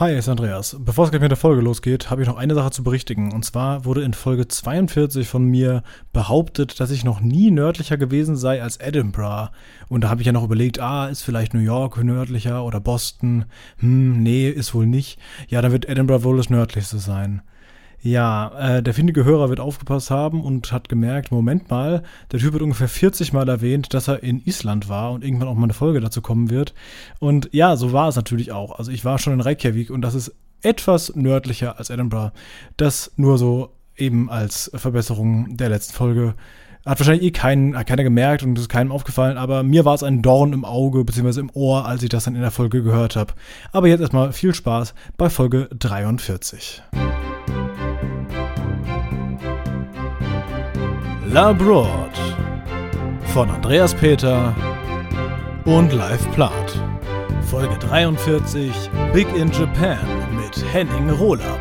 [0.00, 0.76] Hi, es ist Andreas.
[0.78, 3.32] Bevor es gleich mit der Folge losgeht, habe ich noch eine Sache zu berichtigen.
[3.32, 5.82] Und zwar wurde in Folge 42 von mir
[6.12, 9.50] behauptet, dass ich noch nie nördlicher gewesen sei als Edinburgh.
[9.88, 13.46] Und da habe ich ja noch überlegt, ah, ist vielleicht New York nördlicher oder Boston?
[13.78, 15.18] Hm, nee, ist wohl nicht.
[15.48, 17.42] Ja, dann wird Edinburgh wohl das nördlichste sein.
[18.00, 22.52] Ja, äh, der findige Hörer wird aufgepasst haben und hat gemerkt, Moment mal, der Typ
[22.52, 25.72] wird ungefähr 40 Mal erwähnt, dass er in Island war und irgendwann auch mal eine
[25.72, 26.74] Folge dazu kommen wird.
[27.18, 28.78] Und ja, so war es natürlich auch.
[28.78, 32.32] Also ich war schon in Reykjavik und das ist etwas nördlicher als Edinburgh.
[32.76, 36.34] Das nur so eben als Verbesserung der letzten Folge.
[36.86, 40.22] Hat wahrscheinlich eh keinen, keiner gemerkt und ist keinem aufgefallen, aber mir war es ein
[40.22, 41.40] Dorn im Auge bzw.
[41.40, 43.34] im Ohr, als ich das dann in der Folge gehört habe.
[43.72, 46.82] Aber jetzt erstmal viel Spaß bei Folge 43.
[51.30, 52.16] Labroad
[53.34, 54.56] von Andreas Peter
[55.66, 56.82] und Live Plath.
[57.42, 58.72] Folge 43
[59.12, 59.98] Big in Japan
[60.34, 61.60] mit Henning Rohlab.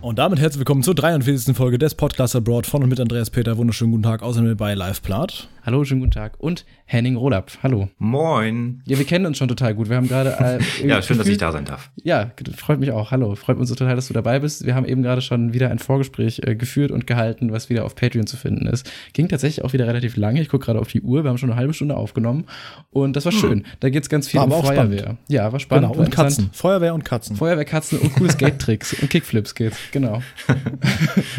[0.00, 1.56] Und damit herzlich willkommen zur 43.
[1.56, 3.56] Folge des Podcasts Abroad von und mit Andreas Peter.
[3.56, 5.48] Wunderschönen guten Tag, außerdem bei Live Plath.
[5.70, 6.32] Hallo, schönen guten Tag.
[6.38, 7.52] Und Henning Rohlab.
[7.62, 7.88] Hallo.
[7.98, 8.82] Moin.
[8.88, 9.88] Ja, wir kennen uns schon total gut.
[9.88, 10.58] Wir haben gerade.
[10.58, 11.92] Äh, ja, schön, dass ich da sein darf.
[12.02, 13.12] Ja, freut mich auch.
[13.12, 13.36] Hallo.
[13.36, 14.66] Freut uns so total, dass du dabei bist.
[14.66, 17.94] Wir haben eben gerade schon wieder ein Vorgespräch äh, geführt und gehalten, was wieder auf
[17.94, 18.90] Patreon zu finden ist.
[19.12, 20.40] Ging tatsächlich auch wieder relativ lange.
[20.40, 21.22] Ich gucke gerade auf die Uhr.
[21.22, 22.46] Wir haben schon eine halbe Stunde aufgenommen.
[22.90, 23.38] Und das war hm.
[23.38, 23.64] schön.
[23.78, 24.98] Da geht es ganz viel war um Feuerwehr.
[24.98, 25.18] Spannend.
[25.28, 25.92] Ja, war spannend.
[25.92, 26.50] Genau, und Katzen.
[26.52, 27.36] Feuerwehr und Katzen.
[27.36, 29.78] Feuerwehr, Katzen und coole Skate-Tricks und Kickflips geht's.
[29.92, 30.20] Genau.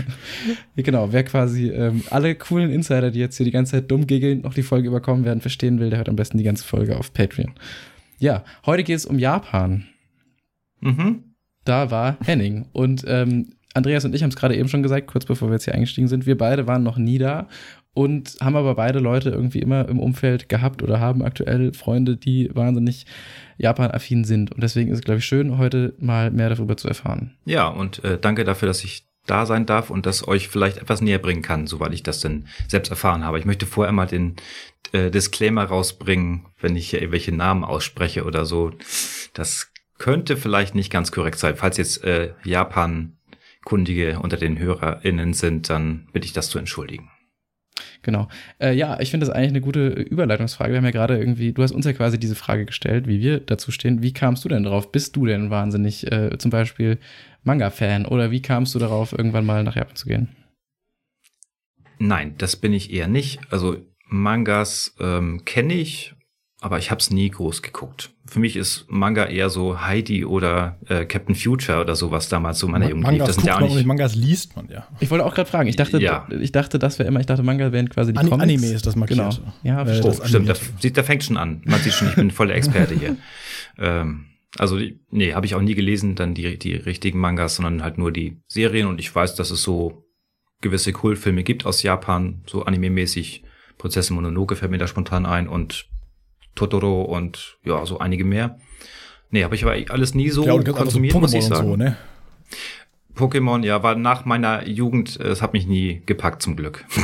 [0.77, 1.11] genau.
[1.11, 4.53] Wer quasi ähm, alle coolen Insider, die jetzt hier die ganze Zeit dumm giggeln, noch
[4.53, 7.53] die Folge überkommen werden, verstehen will, der hört am besten die ganze Folge auf Patreon.
[8.19, 9.87] Ja, heute geht es um Japan.
[10.79, 11.23] Mhm.
[11.65, 12.67] Da war Henning.
[12.71, 15.65] Und ähm, Andreas und ich haben es gerade eben schon gesagt, kurz bevor wir jetzt
[15.65, 16.25] hier eingestiegen sind.
[16.25, 17.47] Wir beide waren noch nie da
[17.93, 22.49] und haben aber beide Leute irgendwie immer im Umfeld gehabt oder haben aktuell Freunde, die
[22.53, 23.05] wahnsinnig
[23.57, 24.51] Japan-affin sind.
[24.51, 27.31] Und deswegen ist es, glaube ich, schön, heute mal mehr darüber zu erfahren.
[27.45, 31.01] Ja, und äh, danke dafür, dass ich da sein darf und das euch vielleicht etwas
[31.01, 33.39] näher bringen kann, soweit ich das denn selbst erfahren habe.
[33.39, 34.35] Ich möchte vorher mal den
[34.91, 38.71] äh, Disclaimer rausbringen, wenn ich hier irgendwelche Namen ausspreche oder so.
[39.33, 41.55] Das könnte vielleicht nicht ganz korrekt sein.
[41.55, 47.11] Falls jetzt äh, Japan-Kundige unter den HörerInnen sind, dann bitte ich das zu entschuldigen.
[48.01, 48.27] Genau.
[48.59, 50.71] Äh, ja, ich finde das eigentlich eine gute Überleitungsfrage.
[50.71, 53.39] Wir haben ja gerade irgendwie, du hast uns ja quasi diese Frage gestellt, wie wir
[53.39, 54.01] dazu stehen.
[54.01, 54.91] Wie kamst du denn drauf?
[54.91, 56.97] Bist du denn wahnsinnig äh, zum Beispiel
[57.43, 60.35] Manga-Fan oder wie kamst du darauf, irgendwann mal nach Japan zu gehen?
[61.99, 63.39] Nein, das bin ich eher nicht.
[63.51, 66.13] Also Mangas ähm, kenne ich,
[66.59, 68.11] aber ich habe es nie groß geguckt.
[68.25, 72.67] Für mich ist Manga eher so Heidi oder äh, Captain Future oder sowas damals so
[72.67, 73.03] meine Jugend.
[73.03, 74.87] Mangas das sind ja auch nicht Mangas liest man ja.
[74.99, 75.67] Ich wollte auch gerade fragen.
[75.69, 76.27] Ich dachte, ja.
[76.39, 77.19] ich dachte, das wäre immer.
[77.19, 78.43] Ich dachte, Manga wären quasi die Ani Comics.
[78.43, 79.19] Anime ist das markiert.
[79.19, 79.53] Genau.
[79.63, 80.49] Ja, äh, oh, stimmt.
[80.49, 81.61] Da, da fängt schon an.
[81.65, 83.17] Man sieht schon, ich bin voll der Experte hier.
[83.79, 84.25] ähm,
[84.57, 84.79] also,
[85.09, 88.41] nee, habe ich auch nie gelesen, dann die, die richtigen Mangas, sondern halt nur die
[88.47, 88.87] Serien.
[88.87, 90.05] Und ich weiß, dass es so
[90.59, 93.43] gewisse Kultfilme gibt aus Japan, so anime-mäßig.
[93.77, 95.87] Prozesse Mononoke fällt mir da spontan ein und
[96.53, 98.59] Totoro und ja, so einige mehr.
[99.31, 101.67] Nee, habe ich aber alles nie so ja, konsumiert, also muss ich sagen.
[101.67, 101.97] So, ne?
[103.15, 106.85] Pokémon, ja, war nach meiner Jugend, es hat mich nie gepackt, zum Glück.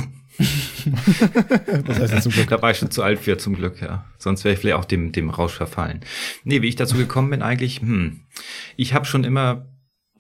[1.86, 2.50] das heißt zum Glück.
[2.50, 4.06] Da war ich schon zu alt für, zum Glück, ja.
[4.18, 6.02] Sonst wäre ich vielleicht auch dem, dem Rausch verfallen.
[6.44, 8.22] Nee, wie ich dazu gekommen bin eigentlich, hm,
[8.76, 9.68] ich habe schon immer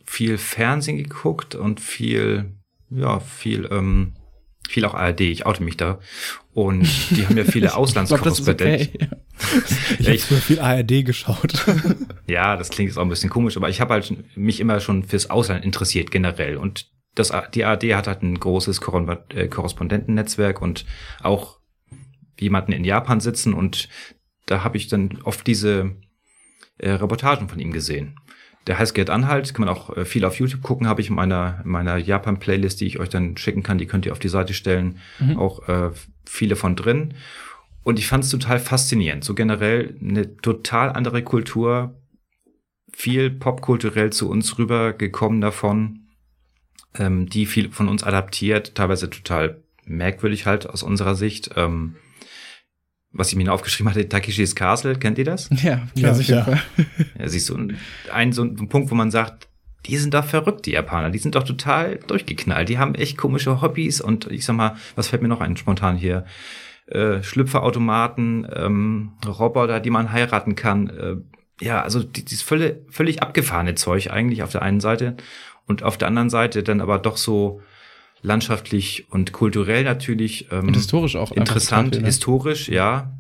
[0.06, 2.54] viel Fernsehen geguckt und viel,
[2.90, 4.14] ja, viel, ähm,
[4.68, 6.00] viel auch ARD, ich oute mich da.
[6.54, 8.90] Und die haben ja viele Auslandskorrespondenten.
[8.96, 9.10] Okay.
[10.00, 11.66] ich habe früher viel ARD geschaut.
[12.28, 15.04] ja, das klingt jetzt auch ein bisschen komisch, aber ich habe halt mich immer schon
[15.04, 16.58] fürs Ausland interessiert generell.
[16.58, 18.80] Und das, die ARD hat halt ein großes
[19.34, 20.86] äh, Korrespondentennetzwerk und
[21.22, 21.60] auch
[22.40, 23.90] jemanden in Japan sitzen und
[24.46, 25.96] da habe ich dann oft diese
[26.78, 28.20] äh, Reportagen von ihm gesehen.
[28.68, 31.16] Der heißt Gerd Anhalt, kann man auch äh, viel auf YouTube gucken, habe ich in
[31.16, 34.54] meiner, meiner Japan-Playlist, die ich euch dann schicken kann, die könnt ihr auf die Seite
[34.54, 35.38] stellen, mhm.
[35.38, 35.92] auch äh,
[36.26, 37.16] viele von drin.
[37.84, 39.24] Und ich fand es total faszinierend.
[39.24, 41.96] So generell eine total andere Kultur,
[42.92, 46.07] viel popkulturell zu uns rübergekommen davon,
[46.98, 51.52] ähm, die viel von uns adaptiert, teilweise total merkwürdig halt aus unserer Sicht.
[51.56, 51.96] Ähm,
[53.12, 55.50] was ich mir aufgeschrieben hatte, Takeshis Castle, kennt ihr das?
[55.64, 56.60] Ja, ja sicher.
[57.20, 57.58] Ja, siehst du,
[58.12, 59.48] ein so ein Punkt, wo man sagt,
[59.86, 61.10] die sind doch verrückt, die Japaner.
[61.10, 62.68] Die sind doch total durchgeknallt.
[62.68, 65.96] Die haben echt komische Hobbys und ich sag mal, was fällt mir noch ein spontan
[65.96, 66.26] hier?
[66.88, 70.90] Äh, Schlüpferautomaten, ähm, Roboter, die man heiraten kann.
[70.90, 71.16] Äh,
[71.60, 75.18] ja, also dieses völlig, völlig abgefahrene Zeug eigentlich auf der einen Seite
[75.68, 77.62] und auf der anderen Seite dann aber doch so
[78.22, 82.06] landschaftlich und kulturell natürlich ähm, und historisch auch interessant, ne?
[82.06, 83.14] historisch, ja.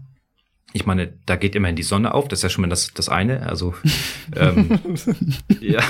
[0.73, 3.09] ich meine, da geht immerhin die Sonne auf, das ist ja schon mal das, das
[3.09, 3.47] eine.
[3.47, 3.75] Also
[4.35, 4.79] ähm,
[5.59, 5.81] ja,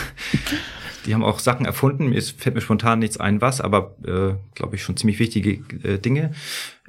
[1.07, 2.09] die haben auch Sachen erfunden.
[2.09, 5.97] Mir fällt mir spontan nichts ein, was, aber äh, glaube ich schon ziemlich wichtige äh,
[5.97, 6.31] Dinge.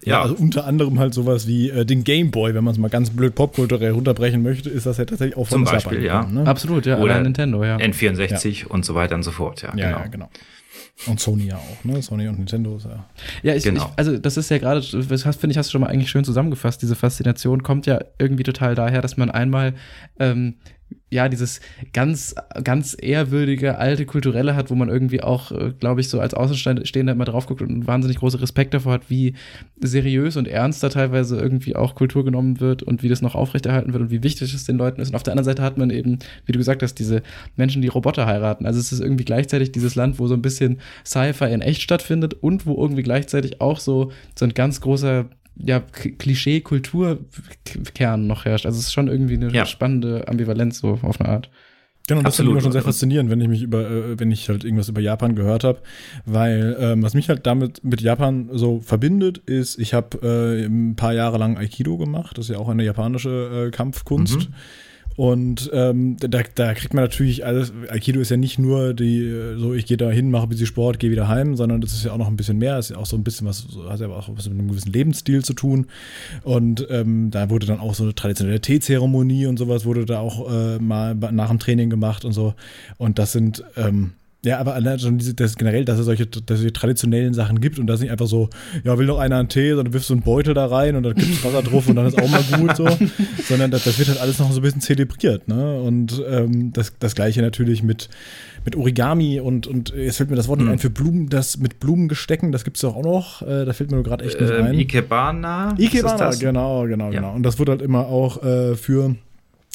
[0.03, 0.15] Ja.
[0.15, 0.23] ja.
[0.23, 3.35] also unter anderem halt sowas wie äh, den Gameboy, wenn man es mal ganz blöd
[3.35, 6.27] popkulturell runterbrechen möchte, ist das ja tatsächlich auch von Zum Beispiel, ja.
[6.27, 6.47] Ne?
[6.47, 6.99] Absolut, ja.
[6.99, 7.77] Oder Nintendo, ja.
[7.77, 8.67] N64 ja.
[8.69, 9.69] und so weiter und so fort, ja.
[9.77, 9.99] Ja, genau.
[9.99, 10.31] Ja, genau.
[11.07, 12.03] Und Sony ja auch, ne?
[12.03, 13.05] Sony und Nintendo ist ja.
[13.43, 13.85] Ja, ich, genau.
[13.85, 16.25] ich, also das ist ja gerade, das finde ich, hast du schon mal eigentlich schön
[16.25, 16.83] zusammengefasst.
[16.83, 19.75] Diese Faszination kommt ja irgendwie total daher, dass man einmal
[20.19, 20.55] ähm,
[21.11, 21.61] ja, dieses
[21.93, 26.35] ganz, ganz ehrwürdige, alte Kulturelle hat, wo man irgendwie auch, äh, glaube ich, so als
[26.35, 29.35] Außenstehender immer drauf guckt und wahnsinnig große Respekt davor hat, wie
[29.81, 33.95] seriös und ernst da teilweise irgendwie auch Kultur genommen wird und wie das noch aufrechterhalten
[33.95, 35.09] wird und wie wichtig es den Leuten ist.
[35.09, 37.23] Und auf der anderen Seite hat man eben, wie du gesagt hast, diese
[37.57, 38.67] Menschen, die Roboter heiraten.
[38.67, 42.35] Also es ist irgendwie gleichzeitig dieses Land, wo so ein bisschen Sci-Fi in echt stattfindet
[42.35, 45.27] und wo irgendwie gleichzeitig auch so, so ein ganz großer
[45.65, 48.67] ja, Klischee-Kulturkern noch herrscht.
[48.67, 49.67] Also es ist schon irgendwie eine ja.
[49.67, 51.51] spannende Ambivalenz so auf eine Art.
[52.09, 54.49] Genau, das finde ich immer schon sehr faszinierend, wenn ich mich über, äh, wenn ich
[54.49, 55.81] halt irgendwas über Japan gehört habe,
[56.25, 60.97] weil ähm, was mich halt damit mit Japan so verbindet, ist, ich habe äh, ein
[60.97, 64.49] paar Jahre lang Aikido gemacht, das ist ja auch eine japanische äh, Kampfkunst.
[64.49, 64.55] Mhm.
[65.19, 69.75] Und ähm, da, da kriegt man natürlich alles, Aikido ist ja nicht nur die, so
[69.75, 72.13] ich gehe da hin, mache ein bisschen Sport, gehe wieder heim, sondern das ist ja
[72.13, 74.29] auch noch ein bisschen mehr, ist ja auch so ein bisschen was, hat ja auch
[74.33, 75.89] was mit einem gewissen Lebensstil zu tun.
[76.45, 80.49] Und ähm, da wurde dann auch so eine traditionelle Teezeremonie und sowas wurde da auch
[80.53, 82.55] äh, mal nach dem Training gemacht und so.
[82.97, 84.13] Und das sind, ähm,
[84.45, 87.81] ja, aber allein schon diese, das generell, dass es solche, dass es traditionellen Sachen gibt
[87.81, 88.49] und das nicht einfach so,
[88.85, 91.15] ja, will noch einer einen Tee, sondern wirfst so einen Beutel da rein und dann
[91.15, 92.89] gibt's Wasser drauf und dann ist auch mal gut so.
[93.49, 95.81] Sondern das, das wird halt alles noch so ein bisschen zelebriert, ne?
[95.81, 98.11] Und ähm, das, das gleiche natürlich mit,
[98.65, 100.75] mit Origami und, und jetzt fällt mir das Wort nicht mhm.
[100.75, 103.43] ein für Blumen, das mit Blumengestecken, das gibt's doch auch noch.
[103.43, 104.75] Äh, da fällt mir nur gerade echt nicht ähm, ein.
[104.79, 105.75] Ikebana.
[105.77, 107.11] Ikebana, genau, genau, ja.
[107.11, 107.35] genau.
[107.35, 109.17] Und das wurde halt immer auch äh, für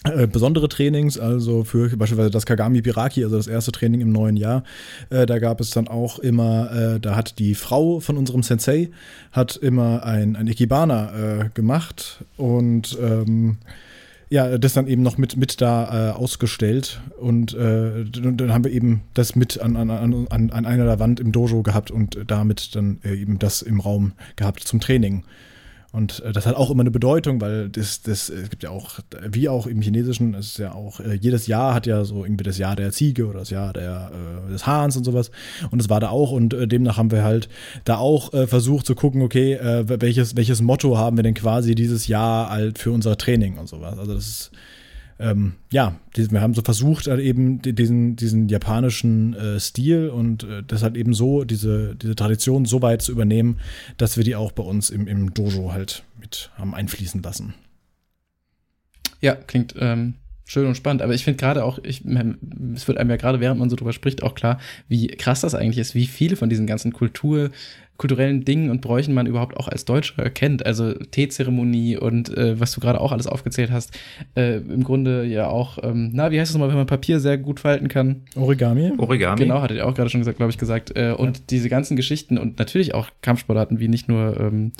[0.03, 4.35] äh, besondere Trainings, also für beispielsweise das Kagami Piraki, also das erste Training im neuen
[4.35, 4.63] Jahr,
[5.09, 8.89] äh, da gab es dann auch immer, äh, da hat die Frau von unserem Sensei,
[9.31, 13.57] hat immer ein, ein Ikebana äh, gemacht und ähm,
[14.29, 18.71] ja, das dann eben noch mit, mit da äh, ausgestellt und äh, dann haben wir
[18.71, 22.75] eben das mit an, an, an, an einer der Wand im Dojo gehabt und damit
[22.75, 25.23] dann eben das im Raum gehabt zum Training.
[25.94, 29.00] Und äh, das hat auch immer eine Bedeutung, weil das, das, es gibt ja auch,
[29.30, 32.44] wie auch im Chinesischen, es ist ja auch, äh, jedes Jahr hat ja so irgendwie
[32.44, 35.30] das Jahr der Ziege oder das Jahr der, äh, des Hahns und sowas.
[35.69, 36.31] Und das war da auch.
[36.31, 37.48] Und äh, demnach haben wir halt
[37.86, 41.75] da auch äh, versucht zu gucken, okay, äh, welches, welches Motto haben wir denn quasi
[41.75, 44.00] dieses Jahr halt für unser Training und sowas.
[44.00, 44.51] Also das ist
[45.19, 50.63] ähm, ja, wir haben so versucht, halt eben diesen, diesen japanischen äh, Stil und äh,
[50.65, 53.60] das halt eben so, diese, diese Tradition so weit zu übernehmen,
[53.98, 57.54] dass wir die auch bei uns im, im Dojo halt mit haben einfließen lassen.
[59.21, 60.15] Ja, klingt ähm,
[60.45, 61.01] schön und spannend.
[61.01, 63.94] Aber ich finde gerade auch, ich, es wird einem ja gerade, während man so drüber
[63.94, 67.51] spricht, auch klar, wie krass das eigentlich ist, wie viele von diesen ganzen Kultur,
[68.03, 70.65] kulturellen Dingen und Bräuchen man überhaupt auch als Deutscher kennt.
[70.65, 73.97] Also Teezeremonie und äh, was du gerade auch alles aufgezählt hast,
[74.35, 77.38] äh, im Grunde ja auch, ähm, na, wie heißt es nochmal, wenn man Papier sehr
[77.38, 78.23] gut falten kann?
[78.35, 78.91] Origami.
[78.97, 79.39] Origami.
[79.39, 80.97] Genau, hattet ihr auch gerade schon gesagt, glaube ich, gesagt.
[80.97, 81.44] Äh, und ja.
[81.50, 84.73] diese ganzen Geschichten und natürlich auch Kampfsportarten wie nicht nur ähm,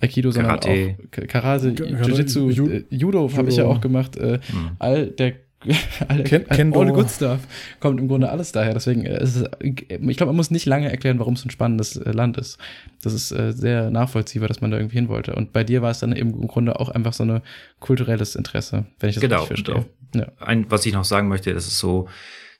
[0.00, 0.96] Aikido, sondern Karate.
[0.96, 4.16] auch Karate, Jiu-Jitsu, Judo, äh, Judo habe ich ja auch gemacht.
[4.16, 4.70] Äh, mhm.
[4.78, 5.32] All der
[6.08, 7.40] alle, Ken, Ken all the good stuff
[7.80, 8.72] kommt im Grunde alles daher.
[8.72, 11.96] Deswegen äh, ist es, ich glaube, man muss nicht lange erklären, warum es ein spannendes
[11.96, 12.58] äh, Land ist.
[13.02, 15.34] Das ist äh, sehr nachvollziehbar, dass man da irgendwie hin wollte.
[15.34, 17.42] Und bei dir war es dann eben im Grunde auch einfach so ein
[17.78, 19.86] kulturelles Interesse, wenn ich das genau, richtig verstehe.
[20.12, 20.24] Genau.
[20.26, 20.46] Ja.
[20.46, 22.08] Ein, was ich noch sagen möchte, das ist so,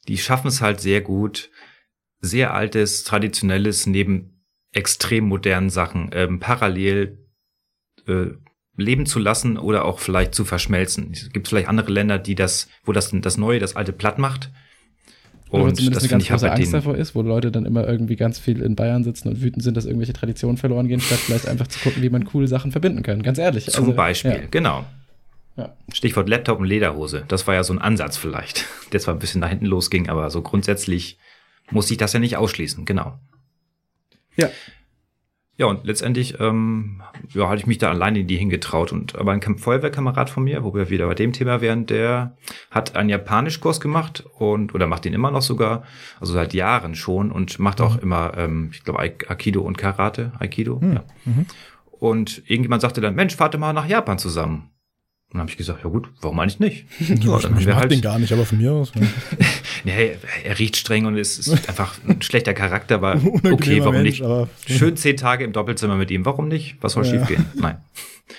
[0.06, 1.50] die schaffen es halt sehr gut,
[2.20, 7.18] sehr altes, traditionelles neben extrem modernen Sachen ähm, parallel
[8.06, 8.26] äh,
[8.80, 11.10] leben zu lassen oder auch vielleicht zu verschmelzen.
[11.12, 14.50] Es gibt vielleicht andere Länder, die das, wo das das Neue, das Alte platt macht.
[15.50, 18.14] Und Oder zumindest das eine ganz große Angst davor ist, wo Leute dann immer irgendwie
[18.14, 21.48] ganz viel in Bayern sitzen und wütend sind, dass irgendwelche Traditionen verloren gehen, statt vielleicht
[21.48, 23.22] einfach zu gucken, wie man coole Sachen verbinden kann.
[23.22, 23.66] Ganz ehrlich.
[23.66, 24.40] Zum also, Beispiel, ja.
[24.48, 24.84] genau.
[25.56, 25.74] Ja.
[25.92, 27.24] Stichwort Laptop und Lederhose.
[27.26, 30.30] Das war ja so ein Ansatz vielleicht, der zwar ein bisschen nach hinten losging, aber
[30.30, 31.18] so grundsätzlich
[31.72, 33.18] muss ich das ja nicht ausschließen, genau.
[34.36, 34.50] Ja.
[35.60, 37.02] Ja, und letztendlich ähm,
[37.34, 38.92] ja, hatte ich mich da alleine in die hingetraut.
[38.92, 42.34] Und aber ein Feuerwehrkamerad von mir, wo wir wieder bei dem Thema wären, der
[42.70, 45.82] hat einen Japanischkurs gemacht und oder macht den immer noch sogar,
[46.18, 48.02] also seit Jahren schon und macht auch mhm.
[48.02, 50.78] immer, ähm, ich glaube, Aikido und Karate, Aikido.
[50.80, 50.92] Mhm.
[50.94, 51.04] Ja.
[51.26, 51.46] Mhm.
[51.90, 54.69] Und irgendjemand sagte dann, Mensch, fahrt mal nach Japan zusammen.
[55.30, 56.86] Und dann habe ich gesagt, ja gut, warum eigentlich nicht?
[57.24, 58.90] Ja, dann ich mag halt, den gar nicht, aber von mir aus.
[58.96, 59.02] Ja.
[59.84, 64.20] nee, er riecht streng und ist, ist einfach ein schlechter Charakter, aber okay, warum Mensch,
[64.20, 64.50] nicht?
[64.66, 66.78] Schön zehn Tage im Doppelzimmer mit ihm, warum nicht?
[66.80, 67.12] Was soll ja.
[67.12, 67.46] schiefgehen?
[67.54, 67.78] Nein.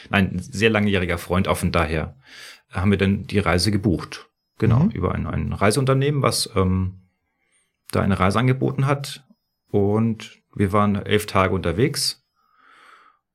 [0.10, 2.17] ein sehr langjähriger Freund, auch von daher
[2.69, 4.27] haben wir dann die Reise gebucht.
[4.57, 4.91] Genau, mhm.
[4.91, 7.01] über ein, ein Reiseunternehmen, was ähm,
[7.91, 9.24] da eine Reise angeboten hat.
[9.71, 12.24] Und wir waren elf Tage unterwegs.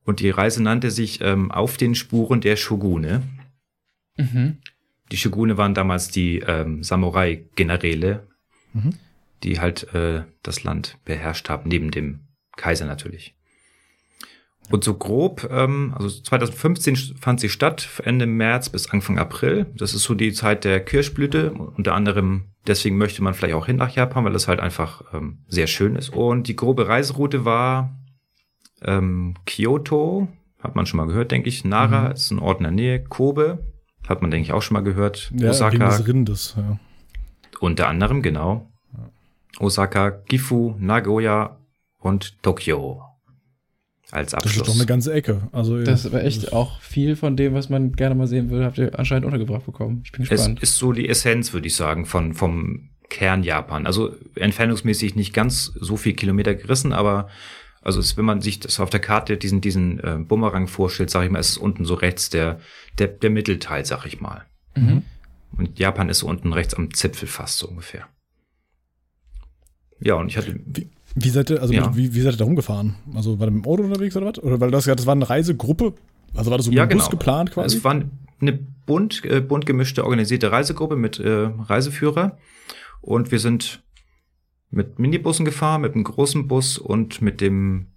[0.05, 3.23] Und die Reise nannte sich ähm, Auf den Spuren der Shogune.
[4.17, 4.57] Mhm.
[5.11, 8.27] Die Shogune waren damals die ähm, Samurai-Generäle,
[8.73, 8.93] mhm.
[9.43, 12.21] die halt äh, das Land beherrscht haben, neben dem
[12.57, 13.35] Kaiser natürlich.
[14.69, 19.67] Und so grob, ähm, also 2015 fand sie statt, Ende März bis Anfang April.
[19.75, 21.53] Das ist so die Zeit der Kirschblüte.
[21.53, 25.39] Unter anderem deswegen möchte man vielleicht auch hin nach Japan, weil das halt einfach ähm,
[25.47, 26.09] sehr schön ist.
[26.09, 27.97] Und die grobe Reiseroute war
[28.81, 30.27] ähm, Kyoto,
[30.59, 31.63] hat man schon mal gehört, denke ich.
[31.63, 32.11] Nara mhm.
[32.11, 33.03] ist ein Ort in der Nähe.
[33.03, 33.59] Kobe,
[34.07, 35.31] hat man, denke ich, auch schon mal gehört.
[35.35, 35.73] Ja, Osaka.
[35.73, 36.79] Wegen des Rindes, ja.
[37.59, 38.69] Unter anderem, genau.
[39.59, 41.57] Osaka, Gifu, Nagoya
[41.99, 43.01] und Tokio
[44.11, 44.53] als Abschluss.
[44.53, 45.49] Das ist doch eine ganze Ecke.
[45.51, 48.77] Also, das war echt auch viel von dem, was man gerne mal sehen will, habt
[48.77, 50.01] ihr anscheinend untergebracht bekommen.
[50.05, 50.59] Ich bin gespannt.
[50.61, 53.85] Es ist so die Essenz, würde ich sagen, von, vom Kern Japan.
[53.85, 57.27] Also entfernungsmäßig nicht ganz so viel Kilometer gerissen, aber
[57.81, 61.25] also es, wenn man sich das auf der Karte diesen, diesen äh, Bumerang vorstellt, sage
[61.25, 62.59] ich mal, ist es unten so rechts der,
[62.97, 64.45] der, der Mittelteil, sag ich mal.
[64.75, 65.03] Mhm.
[65.57, 68.07] Und Japan ist so unten rechts am Zipfel fast so ungefähr.
[69.99, 70.59] Ja, und ich hatte.
[70.65, 71.95] Wie, wie seid ihr, also ja.
[71.95, 72.95] wie, wie seid ihr da rumgefahren?
[73.15, 74.43] Also war ihr mit dem Auto unterwegs oder was?
[74.43, 75.93] Oder weil das, das war eine Reisegruppe?
[76.35, 77.01] Also war das so ja, genau.
[77.01, 77.77] Bus geplant quasi?
[77.77, 78.03] Es war
[78.39, 78.53] eine
[78.85, 82.37] bunt, äh, bunt gemischte organisierte Reisegruppe mit äh, Reiseführer.
[83.01, 83.83] Und wir sind
[84.69, 87.87] mit Minibussen gefahren, mit einem großen Bus und mit dem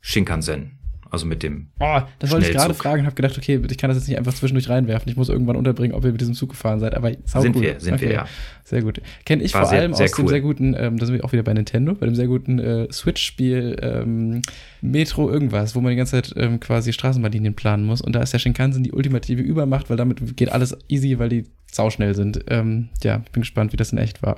[0.00, 0.80] Shinkansen.
[1.12, 1.70] Also mit dem.
[1.80, 4.16] Oh, das wollte ich gerade fragen und habe gedacht, okay, ich kann das jetzt nicht
[4.16, 5.10] einfach zwischendurch reinwerfen.
[5.10, 6.94] Ich muss irgendwann unterbringen, ob ihr mit diesem Zug gefahren seid.
[6.94, 7.62] Aber sind cool.
[7.62, 8.06] wir, sind okay.
[8.06, 8.26] wir, ja.
[8.62, 9.02] Sehr gut.
[9.24, 10.26] Kenne ich War vor sehr, allem sehr aus cool.
[10.26, 12.60] dem sehr guten, ähm, da sind wir auch wieder bei Nintendo, bei dem sehr guten
[12.60, 14.42] äh, Switch-Spiel ähm,
[14.82, 18.00] Metro irgendwas, wo man die ganze Zeit ähm, quasi Straßenbahnlinien planen muss.
[18.00, 21.46] Und da ist der Shinkansen die ultimative Übermacht, weil damit geht alles easy, weil die
[21.72, 22.44] sauschnell sind.
[22.46, 24.36] Ähm, ja, bin gespannt, wie das in echt war.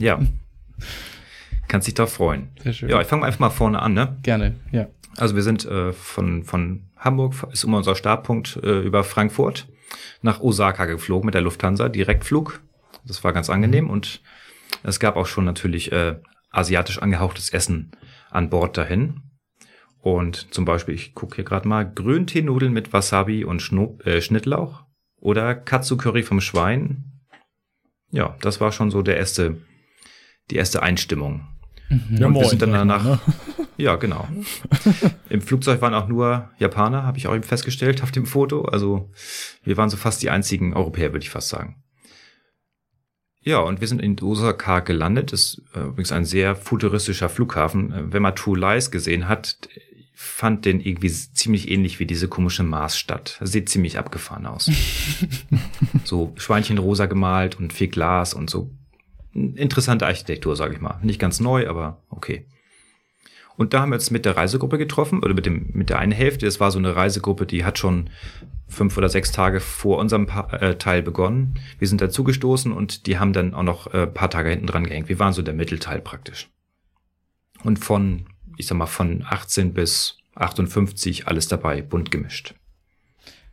[0.00, 0.18] Ja.
[1.72, 2.50] Kannst dich doch freuen.
[2.62, 2.90] Sehr schön.
[2.90, 4.18] Ja, ich fange einfach mal vorne an, ne?
[4.22, 4.88] Gerne, ja.
[5.16, 9.68] Also wir sind äh, von, von Hamburg, ist immer unser Startpunkt, äh, über Frankfurt
[10.20, 12.60] nach Osaka geflogen mit der Lufthansa, Direktflug.
[13.06, 14.20] Das war ganz angenehm und
[14.82, 16.16] es gab auch schon natürlich äh,
[16.50, 17.92] asiatisch angehauchtes Essen
[18.30, 19.22] an Bord dahin.
[20.02, 24.84] Und zum Beispiel, ich gucke hier gerade mal, Grünteenudeln mit Wasabi und Schno äh, Schnittlauch
[25.16, 27.22] oder Katsu Curry vom Schwein.
[28.10, 29.56] Ja, das war schon so der erste,
[30.50, 31.48] die erste Einstimmung.
[31.92, 32.16] Mhm.
[32.16, 33.04] Ja, und wir sind dann danach.
[33.04, 33.20] Ne?
[33.78, 34.28] Ja, genau.
[35.28, 38.66] Im Flugzeug waren auch nur Japaner, habe ich auch eben festgestellt auf dem Foto.
[38.66, 39.10] Also
[39.64, 41.82] wir waren so fast die einzigen Europäer, würde ich fast sagen.
[43.40, 45.32] Ja, und wir sind in Osaka gelandet.
[45.32, 47.92] Das ist äh, übrigens ein sehr futuristischer Flughafen.
[47.92, 49.56] Äh, wenn man True Lies gesehen hat,
[50.14, 53.40] fand den irgendwie ziemlich ähnlich wie diese komische Marsstadt.
[53.40, 54.70] Sieht ziemlich abgefahren aus.
[56.04, 58.70] so Schweinchenrosa gemalt und viel Glas und so
[59.34, 60.98] interessante Architektur, sage ich mal.
[61.02, 62.46] Nicht ganz neu, aber okay.
[63.56, 66.12] Und da haben wir uns mit der Reisegruppe getroffen, oder mit, dem, mit der einen
[66.12, 66.46] Hälfte.
[66.46, 68.10] Es war so eine Reisegruppe, die hat schon
[68.68, 71.60] fünf oder sechs Tage vor unserem pa äh, Teil begonnen.
[71.78, 75.08] Wir sind dazugestoßen und die haben dann auch noch äh, paar Tage hinten dran gehängt.
[75.08, 76.48] Wir waren so der Mittelteil praktisch.
[77.62, 82.54] Und von, ich sag mal, von 18 bis 58 alles dabei, bunt gemischt.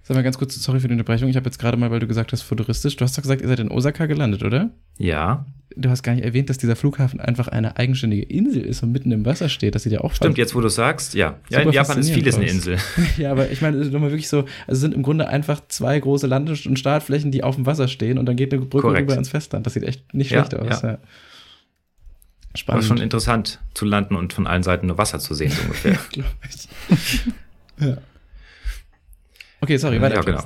[0.10, 1.30] Sag mal ganz kurz, sorry für die Unterbrechung.
[1.30, 2.98] Ich habe jetzt gerade mal, weil du gesagt hast, futuristisch.
[2.98, 4.72] Du hast doch gesagt, ihr seid in Osaka gelandet, oder?
[4.98, 8.92] Ja du hast gar nicht erwähnt, dass dieser Flughafen einfach eine eigenständige Insel ist und
[8.92, 9.76] mitten im Wasser steht.
[9.76, 11.38] Das sieht ja auch Stimmt, jetzt wo du sagst, ja.
[11.50, 12.78] Ja, in Japan ist vieles eine Insel.
[13.18, 16.50] ja, aber ich meine, nochmal wirklich so, also sind im Grunde einfach zwei große Land-
[16.66, 19.04] und Startflächen, die auf dem Wasser stehen und dann geht eine Brücke Korrekt.
[19.10, 19.66] rüber ins Festland.
[19.66, 20.82] Das sieht echt nicht schlecht ja, aus.
[20.82, 20.92] Ja.
[20.92, 20.98] Ja.
[22.56, 22.84] Spannend.
[22.84, 26.00] Aber schon interessant zu landen und von allen Seiten nur Wasser zu sehen, so ungefähr.
[27.80, 27.96] Ja.
[29.62, 30.16] Okay, sorry, weiter.
[30.16, 30.44] Ja, genau.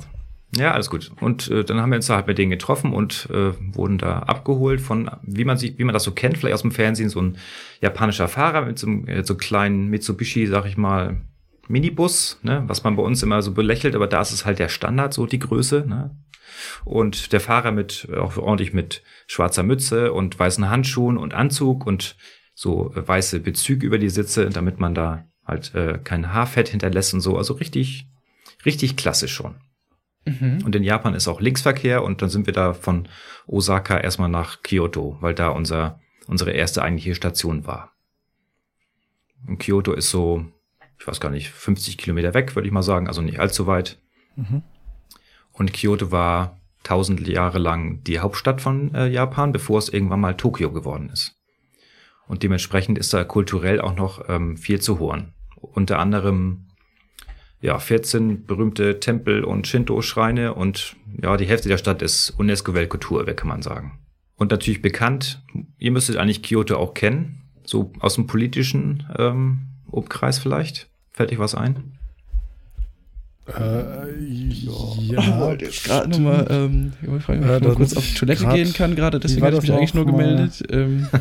[0.56, 1.10] Ja, alles gut.
[1.20, 4.20] Und äh, dann haben wir uns da halt mit denen getroffen und äh, wurden da
[4.20, 7.20] abgeholt von, wie man sich, wie man das so kennt, vielleicht aus dem Fernsehen, so
[7.20, 7.38] ein
[7.80, 11.20] japanischer Fahrer mit so einem äh, so kleinen Mitsubishi, sag ich mal,
[11.66, 14.68] Minibus, ne, was man bei uns immer so belächelt, aber da ist es halt der
[14.68, 16.16] Standard, so die Größe, ne?
[16.84, 22.16] Und der Fahrer mit, auch ordentlich mit schwarzer Mütze und weißen Handschuhen und Anzug und
[22.54, 27.12] so äh, weiße Bezüge über die Sitze, damit man da halt äh, kein Haarfett hinterlässt
[27.12, 27.36] und so.
[27.36, 28.06] Also richtig,
[28.64, 29.56] richtig klassisch schon.
[30.26, 30.62] Mhm.
[30.64, 33.08] Und in Japan ist auch Linksverkehr und dann sind wir da von
[33.46, 37.92] Osaka erstmal nach Kyoto, weil da unser, unsere erste eigentliche Station war.
[39.46, 40.46] Und Kyoto ist so,
[40.98, 43.98] ich weiß gar nicht, 50 Kilometer weg, würde ich mal sagen, also nicht allzu weit.
[44.36, 44.62] Mhm.
[45.52, 50.36] Und Kyoto war tausend Jahre lang die Hauptstadt von äh, Japan, bevor es irgendwann mal
[50.36, 51.36] Tokio geworden ist.
[52.26, 55.34] Und dementsprechend ist da kulturell auch noch ähm, viel zu hören.
[55.56, 56.63] Unter anderem
[57.64, 63.48] ja, 14 berühmte Tempel und Shinto-Schreine und ja, die Hälfte der Stadt ist UNESCO-Weltkulturerbe, kann
[63.48, 63.98] man sagen.
[64.36, 65.42] Und natürlich bekannt,
[65.78, 70.90] ihr müsstet eigentlich Kyoto auch kennen, so aus dem politischen ähm, Umkreis vielleicht.
[71.12, 71.94] Fällt euch was ein?
[73.46, 78.14] Äh, ja, ja jetzt gerade nochmal, ähm, ich fragen, ob ich mal kurz auf die
[78.14, 80.62] Toilette gehen kann gerade, deswegen habe ich mich eigentlich nur gemeldet.
[80.68, 81.08] Ähm.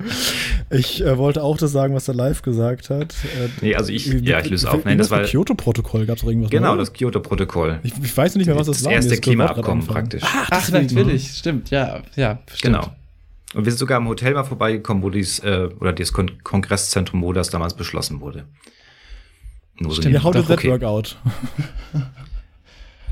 [0.70, 3.12] ich äh, wollte auch das sagen, was er live gesagt hat.
[3.24, 4.84] Äh, nee, also ich, ja, ich löse auf.
[4.84, 6.50] Nein, das, das war Kyoto-Protokoll, gab es irgendwas?
[6.50, 7.80] Genau, das Kyoto-Protokoll.
[7.82, 8.92] Ich, ich, weiß nicht mehr, was das, das war.
[8.94, 10.22] Das erste Klimaabkommen praktisch.
[10.24, 12.62] Ach, Ach natürlich, stimmt, ja, ja, stimmt.
[12.62, 12.96] Genau.
[13.54, 17.20] Und wir sind sogar am Hotel mal vorbeigekommen, wo dies, äh, oder das Kon Kongresszentrum,
[17.22, 18.44] wo das damals beschlossen wurde.
[19.80, 20.70] Nur so Stimmt, how did that okay.
[20.70, 21.16] work out?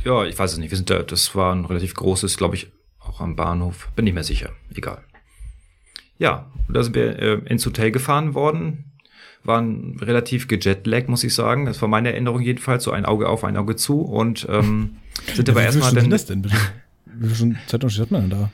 [0.05, 0.71] ja, ich weiß es nicht.
[0.71, 2.69] Wir sind da, das war ein relativ großes, glaube ich,
[3.01, 3.89] auch am Bahnhof.
[3.97, 4.51] Bin nicht mehr sicher.
[4.73, 5.03] Egal.
[6.19, 8.85] Ja, da sind wir äh, ins Hotel gefahren worden.
[9.45, 11.65] Waren relativ gejetlaggt, muss ich sagen.
[11.67, 12.85] Das war meine Erinnerung jedenfalls.
[12.85, 14.01] So ein Auge auf, ein Auge zu.
[14.01, 14.97] Und ähm,
[15.35, 16.11] sind ja, aber erstmal dann.
[16.11, 16.57] Das denn bitte?
[17.07, 18.51] Wie viel Zeitunterschied hat man denn da?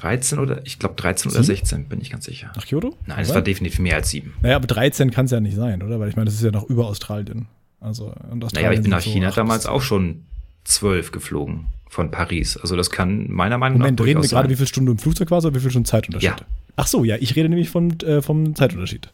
[0.00, 2.50] 13 oder, ich glaube 13 oder 16, bin ich ganz sicher.
[2.56, 2.96] Nach Kyoto?
[3.06, 4.32] Nein, es war definitiv mehr als 7.
[4.40, 6.00] Naja, aber 13 kann es ja nicht sein, oder?
[6.00, 7.48] Weil ich meine, das ist ja noch über Australien.
[7.80, 10.24] Also, und Australien naja, ich bin nach so China damals auch schon
[10.64, 12.56] 12 geflogen von Paris.
[12.56, 14.04] Also das kann meiner Meinung Moment, nach.
[14.04, 16.30] Moment, reden wir gerade, wie viele Stunden im Flugzeug war oder wie viel Stunden Zeitunterschied?
[16.30, 16.46] Ja.
[16.76, 19.12] Ach so, ja, ich rede nämlich von, äh, vom Zeitunterschied.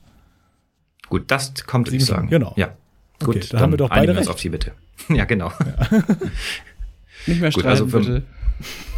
[1.09, 2.29] Gut, das kommt, würde ich sagen.
[2.29, 2.53] Genau.
[2.57, 2.77] Ja.
[3.21, 4.29] Gut, okay, dann, dann haben wir doch beide recht.
[4.29, 4.73] auf die Bitte.
[5.09, 5.51] ja, genau.
[5.61, 5.89] Ja.
[7.27, 8.23] nicht mehr streiten, Gut, also für, bitte.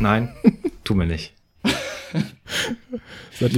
[0.00, 0.30] Nein,
[0.84, 1.34] tun wir nicht.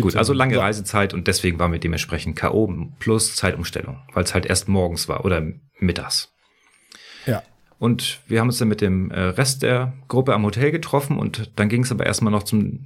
[0.00, 2.66] Gut, also lange Reisezeit und deswegen waren wir dementsprechend K.O.
[2.98, 5.42] plus Zeitumstellung, weil es halt erst morgens war oder
[5.78, 6.32] mittags.
[7.80, 11.50] Und wir haben uns dann mit dem äh, Rest der Gruppe am Hotel getroffen und
[11.56, 12.84] dann ging es aber erstmal noch zum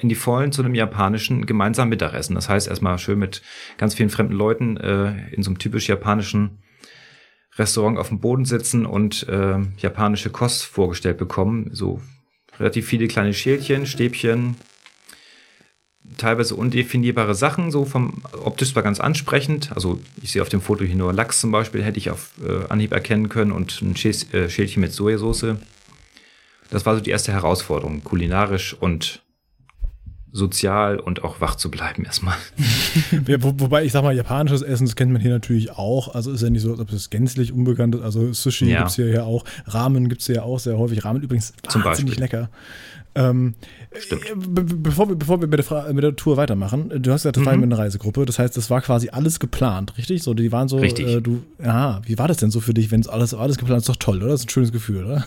[0.00, 2.34] in die Vollen zu einem japanischen gemeinsamen Mittagessen.
[2.34, 3.42] Das heißt erstmal schön mit
[3.78, 6.58] ganz vielen fremden Leuten äh, in so einem typisch japanischen
[7.56, 11.70] Restaurant auf dem Boden sitzen und äh, japanische Kost vorgestellt bekommen.
[11.72, 12.02] So
[12.58, 14.56] relativ viele kleine Schälchen, Stäbchen,
[16.16, 19.70] teilweise undefinierbare Sachen, so vom optisch war ganz ansprechend.
[19.74, 22.68] Also ich sehe auf dem Foto hier nur Lachs zum Beispiel, hätte ich auf äh,
[22.68, 25.56] Anhieb erkennen können und ein äh, Schälchen mit Sojasauce.
[26.70, 29.22] Das war so die erste Herausforderung, kulinarisch und
[30.32, 32.36] sozial und auch wach zu bleiben erstmal.
[33.26, 36.14] ja, wo, wobei ich sag mal, japanisches Essen, das kennt man hier natürlich auch.
[36.14, 38.02] Also ist ja nicht so, als ob es gänzlich unbekannt ist.
[38.02, 38.78] Also Sushi ja.
[38.78, 41.04] gibt es hier ja auch, Ramen gibt es hier auch sehr häufig.
[41.04, 42.38] Ramen übrigens Zum wahnsinnig Beispiel.
[42.38, 42.50] lecker.
[43.14, 43.54] Ähm,
[43.98, 44.30] Stimmt.
[44.30, 47.36] Äh, be bevor wir, bevor wir mit, der mit der Tour weitermachen, du hast gesagt,
[47.36, 47.46] das mhm.
[47.46, 50.22] war mit einer Reisegruppe, das heißt, das war quasi alles geplant, richtig?
[50.22, 51.08] So, die waren so, richtig.
[51.08, 53.80] Äh, du, ja, wie war das denn so für dich, wenn es alles, alles geplant
[53.80, 53.88] ist?
[53.88, 54.28] Doch toll, oder?
[54.28, 55.26] Das ist ein schönes Gefühl, oder?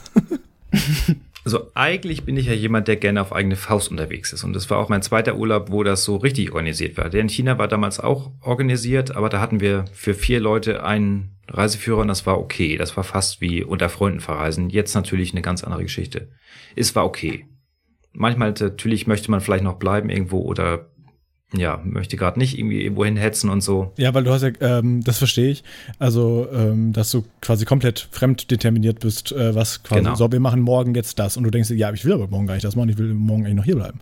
[1.44, 4.44] Also eigentlich bin ich ja jemand, der gerne auf eigene Faust unterwegs ist.
[4.44, 7.10] Und das war auch mein zweiter Urlaub, wo das so richtig organisiert war.
[7.10, 11.38] Der in China war damals auch organisiert, aber da hatten wir für vier Leute einen
[11.48, 12.78] Reiseführer und das war okay.
[12.78, 14.70] Das war fast wie unter Freunden verreisen.
[14.70, 16.30] Jetzt natürlich eine ganz andere Geschichte.
[16.76, 17.46] Es war okay.
[18.14, 20.91] Manchmal natürlich möchte man vielleicht noch bleiben irgendwo oder
[21.54, 23.92] ja, möchte gerade nicht irgendwie irgendwo hinhetzen und so.
[23.98, 25.64] Ja, weil du hast ja, ähm, das verstehe ich,
[26.00, 30.16] also, ähm, dass du quasi komplett fremd determiniert bist, äh, was quasi, genau.
[30.16, 32.48] so, wir machen morgen jetzt das und du denkst dir, ja, ich will aber morgen
[32.48, 34.00] gar nicht das machen, ich will morgen eigentlich noch hier bleiben.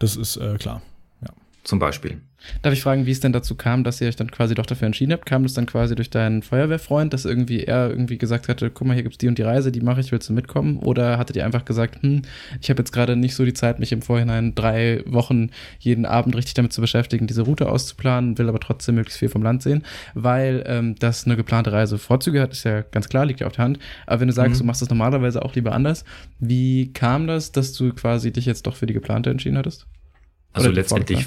[0.00, 0.82] Das ist äh, klar,
[1.22, 1.28] ja.
[1.64, 2.20] Zum Beispiel.
[2.62, 4.86] Darf ich fragen, wie es denn dazu kam, dass ihr euch dann quasi doch dafür
[4.86, 5.26] entschieden habt?
[5.26, 8.94] Kam das dann quasi durch deinen Feuerwehrfreund, dass irgendwie er irgendwie gesagt hatte, guck mal,
[8.94, 10.78] hier gibt's die und die Reise, die mache ich, willst du mitkommen?
[10.78, 12.22] Oder hattet ihr einfach gesagt, hm,
[12.60, 16.36] ich habe jetzt gerade nicht so die Zeit, mich im Vorhinein drei Wochen jeden Abend
[16.36, 19.84] richtig damit zu beschäftigen, diese Route auszuplanen, will aber trotzdem möglichst viel vom Land sehen,
[20.14, 23.54] weil ähm, das eine geplante Reise Vorzüge hat, ist ja ganz klar, liegt ja auf
[23.54, 23.78] der Hand.
[24.06, 24.58] Aber wenn du sagst, mhm.
[24.58, 26.04] du machst das normalerweise auch lieber anders,
[26.38, 29.86] wie kam das, dass du quasi dich jetzt doch für die geplante entschieden hattest?
[30.52, 31.26] Also letztendlich,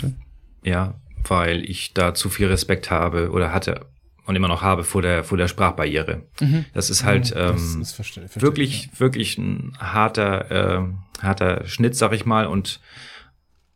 [0.63, 0.95] ja,
[1.29, 3.85] weil ich da zu viel Respekt habe oder hatte
[4.25, 6.23] und immer noch habe vor der vor der Sprachbarriere.
[6.39, 6.65] Mhm.
[6.73, 8.99] Das ist halt ähm, das ist verstehe, verstehe, wirklich ja.
[8.99, 12.45] wirklich ein harter äh, harter Schnitt, sag ich mal.
[12.45, 12.79] Und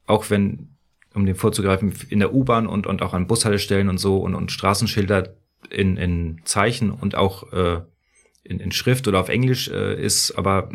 [0.05, 0.69] auch wenn
[1.13, 4.51] um den vorzugreifen in der U-Bahn und und auch an Bushaltestellen und so und und
[4.51, 5.33] Straßenschilder
[5.69, 7.81] in in Zeichen und auch äh,
[8.43, 10.69] in, in Schrift oder auf Englisch äh, ist, aber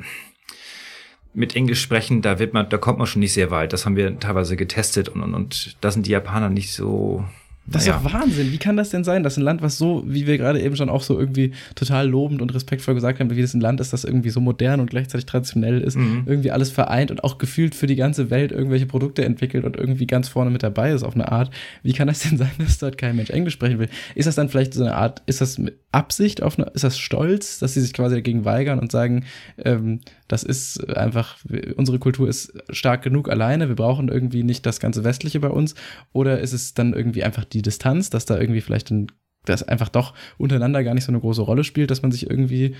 [1.33, 3.73] mit Englisch sprechen, da wird man, da kommt man schon nicht sehr weit.
[3.73, 7.25] Das haben wir teilweise getestet und, und, und da sind die Japaner nicht so,
[7.71, 7.99] das naja.
[7.99, 8.53] ist doch Wahnsinn.
[8.53, 10.89] Wie kann das denn sein, dass ein Land, was so, wie wir gerade eben schon
[10.89, 14.03] auch so irgendwie total lobend und respektvoll gesagt haben, wie das ein Land ist, das
[14.03, 16.25] irgendwie so modern und gleichzeitig traditionell ist, mhm.
[16.27, 20.07] irgendwie alles vereint und auch gefühlt für die ganze Welt irgendwelche Produkte entwickelt und irgendwie
[20.07, 21.51] ganz vorne mit dabei ist auf eine Art.
[21.85, 23.89] Wie kann das denn sein, dass dort kein Mensch Englisch sprechen will?
[24.17, 26.99] Ist das dann vielleicht so eine Art, ist das mit Absicht auf eine, ist das
[26.99, 29.27] Stolz, dass sie sich quasi dagegen weigern und sagen,
[29.65, 31.39] ähm, das ist einfach,
[31.75, 35.75] unsere Kultur ist stark genug alleine, wir brauchen irgendwie nicht das ganze Westliche bei uns?
[36.13, 39.09] Oder ist es dann irgendwie einfach die Distanz, dass da irgendwie vielleicht ein,
[39.45, 42.77] das einfach doch untereinander gar nicht so eine große Rolle spielt, dass man sich irgendwie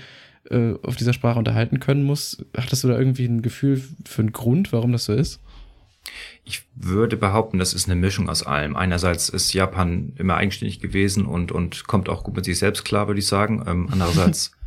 [0.49, 2.45] äh, auf dieser Sprache unterhalten können muss.
[2.55, 5.41] Hattest du da irgendwie ein Gefühl für einen Grund, warum das so ist?
[6.45, 8.77] Ich würde behaupten, das ist eine Mischung aus allem.
[8.77, 13.07] Einerseits ist Japan immer eigenständig gewesen und, und kommt auch gut mit sich selbst klar,
[13.07, 13.61] würde ich sagen.
[13.67, 14.53] Ähm, andererseits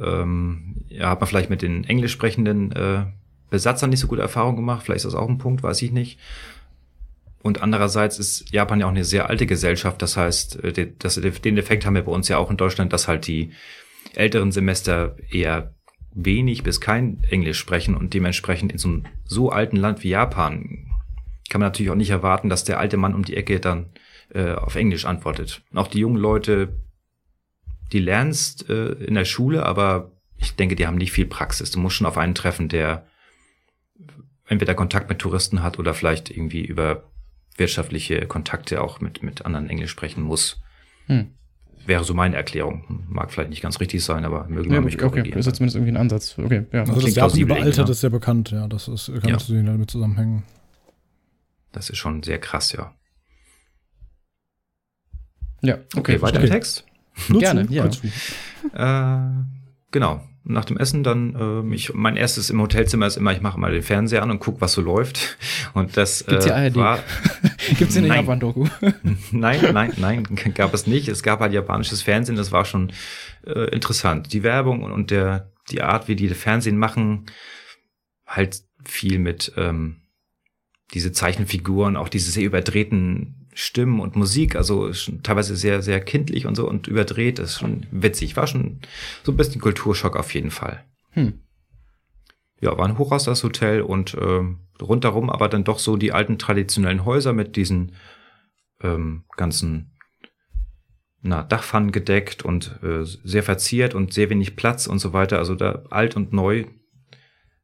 [0.00, 3.04] ähm, ja, hat man vielleicht mit den englisch sprechenden äh,
[3.50, 4.84] Besatzern nicht so gute Erfahrungen gemacht.
[4.84, 6.18] Vielleicht ist das auch ein Punkt, weiß ich nicht.
[7.42, 10.02] Und andererseits ist Japan ja auch eine sehr alte Gesellschaft.
[10.02, 13.08] Das heißt, äh, das, den Effekt haben wir bei uns ja auch in Deutschland, dass
[13.08, 13.52] halt die
[14.14, 15.74] älteren Semester eher
[16.12, 20.86] wenig bis kein Englisch sprechen und dementsprechend in so einem so alten Land wie Japan
[21.48, 23.86] kann man natürlich auch nicht erwarten, dass der alte Mann um die Ecke dann
[24.34, 25.62] äh, auf Englisch antwortet.
[25.70, 26.74] Und auch die jungen Leute,
[27.92, 31.70] die lernst äh, in der Schule, aber ich denke, die haben nicht viel Praxis.
[31.70, 33.06] Du musst schon auf einen treffen, der
[34.48, 37.04] entweder Kontakt mit Touristen hat oder vielleicht irgendwie über
[37.56, 40.60] wirtschaftliche Kontakte auch mit, mit anderen Englisch sprechen muss.
[41.06, 41.32] Hm.
[41.86, 43.06] Wäre so meine Erklärung.
[43.08, 45.52] Mag vielleicht nicht ganz richtig sein, aber mögen wir ja, mich Okay, das ist ja
[45.52, 46.36] zumindest irgendwie ein Ansatz.
[46.36, 46.80] Okay, ja.
[46.80, 48.66] Also das Japan überaltert ist ja bekannt, ja.
[48.66, 49.36] Das ist, kann ja.
[49.36, 50.42] natürlich damit zusammenhängen.
[51.72, 52.94] Das ist schon sehr krass, ja.
[55.62, 55.98] Ja, okay.
[55.98, 56.48] okay weiter okay.
[56.48, 56.85] Text?
[57.28, 57.88] Gerne, ja.
[58.74, 59.44] Äh,
[59.90, 63.58] genau nach dem Essen dann, äh, ich, mein erstes im Hotelzimmer ist immer, ich mache
[63.58, 65.36] mal den Fernseher an und guck, was so läuft.
[65.74, 67.00] Und das Gibt's äh, war.
[67.78, 68.66] Gibt's in den Japan-Doku?
[69.32, 70.22] nein, nein, nein,
[70.54, 71.08] gab es nicht.
[71.08, 72.92] Es gab halt japanisches Fernsehen, das war schon
[73.44, 74.32] äh, interessant.
[74.32, 77.26] Die Werbung und, und der die Art, wie die Fernsehen machen,
[78.24, 80.02] halt viel mit ähm,
[80.94, 84.90] diese Zeichenfiguren, auch diese sehr überdrehten Stimmen und Musik, also
[85.22, 88.36] teilweise sehr, sehr kindlich und so und überdreht, das ist schon witzig.
[88.36, 88.80] War schon
[89.22, 90.84] so ein bisschen Kulturschock auf jeden Fall.
[91.12, 91.40] Hm.
[92.60, 94.42] Ja, war ein Hochhaus das Hotel und äh,
[94.82, 97.92] rundherum aber dann doch so die alten traditionellen Häuser mit diesen
[98.82, 99.96] ähm, ganzen
[101.22, 105.38] na, Dachpfannen gedeckt und äh, sehr verziert und sehr wenig Platz und so weiter.
[105.38, 106.66] Also da alt und neu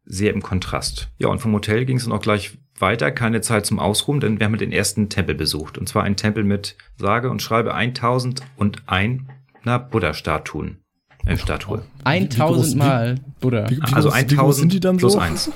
[0.06, 1.10] sehr im Kontrast.
[1.18, 4.38] Ja, und vom Hotel ging es dann auch gleich weiter, keine Zeit zum Ausruhen, denn
[4.38, 5.78] wir haben den ersten Tempel besucht.
[5.78, 9.22] Und zwar ein Tempel mit sage und schreibe 1001
[9.64, 10.78] na, Buddha-Statuen.
[11.24, 11.82] Äh, Statue.
[12.04, 13.70] 1000 Mal Buddha.
[13.70, 15.18] Wie, wie also 1000 sind die dann plus so?
[15.18, 15.52] 1.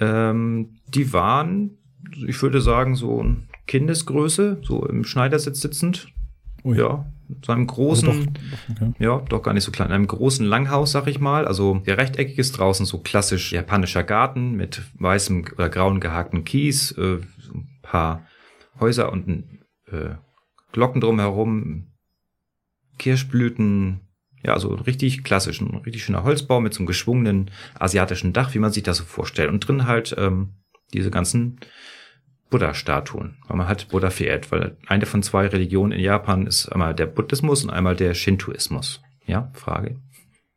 [0.00, 1.78] Ähm, die waren,
[2.26, 3.24] ich würde sagen, so
[3.66, 6.08] Kindesgröße, so im Schneidersitz sitzend.
[6.64, 6.78] Ui.
[6.78, 7.04] Ja,
[7.44, 8.92] so einem großen, also doch, okay.
[8.98, 11.46] ja, doch gar nicht so klein, in einem großen Langhaus, sag ich mal.
[11.46, 16.92] Also der rechteckiges ist draußen so klassisch japanischer Garten mit weißem oder grauen gehakten Kies,
[16.92, 17.18] äh,
[17.52, 18.26] ein paar
[18.80, 19.44] Häuser und
[19.90, 20.16] äh,
[20.72, 21.92] Glocken drumherum,
[22.98, 24.00] Kirschblüten,
[24.42, 28.58] ja, also richtig klassisch, ein richtig schöner Holzbau mit so einem geschwungenen asiatischen Dach, wie
[28.58, 29.50] man sich das so vorstellt.
[29.50, 30.54] Und drin halt ähm,
[30.92, 31.60] diese ganzen
[32.54, 36.94] Buddha-Statuen, weil man halt Buddha verehrt, weil eine von zwei Religionen in Japan ist einmal
[36.94, 39.02] der Buddhismus und einmal der Shintoismus.
[39.26, 39.96] Ja, Frage.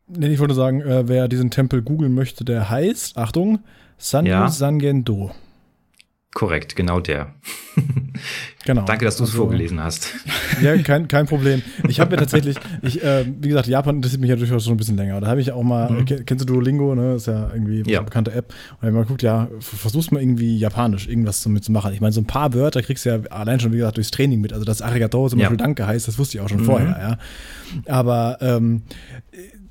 [0.07, 3.63] Nee, ich wollte sagen, äh, wer diesen Tempel googeln möchte, der heißt, Achtung,
[3.97, 4.47] Sanyu ja.
[4.47, 5.31] Sangendo.
[6.38, 7.34] Korrekt, genau der.
[8.63, 8.84] genau.
[8.84, 10.13] Danke, dass du es also, vorgelesen hast.
[10.62, 11.63] Ja, kein, kein Problem.
[11.88, 14.78] Ich habe mir tatsächlich, ich, äh, wie gesagt, Japan interessiert mich ja durchaus schon ein
[14.78, 15.19] bisschen länger.
[15.19, 16.06] Da habe ich auch mal, mhm.
[16.06, 17.13] kennst du Duolingo, ne?
[17.13, 18.00] Das ist ja irgendwie ja.
[18.00, 18.54] eine bekannte App.
[18.73, 21.91] Und wenn man guckt, ja, versuchst mal irgendwie japanisch irgendwas damit zu machen.
[21.93, 24.39] Ich meine, so ein paar Wörter kriegst du ja allein schon, wie gesagt, durchs Training
[24.39, 24.54] mit.
[24.54, 25.45] Also das Arigato zum ja.
[25.45, 26.65] Beispiel Danke heißt, das wusste ich auch schon mhm.
[26.65, 27.17] vorher, ja.
[27.91, 28.84] Aber ähm,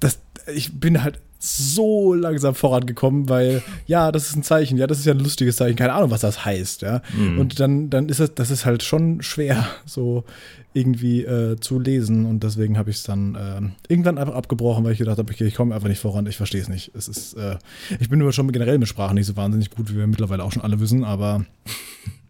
[0.00, 0.20] das,
[0.52, 5.06] ich bin halt so langsam vorangekommen, weil ja, das ist ein Zeichen, ja, das ist
[5.06, 7.02] ja ein lustiges Zeichen, keine Ahnung, was das heißt, ja.
[7.16, 7.38] Mhm.
[7.38, 10.24] Und dann, dann ist es, das ist halt schon schwer, so
[10.76, 14.92] irgendwie äh, zu lesen und deswegen habe ich es dann äh, irgendwann einfach abgebrochen, weil
[14.92, 16.90] ich gedacht habe, okay, ich komme einfach nicht voran, ich verstehe es nicht.
[16.94, 17.56] Es ist, äh,
[17.98, 20.52] ich bin immer schon generell mit Sprachen nicht so wahnsinnig gut, wie wir mittlerweile auch
[20.52, 21.46] schon alle wissen, aber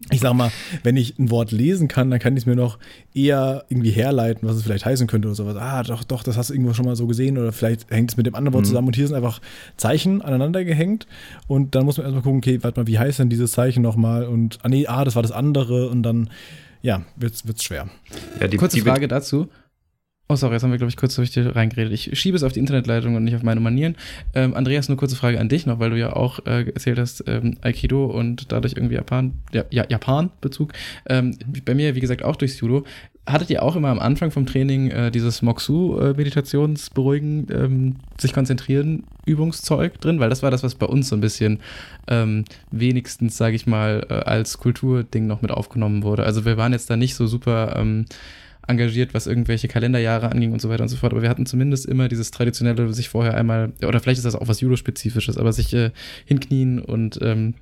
[0.09, 0.51] ich sag mal,
[0.83, 2.79] wenn ich ein Wort lesen kann, dann kann ich es mir noch
[3.13, 5.57] eher irgendwie herleiten, was es vielleicht heißen könnte oder sowas.
[5.57, 8.17] Ah, doch, doch, das hast du irgendwo schon mal so gesehen oder vielleicht hängt es
[8.17, 8.69] mit dem anderen Wort mhm.
[8.69, 9.41] zusammen und hier sind einfach
[9.75, 11.07] Zeichen aneinander gehängt
[11.47, 14.25] und dann muss man erstmal gucken, okay, warte mal, wie heißt denn dieses Zeichen nochmal
[14.25, 16.29] und, ah nee, ah, das war das andere und dann
[16.81, 17.89] ja, wird's, wird's schwer.
[18.39, 19.49] Ja, die, Kurze die Frage dazu.
[20.29, 21.93] Oh, sorry, jetzt haben wir, glaube ich, kurz durch die reingeredet.
[21.93, 23.95] Ich schiebe es auf die Internetleitung und nicht auf meine Manieren.
[24.35, 27.23] Ähm, Andreas, nur kurze Frage an dich noch, weil du ja auch äh, erzählt hast,
[27.27, 30.73] ähm, Aikido und dadurch irgendwie Japan, ja, ja Japan-Bezug.
[31.07, 32.83] Ähm, bei mir, wie gesagt, auch durchs Judo.
[33.25, 39.03] Hattet ihr auch immer am Anfang vom Training äh, dieses Moxu-Meditationsberuhigen, äh, ähm, sich konzentrieren,
[39.25, 40.19] Übungszeug drin?
[40.19, 41.59] Weil das war das, was bei uns so ein bisschen
[42.07, 46.23] ähm, wenigstens, sage ich mal, äh, als Kulturding noch mit aufgenommen wurde.
[46.23, 48.05] Also wir waren jetzt da nicht so super ähm,
[48.67, 51.13] engagiert, was irgendwelche Kalenderjahre anging und so weiter und so fort.
[51.13, 54.47] Aber wir hatten zumindest immer dieses traditionelle, sich vorher einmal, oder vielleicht ist das auch
[54.47, 55.91] was Judo-spezifisches, aber sich äh,
[56.25, 57.55] hinknien und ähm,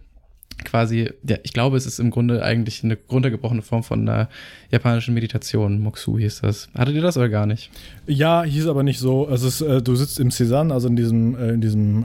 [0.64, 4.30] quasi, ja, ich glaube, es ist im Grunde eigentlich eine runtergebrochene Form von einer
[4.72, 5.80] japanischen Meditation.
[5.80, 6.70] Moxu hieß das.
[6.76, 7.70] Hattet ihr das oder gar nicht?
[8.08, 9.28] Ja, hieß aber nicht so.
[9.28, 12.04] Also es, äh, du sitzt im Cezanne, also in diesem, äh, in diesem,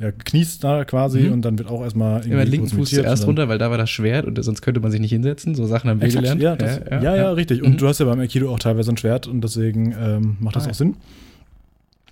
[0.00, 1.32] äh, ja, kniest da quasi Mhm.
[1.32, 4.26] und dann wird auch erstmal Immer linken Fuß zuerst runter, weil da war das Schwert
[4.26, 5.54] und sonst könnte man sich nicht hinsetzen.
[5.54, 6.42] So Sachen haben wir Exakt, gelernt.
[6.42, 7.62] ja, das, ja, ja, richtig.
[7.62, 7.76] Und Mhm.
[7.78, 10.66] du hast ja beim Aikido auch teilweise ein Schwert und deswegen ähm, macht das Ah,
[10.66, 10.74] auch ja.
[10.74, 10.96] Sinn.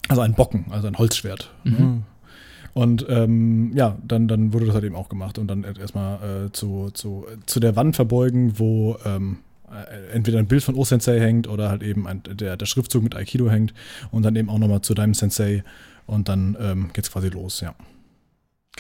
[0.09, 1.51] Also ein Bocken, also ein Holzschwert.
[1.65, 2.03] Mhm.
[2.73, 6.53] Und ähm, ja, dann, dann wurde das halt eben auch gemacht und dann erstmal äh,
[6.53, 9.39] zu, zu, zu der Wand verbeugen, wo ähm,
[9.71, 13.15] äh, entweder ein Bild von O-Sensei hängt oder halt eben ein, der, der Schriftzug mit
[13.17, 13.75] Aikido hängt
[14.11, 15.65] und dann eben auch nochmal zu deinem Sensei
[16.07, 17.75] und dann ähm, geht's quasi los, ja.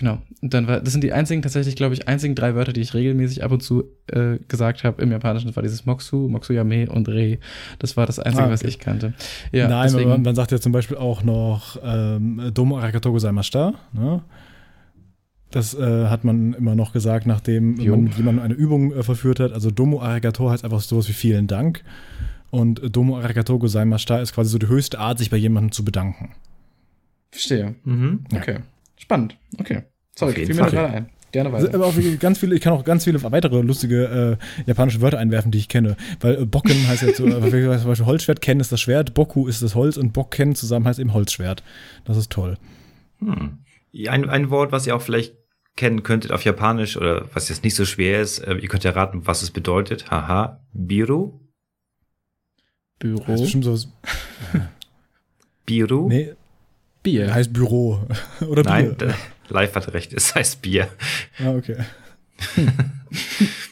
[0.01, 0.19] Genau.
[0.41, 2.95] Und dann war, das sind die einzigen, tatsächlich, glaube ich, einzigen drei Wörter, die ich
[2.95, 5.47] regelmäßig ab und zu äh, gesagt habe im Japanischen.
[5.49, 7.37] Das war dieses Moxu, Moxuyame und Re.
[7.79, 8.53] Das war das Einzige, Ah, okay.
[8.55, 9.13] was ich kannte.
[9.53, 13.75] Ja, Nein, deswegen, man, man sagt ja zum Beispiel auch noch ähm, Domo Arigato gozaimashita.
[13.93, 14.23] Ne?
[15.51, 17.93] Das äh, hat man immer noch gesagt, nachdem Jo.
[17.97, 19.53] man mit jemandem eine Übung äh, verführt hat.
[19.53, 21.85] Also Domo Arigato heißt einfach sowas wie vielen Dank.
[22.51, 26.31] Und Domo Arigato gozaimashita ist quasi so die höchste Art, sich bei jemandem zu bedanken.
[27.31, 27.75] verstehe.
[27.85, 28.25] Mhm.
[28.33, 28.39] Ja.
[28.39, 28.59] Okay.
[28.97, 29.37] Spannend.
[29.59, 29.83] Okay.
[30.20, 31.09] Sorry, fiel mir gerade ein.
[31.33, 31.76] Gerne Also, weiter.
[31.76, 35.18] aber auch wirklich ganz viele, ich kann auch ganz viele weitere lustige äh, japanische Wörter
[35.18, 35.96] einwerfen, die ich kenne.
[36.20, 39.46] Weil äh, Bokken heißt jetzt so, äh, zum Beispiel Holzschwert, Ken ist das Schwert, Boku
[39.46, 41.62] ist das Holz und Bokken zusammen heißt eben Holzschwert.
[42.04, 42.56] Das ist toll.
[43.20, 43.59] Hm.
[44.09, 45.35] Ein, ein Wort, was ihr auch vielleicht
[45.76, 48.90] kennen könntet auf Japanisch oder was jetzt nicht so schwer ist, äh, ihr könnt ja
[48.90, 50.11] raten, was es bedeutet.
[50.11, 51.40] Haha, Biru.
[52.98, 53.26] Büro.
[53.26, 53.78] Heißt bestimmt so,
[55.64, 56.09] Biru.
[56.09, 56.33] nee,
[57.02, 57.33] Bier.
[57.33, 58.00] heißt Büro.
[58.46, 59.14] Oder Nein, Bier.
[59.51, 60.89] Live hat recht, es heißt Bier.
[61.39, 61.77] Ah, okay.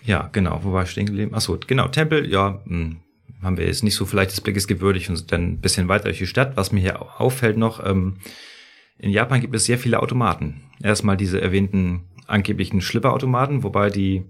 [0.05, 1.35] Ja, genau, wo war ich stehen geblieben?
[1.35, 2.97] Achso, genau, Tempel, ja, hm,
[3.43, 6.05] haben wir jetzt nicht so vielleicht des Blickes gewürdigt und sind dann ein bisschen weiter
[6.05, 6.57] durch die Stadt.
[6.57, 8.17] Was mir hier au- auffällt noch, ähm,
[8.99, 10.63] in Japan gibt es sehr viele Automaten.
[10.83, 14.25] Erstmal diese erwähnten angeblichen Schlipperautomaten, wobei die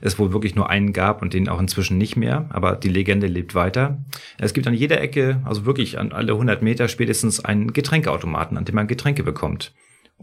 [0.00, 3.26] es wohl wirklich nur einen gab und den auch inzwischen nicht mehr, aber die Legende
[3.28, 4.04] lebt weiter.
[4.38, 8.64] Es gibt an jeder Ecke, also wirklich an alle 100 Meter spätestens einen Getränkeautomaten, an
[8.66, 9.72] dem man Getränke bekommt.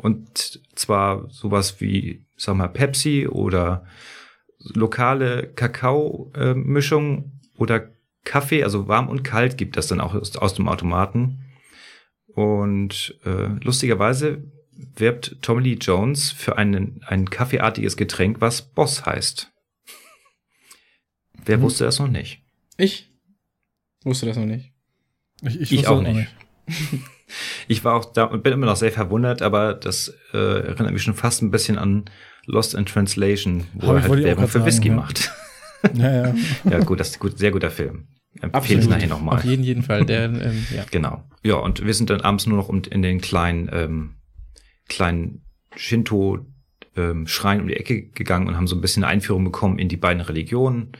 [0.01, 3.85] Und zwar sowas wie, sag mal, Pepsi oder
[4.73, 7.89] lokale Kakao-Mischung oder
[8.23, 11.39] Kaffee, also warm und kalt gibt das dann auch aus, aus dem Automaten.
[12.27, 14.43] Und äh, lustigerweise
[14.95, 19.51] wirbt Tommy Lee Jones für einen, ein kaffeeartiges Getränk, was Boss heißt.
[21.45, 21.61] Wer Mhm.
[21.63, 22.41] wusste das noch nicht?
[22.77, 23.09] Ich
[24.03, 24.71] wusste das noch nicht.
[25.43, 26.29] Ich, Ich wusste auch das nicht.
[27.67, 31.03] Ich war auch da und bin immer noch sehr verwundert, aber das äh, erinnert mich
[31.03, 32.05] schon fast ein bisschen an
[32.45, 34.95] Lost in Translation, wo Hab er ich- halt ich Werbung für sagen, Whisky ja.
[34.95, 35.31] macht.
[35.95, 36.35] Ja, ja.
[36.69, 38.07] ja, gut, das ist gut, sehr guter Film.
[38.39, 39.43] Empfehle es nachher Auf nochmal.
[39.43, 40.05] jeden, jeden Fall.
[40.05, 40.83] Der, ähm, ja.
[40.91, 41.23] Genau.
[41.41, 44.15] Ja, und wir sind dann abends nur noch in den kleinen, ähm,
[44.87, 45.43] kleinen
[45.75, 46.45] Shinto
[46.95, 47.25] ähm,
[47.61, 50.21] um die Ecke gegangen und haben so ein bisschen eine Einführung bekommen in die beiden
[50.21, 50.91] Religionen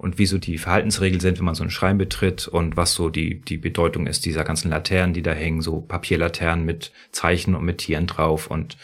[0.00, 3.10] und wie so die Verhaltensregeln sind, wenn man so einen Schrein betritt und was so
[3.10, 7.66] die, die Bedeutung ist dieser ganzen Laternen, die da hängen, so Papierlaternen mit Zeichen und
[7.66, 8.78] mit Tieren drauf und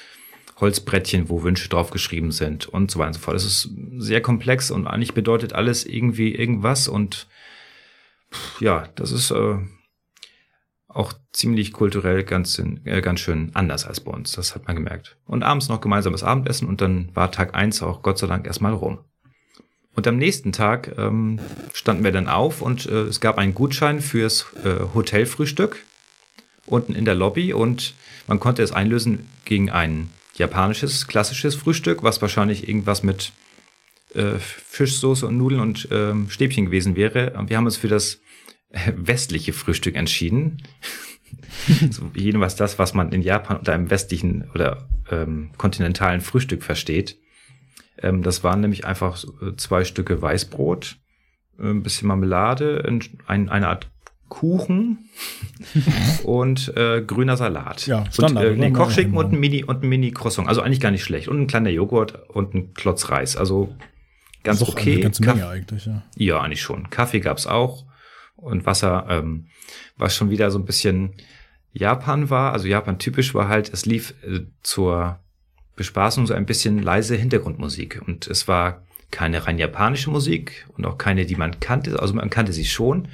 [0.61, 3.37] Holzbrettchen, wo Wünsche drauf geschrieben sind und so weiter und so fort.
[3.37, 7.29] Es ist sehr komplex und eigentlich bedeutet alles irgendwie irgendwas und
[8.61, 9.57] ja, das ist äh,
[10.87, 14.33] auch ziemlich kulturell ganz, äh, ganz schön anders als bei uns.
[14.33, 15.17] Das hat man gemerkt.
[15.25, 18.75] Und abends noch gemeinsames Abendessen und dann war Tag eins auch Gott sei Dank erstmal
[18.75, 18.99] rum.
[19.97, 21.41] Und am nächsten Tag ähm,
[21.73, 25.85] standen wir dann auf und äh, es gab einen Gutschein fürs äh, Hotelfrühstück
[26.67, 27.95] unten in der Lobby und
[28.27, 33.33] man konnte es einlösen gegen ein japanisches, klassisches Frühstück, was wahrscheinlich irgendwas mit
[34.15, 37.33] äh, Fischsoße und Nudeln und ähm, Stäbchen gewesen wäre.
[37.39, 38.21] Und wir haben uns für das
[38.71, 40.63] äh, westliche Frühstück entschieden.
[41.91, 47.17] so jedenfalls das, was man in Japan unter einem westlichen oder ähm, kontinentalen Frühstück versteht.
[48.03, 50.97] Ähm, das waren nämlich einfach äh, zwei Stücke Weißbrot,
[51.59, 53.89] äh, ein bisschen Marmelade, ein, ein, eine Art
[54.29, 55.09] Kuchen
[56.25, 57.87] und äh, grüner Salat.
[57.87, 58.71] Ja, Standard, Und, äh, nee?
[58.73, 60.49] Kochschinken und ein Mini und ein Mini Croissant.
[60.49, 61.29] Also eigentlich gar nicht schlecht.
[61.29, 63.37] Und ein kleiner Joghurt und ein Klotz Reis.
[63.37, 63.75] Also
[64.43, 64.95] ganz Doch okay.
[64.95, 66.03] Eine ganze Kaff- Menge eigentlich, ja.
[66.17, 66.91] ja, eigentlich schon.
[66.91, 67.87] Kaffee gab's auch
[68.35, 69.47] und Wasser, ähm,
[69.97, 71.15] was schon wieder so ein bisschen
[71.73, 72.53] Japan war.
[72.53, 75.21] Also Japan typisch war halt, es lief äh, zur
[75.77, 80.99] Bespaßung so ein bisschen leise Hintergrundmusik und es war keine rein japanische Musik und auch
[80.99, 82.01] keine, die man kannte.
[82.01, 83.09] Also man kannte sie schon.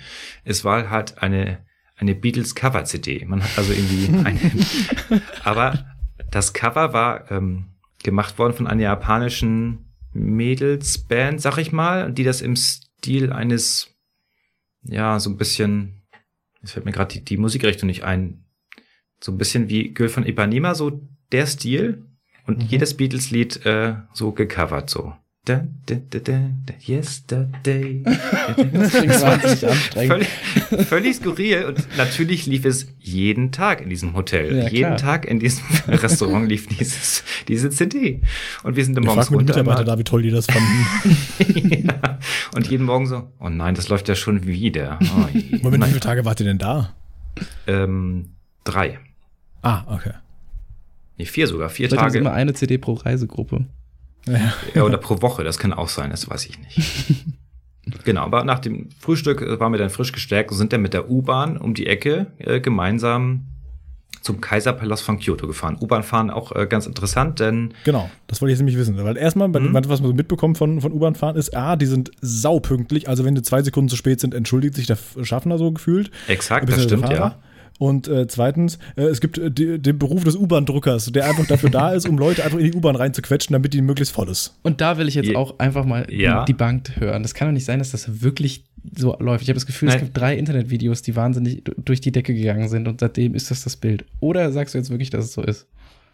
[0.44, 1.58] Es war halt eine
[2.02, 3.24] eine Beatles Cover CD.
[3.24, 5.86] Man hat also irgendwie eine, aber
[6.30, 7.66] das Cover war ähm,
[8.02, 13.94] gemacht worden von einer japanischen Mädelsband, sag ich mal, die das im Stil eines,
[14.82, 16.02] ja, so ein bisschen,
[16.62, 18.44] es fällt mir gerade die, die Musikrichtung nicht ein,
[19.20, 22.04] so ein bisschen wie Girl von Ipanema, so der Stil.
[22.46, 22.66] Und mhm.
[22.68, 25.14] jedes Beatles-Lied äh, so gecovert so.
[25.44, 28.04] Da, da, da, da, da, yesterday.
[28.72, 30.24] das klingt wahnsinnig anstrengend.
[30.24, 31.64] Völlig, völlig skurril.
[31.64, 34.56] Und natürlich lief es jeden Tag in diesem Hotel.
[34.56, 38.20] Ja, jeden Tag in diesem Restaurant lief dieses, diese CD.
[38.62, 39.56] Und wir sind dann morgens runter.
[39.56, 41.86] Mitarbeiter da, wie toll die das fanden.
[41.88, 42.20] ja.
[42.54, 45.00] Und jeden Morgen so, oh nein, das läuft ja schon wieder.
[45.02, 45.26] Oh,
[45.60, 46.94] Moment, wie viele Tage wart ihr denn da?
[47.66, 49.00] Ähm, drei.
[49.62, 50.12] Ah, okay.
[51.18, 52.18] Nee, vier sogar, vier Vielleicht Tage.
[52.18, 53.66] immer eine CD pro Reisegruppe.
[54.26, 54.52] Ja.
[54.74, 57.24] ja, oder pro Woche, das kann auch sein, das weiß ich nicht.
[58.04, 60.94] genau, aber nach dem Frühstück äh, waren wir dann frisch gestärkt und sind dann mit
[60.94, 63.46] der U-Bahn um die Ecke äh, gemeinsam
[64.20, 65.76] zum Kaiserpalast von Kyoto gefahren.
[65.80, 67.74] U-Bahn fahren auch äh, ganz interessant, denn.
[67.84, 69.02] Genau, das wollte ich jetzt nämlich wissen.
[69.02, 69.74] Weil erstmal, mhm.
[69.74, 73.08] was man so mitbekommt von, von U-Bahn fahren, ist, ah, die sind saupünktlich.
[73.08, 76.10] Also wenn die zwei Sekunden zu spät sind, entschuldigt sich der Schaffner so gefühlt.
[76.28, 77.36] Exakt, das stimmt, ja.
[77.78, 81.70] Und äh, zweitens, äh, es gibt äh, die, den Beruf des U-Bahn-Druckers, der einfach dafür
[81.70, 84.58] da ist, um Leute einfach in die U-Bahn reinzuquetschen, damit die möglichst voll ist.
[84.62, 85.36] Und da will ich jetzt ja.
[85.36, 86.44] auch einfach mal ja.
[86.44, 87.22] die Bank hören.
[87.22, 88.64] Das kann doch nicht sein, dass das wirklich
[88.96, 89.42] so läuft.
[89.42, 89.98] Ich habe das Gefühl, Nein.
[89.98, 93.64] es gibt drei Internetvideos, die wahnsinnig durch die Decke gegangen sind und seitdem ist das
[93.64, 94.04] das Bild.
[94.20, 95.66] Oder sagst du jetzt wirklich, dass es so ist?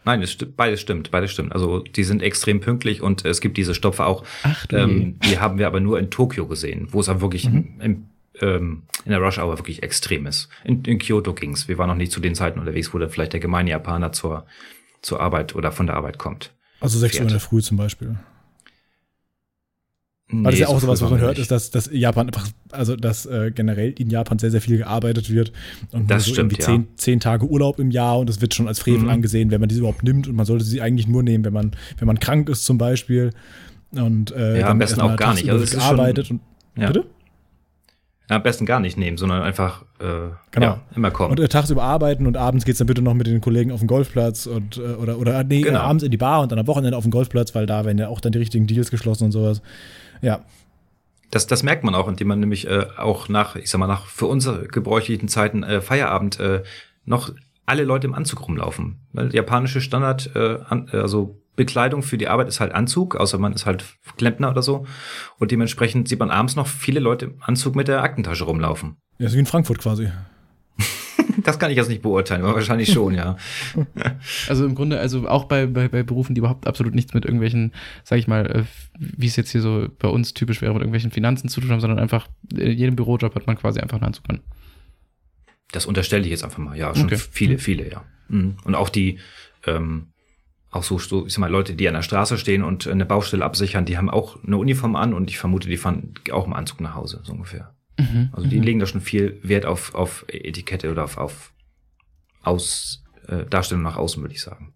[0.05, 1.53] Nein, es stimmt, beides stimmt, beides stimmt.
[1.53, 4.23] Also die sind extrem pünktlich und es gibt diese Stopfe auch.
[4.43, 7.49] Ach, du ähm, die haben wir aber nur in Tokio gesehen, wo es aber wirklich
[7.49, 7.67] mhm.
[7.81, 8.05] im
[8.41, 10.49] ähm, in der Rush Hour wirklich extrem ist.
[10.63, 11.67] In, in Kyoto ging's.
[11.67, 14.45] Wir waren noch nicht zu den Zeiten unterwegs, wo dann vielleicht der gemeine Japaner zur,
[15.01, 16.51] zur Arbeit oder von der Arbeit kommt.
[16.79, 18.17] Also 6 Uhr in der Früh zum Beispiel.
[20.31, 22.47] Nee, das ist ja auch so sowas, was man hört, ist, dass, dass Japan einfach,
[22.69, 25.51] also dass äh, generell in Japan sehr, sehr viel gearbeitet wird.
[25.91, 26.87] Und das so stimmt, irgendwie zehn, ja.
[26.97, 29.09] zehn Tage Urlaub im Jahr und das wird schon als Frevel mhm.
[29.09, 30.27] angesehen, wenn man diese überhaupt nimmt.
[30.27, 33.31] Und man sollte sie eigentlich nur nehmen, wenn man, wenn man krank ist zum Beispiel.
[33.91, 35.49] Und äh, ja, am besten auch gar nicht.
[35.49, 36.41] Also gearbeitet schon,
[36.75, 36.91] und ja.
[36.91, 37.05] bitte?
[38.29, 40.65] Ja, am besten gar nicht nehmen, sondern einfach äh, genau.
[40.65, 41.31] ja, immer kommen.
[41.31, 43.87] Und äh, tagsüber arbeiten und abends geht's dann bitte noch mit den Kollegen auf den
[43.87, 45.79] Golfplatz und äh, oder oder nee, genau.
[45.79, 48.07] abends in die Bar und dann am Wochenende auf den Golfplatz, weil da werden ja
[48.07, 49.63] auch dann die richtigen Deals geschlossen und sowas.
[50.21, 50.41] Ja.
[51.31, 54.05] Das, das merkt man auch, indem man nämlich äh, auch nach, ich sag mal, nach
[54.05, 56.63] für unsere gebräuchlichen Zeiten äh, Feierabend äh,
[57.05, 57.33] noch
[57.65, 58.97] alle Leute im Anzug rumlaufen.
[59.13, 63.51] Weil japanische Standard, äh, an, also Bekleidung für die Arbeit ist halt Anzug, außer man
[63.51, 63.83] ist halt
[64.15, 64.85] Klempner oder so.
[65.39, 68.95] Und dementsprechend sieht man abends noch viele Leute im Anzug mit der Aktentasche rumlaufen.
[69.17, 70.09] Ja, so wie in Frankfurt quasi.
[71.43, 73.35] das kann ich jetzt nicht beurteilen, aber wahrscheinlich schon, ja.
[74.47, 77.73] Also im Grunde, also auch bei, bei, bei Berufen, die überhaupt absolut nichts mit irgendwelchen,
[78.05, 78.63] sag ich mal, äh,
[78.97, 81.81] wie es jetzt hier so bei uns typisch wäre, mit irgendwelchen Finanzen zu tun haben,
[81.81, 84.39] sondern einfach, in jedem Bürojob hat man quasi einfach einen Anzug an.
[85.73, 86.95] Das unterstelle ich jetzt einfach mal, ja.
[86.95, 87.17] Schon okay.
[87.17, 88.05] viele, viele, ja.
[88.29, 88.55] Mhm.
[88.63, 89.19] Und auch die,
[89.67, 90.13] ähm,
[90.71, 93.43] auch so, so, ich sag mal, Leute, die an der Straße stehen und eine Baustelle
[93.43, 96.81] absichern, die haben auch eine Uniform an und ich vermute, die fahren auch im Anzug
[96.81, 97.73] nach Hause, so ungefähr.
[97.97, 98.63] Mhm, also die mhm.
[98.63, 101.53] legen da schon viel Wert auf, auf Etikette oder auf, auf
[102.43, 104.73] Aus, äh, Darstellung nach außen, würde ich sagen.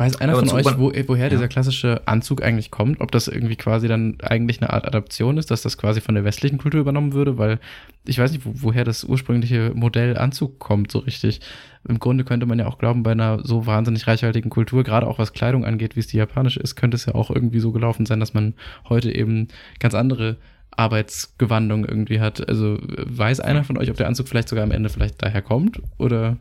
[0.00, 1.28] Weiß einer Aber von euch, wo, woher ja.
[1.28, 3.02] dieser klassische Anzug eigentlich kommt?
[3.02, 6.24] Ob das irgendwie quasi dann eigentlich eine Art Adaption ist, dass das quasi von der
[6.24, 7.36] westlichen Kultur übernommen würde?
[7.36, 7.58] Weil
[8.06, 11.42] ich weiß nicht, wo, woher das ursprüngliche Modell Anzug kommt, so richtig.
[11.86, 15.18] Im Grunde könnte man ja auch glauben, bei einer so wahnsinnig reichhaltigen Kultur, gerade auch
[15.18, 18.06] was Kleidung angeht, wie es die japanische ist, könnte es ja auch irgendwie so gelaufen
[18.06, 18.54] sein, dass man
[18.88, 19.48] heute eben
[19.80, 20.38] ganz andere
[20.70, 22.48] Arbeitsgewandung irgendwie hat.
[22.48, 25.82] Also weiß einer von euch, ob der Anzug vielleicht sogar am Ende vielleicht daher kommt
[25.98, 26.38] oder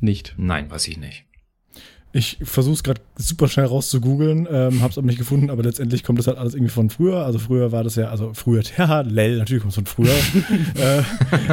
[0.00, 0.34] nicht?
[0.38, 1.26] Nein, weiß ich nicht.
[2.12, 6.02] Ich versuche es gerade super schnell rauszugoogeln, ähm, habe es aber nicht gefunden, aber letztendlich
[6.02, 7.24] kommt das halt alles irgendwie von früher.
[7.24, 10.08] Also früher war das ja, also früher, ja, Lell, natürlich kommt es von früher.
[10.74, 11.02] äh,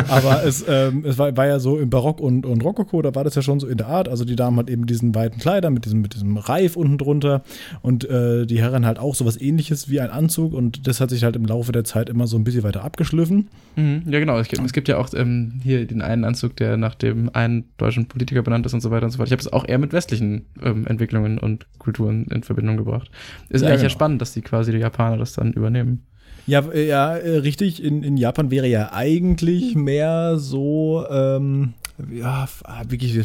[0.07, 3.23] aber es, ähm, es war, war, ja so im Barock und, und Rokoko, da war
[3.23, 4.09] das ja schon so in der Art.
[4.09, 7.43] Also die Damen halt eben diesen weiten Kleider mit diesem, mit diesem Reif unten drunter
[7.83, 11.23] und äh, die Herren halt auch sowas ähnliches wie ein Anzug und das hat sich
[11.23, 13.47] halt im Laufe der Zeit immer so ein bisschen weiter abgeschliffen.
[13.75, 14.39] Mhm, ja, genau.
[14.39, 17.65] Es gibt, es gibt ja auch ähm, hier den einen Anzug, der nach dem einen
[17.77, 19.27] deutschen Politiker benannt ist und so weiter und so fort.
[19.27, 23.09] Ich habe es auch eher mit westlichen ähm, Entwicklungen und Kulturen in Verbindung gebracht.
[23.49, 23.83] Ist ja, eigentlich genau.
[23.83, 26.03] ja spannend, dass die quasi die Japaner das dann übernehmen.
[26.47, 27.83] Ja, äh, ja, äh, richtig.
[27.83, 31.73] In, in Japan wäre ja eigentlich mehr so, ähm,
[32.11, 33.19] ja, ah, wirklich,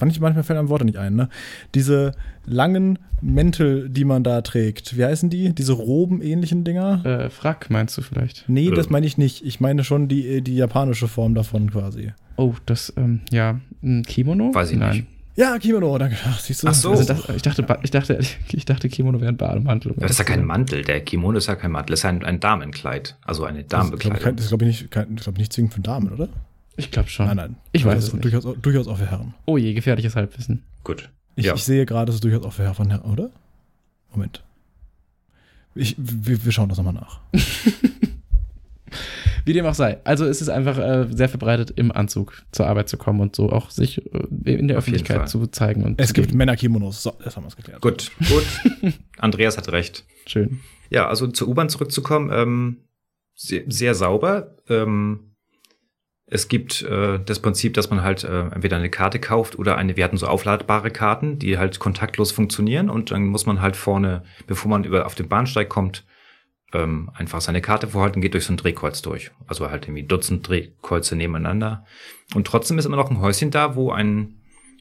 [0.00, 1.28] manchmal fällt einem Worte nicht ein, ne?
[1.74, 2.12] Diese
[2.46, 4.96] langen Mäntel, die man da trägt.
[4.96, 5.54] Wie heißen die?
[5.54, 7.04] Diese Roben-ähnlichen Dinger?
[7.04, 8.44] Äh, Frack meinst du vielleicht?
[8.48, 9.44] Nee, das meine ich nicht.
[9.44, 12.12] Ich meine schon die, die japanische Form davon quasi.
[12.36, 14.54] Oh, das, ähm, ja, ein Kimono?
[14.54, 14.96] Weiß ich Nein.
[14.96, 15.06] nicht.
[15.38, 16.16] Ja, Kimono, danke.
[16.24, 16.66] Ach, siehst du?
[16.66, 16.90] Ach so.
[16.90, 18.18] Also das, ich, dachte, ich, dachte,
[18.52, 19.94] ich dachte, Kimono wäre ein Bademantel.
[19.96, 20.82] Das ist ja kein Mantel.
[20.82, 21.92] Der Kimono ist ja kein Mantel.
[21.92, 23.16] Das ist ein, ein Damenkleid.
[23.22, 24.34] Also eine Damenbekleidung.
[24.34, 26.28] Das ist, glaube ich, nicht, glaub nicht zwingend für Damen, oder?
[26.76, 27.26] Ich glaube schon.
[27.26, 27.56] Nein, nein.
[27.70, 28.24] Ich weiß es nicht.
[28.24, 29.34] Durchaus, durchaus auch für Herren.
[29.44, 30.64] Oh je, gefährliches Halbwissen.
[30.82, 31.08] Gut.
[31.36, 31.54] Ich, ja.
[31.54, 33.30] ich sehe gerade, es ist durchaus auch für Herren, oder?
[34.10, 34.42] Moment.
[35.76, 37.20] Ich, wir, wir schauen das nochmal nach.
[39.48, 39.96] Wie dem auch sei.
[40.04, 43.50] Also es ist einfach äh, sehr verbreitet, im Anzug zur Arbeit zu kommen und so
[43.50, 44.04] auch sich
[44.44, 45.84] äh, in der Öffentlichkeit zu zeigen.
[45.84, 47.02] Und es gibt Männerkimonos.
[47.02, 47.80] So, das haben wir es geklärt.
[47.80, 48.44] Gut, gut.
[49.18, 50.04] Andreas hat recht.
[50.26, 50.60] Schön.
[50.90, 52.76] Ja, also zur U-Bahn zurückzukommen, ähm,
[53.34, 54.54] sehr, sehr sauber.
[54.68, 55.20] Ähm,
[56.26, 59.96] es gibt äh, das Prinzip, dass man halt äh, entweder eine Karte kauft oder eine,
[59.96, 64.24] wir hatten so aufladbare Karten, die halt kontaktlos funktionieren und dann muss man halt vorne,
[64.46, 66.04] bevor man über auf den Bahnsteig kommt,
[66.72, 69.30] ähm, einfach seine Karte vorhalten, geht durch so ein Drehkreuz durch.
[69.46, 71.86] Also halt irgendwie Dutzend Drehkreuze nebeneinander.
[72.34, 74.34] Und trotzdem ist immer noch ein Häuschen da, wo ein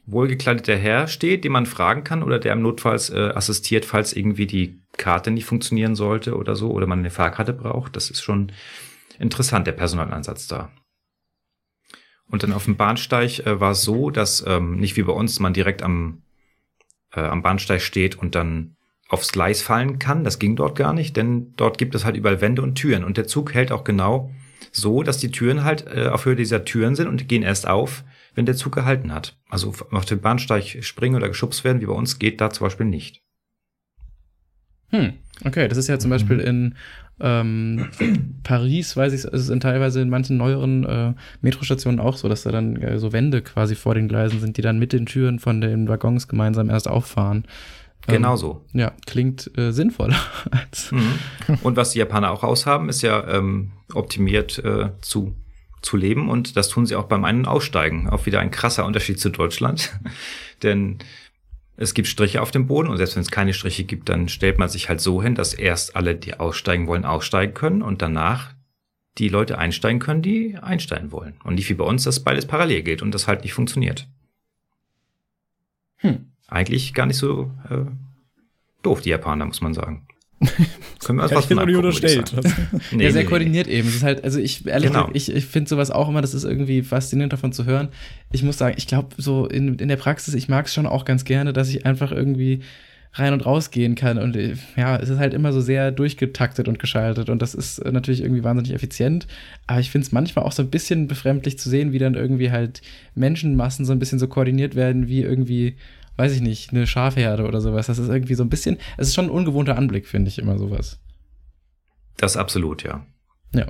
[0.05, 4.47] wohlgekleideter Herr steht, den man fragen kann oder der im Notfalls äh, assistiert, falls irgendwie
[4.47, 7.95] die Karte nicht funktionieren sollte oder so oder man eine Fahrkarte braucht.
[7.95, 8.51] Das ist schon
[9.19, 10.71] interessant, der Personalansatz da.
[12.29, 15.39] Und dann auf dem Bahnsteig äh, war es so, dass ähm, nicht wie bei uns
[15.39, 16.23] man direkt am,
[17.13, 18.76] äh, am Bahnsteig steht und dann
[19.09, 20.23] aufs Gleis fallen kann.
[20.23, 23.03] Das ging dort gar nicht, denn dort gibt es halt überall Wände und Türen.
[23.03, 24.31] Und der Zug hält auch genau
[24.71, 28.03] so, dass die Türen halt äh, auf Höhe dieser Türen sind und gehen erst auf,
[28.35, 29.37] wenn der Zug gehalten hat.
[29.49, 32.85] Also auf den Bahnsteig springen oder geschubst werden, wie bei uns, geht da zum Beispiel
[32.85, 33.21] nicht.
[34.89, 36.75] Hm, okay, das ist ja zum Beispiel in
[37.19, 37.89] ähm,
[38.43, 42.51] Paris, weiß ich, ist es teilweise in manchen neueren äh, Metrostationen auch so, dass da
[42.51, 45.59] dann äh, so Wände quasi vor den Gleisen sind, die dann mit den Türen von
[45.59, 47.45] den Waggons gemeinsam erst auffahren.
[48.07, 48.65] Ähm, genau so.
[48.73, 50.17] Ja, klingt äh, sinnvoller.
[50.91, 51.19] mhm.
[51.63, 55.35] Und was die Japaner auch aushaben, ist ja ähm, optimiert äh, zu,
[55.81, 58.09] zu leben und das tun sie auch beim Ein- und Aussteigen.
[58.09, 59.97] Auch wieder ein krasser Unterschied zu Deutschland.
[60.63, 60.99] Denn
[61.75, 64.57] es gibt Striche auf dem Boden und selbst wenn es keine Striche gibt, dann stellt
[64.57, 68.53] man sich halt so hin, dass erst alle, die aussteigen wollen, aussteigen können und danach
[69.19, 71.35] die Leute einsteigen können, die einsteigen wollen.
[71.43, 74.07] Und nicht wie bei uns, dass beides parallel geht und das halt nicht funktioniert.
[75.97, 76.31] Hm.
[76.47, 77.85] Eigentlich gar nicht so äh,
[78.81, 80.07] doof, die Japaner, muss man sagen.
[81.03, 82.31] Können wir uns was von nicht unterstellt.
[82.91, 83.73] nee, ja, sehr nee, koordiniert nee.
[83.73, 83.87] eben.
[83.87, 85.09] Es ist halt, also ich ehrlich genau.
[85.13, 87.89] ich, ich finde sowas auch immer, das ist irgendwie faszinierend davon zu hören.
[88.31, 91.05] Ich muss sagen, ich glaube, so in, in der Praxis, ich mag es schon auch
[91.05, 92.61] ganz gerne, dass ich einfach irgendwie
[93.13, 94.19] rein und raus gehen kann.
[94.19, 94.37] Und
[94.75, 97.29] ja, es ist halt immer so sehr durchgetaktet und geschaltet.
[97.29, 99.25] Und das ist natürlich irgendwie wahnsinnig effizient.
[99.65, 102.51] Aber ich finde es manchmal auch so ein bisschen befremdlich zu sehen, wie dann irgendwie
[102.51, 102.81] halt
[103.15, 105.77] Menschenmassen so ein bisschen so koordiniert werden, wie irgendwie
[106.17, 107.87] weiß ich nicht, eine Schafherde oder sowas.
[107.87, 110.57] Das ist irgendwie so ein bisschen, es ist schon ein ungewohnter Anblick, finde ich immer
[110.57, 110.99] sowas.
[112.17, 113.05] Das absolut, ja.
[113.53, 113.67] Ja.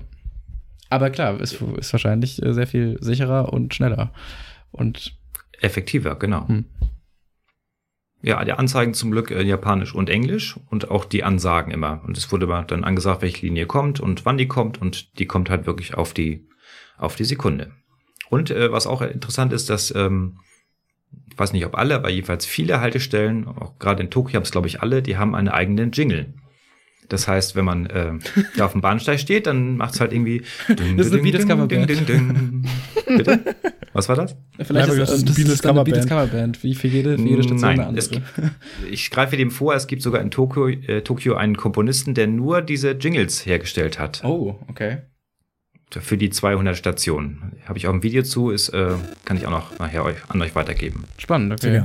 [0.89, 4.13] Aber klar, ist, ist wahrscheinlich äh, sehr viel sicherer und schneller.
[4.71, 5.17] Und
[5.59, 6.47] effektiver, genau.
[6.47, 6.65] Hm.
[8.21, 12.01] Ja, die Anzeigen zum Glück in Japanisch und Englisch und auch die Ansagen immer.
[12.05, 15.49] Und es wurde dann angesagt, welche Linie kommt und wann die kommt und die kommt
[15.49, 16.47] halt wirklich auf die,
[16.97, 17.71] auf die Sekunde.
[18.29, 20.39] Und äh, was auch interessant ist, dass ähm,
[21.37, 24.49] ich weiß nicht, ob alle, aber jedenfalls viele Haltestellen, auch gerade in Tokio haben es,
[24.49, 26.33] glaube ich, alle, die haben einen eigenen Jingle.
[27.09, 28.13] Das heißt, wenn man äh,
[28.57, 30.41] da auf dem Bahnsteig steht, dann macht es halt irgendwie.
[30.67, 31.87] Ding, das ist eine Beatles-Coverband.
[33.05, 33.55] Bitte?
[33.93, 34.35] Was war das?
[34.63, 37.79] Vielleicht ja, ist, das, das ist eine Beatles-Coverband, wie für jede, für jede Station Nein,
[37.81, 38.09] eine andere.
[38.09, 38.25] Gibt,
[38.89, 42.63] ich greife dem vor, es gibt sogar in Tokio, äh, Tokio einen Komponisten, der nur
[42.63, 44.23] diese Jingles hergestellt hat.
[44.23, 45.03] Oh, okay
[45.91, 47.53] für die 200 Stationen.
[47.65, 48.93] Habe ich auch ein Video zu, ist, äh,
[49.25, 51.05] kann ich auch noch nachher euch, an euch weitergeben.
[51.17, 51.83] Spannend, okay.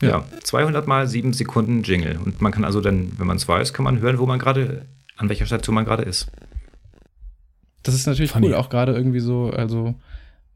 [0.00, 0.08] Ja.
[0.08, 2.18] ja, 200 mal 7 Sekunden Jingle.
[2.22, 4.84] Und man kann also dann, wenn man es weiß, kann man hören, wo man gerade,
[5.16, 6.28] an welcher Station man gerade ist.
[7.82, 8.48] Das ist natürlich Funny.
[8.48, 9.94] cool, auch gerade irgendwie so, also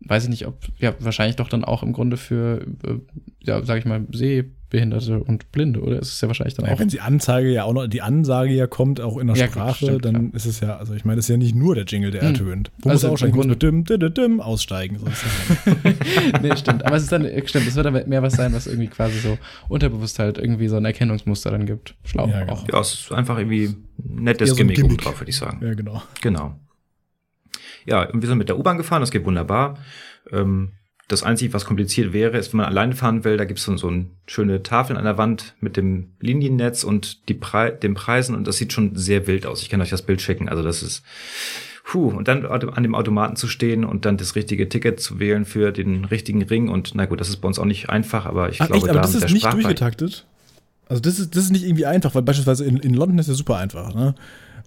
[0.07, 2.99] weiß ich nicht, ob, ja, wahrscheinlich doch dann auch im Grunde für, äh,
[3.41, 5.99] ja, sag ich mal, Sehbehinderte und Blinde, oder?
[5.99, 6.79] Es ist ja wahrscheinlich dann ja, auch.
[6.79, 9.87] Wenn die Anzeige ja auch noch, die Ansage ja kommt, auch in der ja, Sprache,
[9.87, 10.37] stimmt, dann ja.
[10.37, 12.29] ist es ja, also ich meine, das ist ja nicht nur der Jingle, der hm.
[12.29, 12.71] ertönt.
[12.81, 14.99] Wo also muss auch schon im Grunde dim, dim, dim, aussteigen.
[14.99, 15.07] So
[16.43, 16.85] nee, stimmt.
[16.85, 19.39] Aber es ist dann, stimmt, es wird dann mehr was sein, was irgendwie quasi so
[19.69, 21.95] unterbewusst halt irgendwie so ein Erkennungsmuster dann gibt.
[22.05, 22.55] Schlau ja, genau.
[22.55, 22.69] auch.
[22.69, 25.65] Ja, es ist einfach irgendwie ein nettes ja, so Gimmick, Gimmick drauf, würde ich sagen.
[25.65, 26.03] Ja, genau.
[26.21, 26.57] Genau.
[27.85, 29.79] Ja, und wir sind mit der U-Bahn gefahren, das geht wunderbar.
[30.31, 30.73] Ähm,
[31.09, 33.77] das Einzige, was kompliziert wäre, ist, wenn man alleine fahren will, da gibt es so,
[33.77, 38.35] so eine schöne Tafel an der Wand mit dem Liniennetz und die Pre den Preisen
[38.35, 39.63] und das sieht schon sehr wild aus.
[39.63, 40.49] Ich kann euch das Bild schicken.
[40.49, 41.05] Also das ist,
[41.85, 45.45] puh, und dann an dem Automaten zu stehen und dann das richtige Ticket zu wählen
[45.45, 48.49] für den richtigen Ring und na gut, das ist bei uns auch nicht einfach, aber
[48.49, 48.85] ich Ach, glaube, echt?
[48.89, 50.27] aber da das ist nicht durchgetaktet.
[50.89, 53.35] Also das ist, das ist nicht irgendwie einfach, weil beispielsweise in, in London ist ja
[53.35, 54.15] super einfach, ne?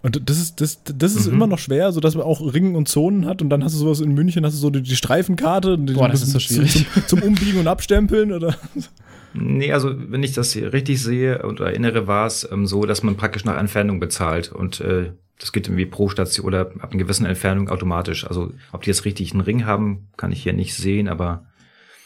[0.02, 1.34] Und das ist, das, das ist mhm.
[1.34, 3.80] immer noch schwer, so dass man auch Ringen und Zonen hat und dann hast du
[3.80, 6.86] sowas in München, hast du so die, die Streifenkarte Boah, das ist so schwierig.
[6.94, 8.56] Zum, zum, Umbiegen und Abstempeln oder?
[9.38, 13.04] Nee, also wenn ich das hier richtig sehe und erinnere, war es ähm, so, dass
[13.04, 17.04] man praktisch nach Entfernung bezahlt und äh, das geht irgendwie pro Station oder ab einer
[17.04, 18.26] gewissen Entfernung automatisch.
[18.26, 21.46] Also ob die jetzt richtig einen Ring haben, kann ich hier nicht sehen, aber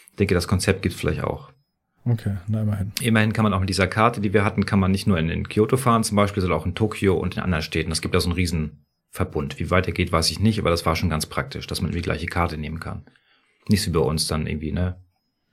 [0.09, 1.51] ich denke, das Konzept gibt vielleicht auch.
[2.05, 2.91] Okay, na immerhin.
[3.01, 5.29] Immerhin kann man auch mit dieser Karte, die wir hatten, kann man nicht nur in,
[5.29, 7.91] in Kyoto fahren zum Beispiel, sondern auch in Tokio und in anderen Städten.
[7.91, 9.59] Es gibt da so einen riesen Verbund.
[9.59, 12.27] Wie weitergeht, weiß ich nicht, aber das war schon ganz praktisch, dass man die gleiche
[12.27, 13.03] Karte nehmen kann.
[13.67, 14.97] Nicht so wie bei uns dann irgendwie, ne?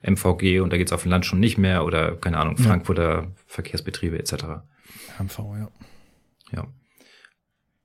[0.02, 3.26] MVG und da geht's auf dem Land schon nicht mehr oder, keine Ahnung, Frankfurter ja.
[3.46, 4.34] Verkehrsbetriebe etc.
[5.18, 5.68] MV, ja.
[6.52, 6.66] Ja.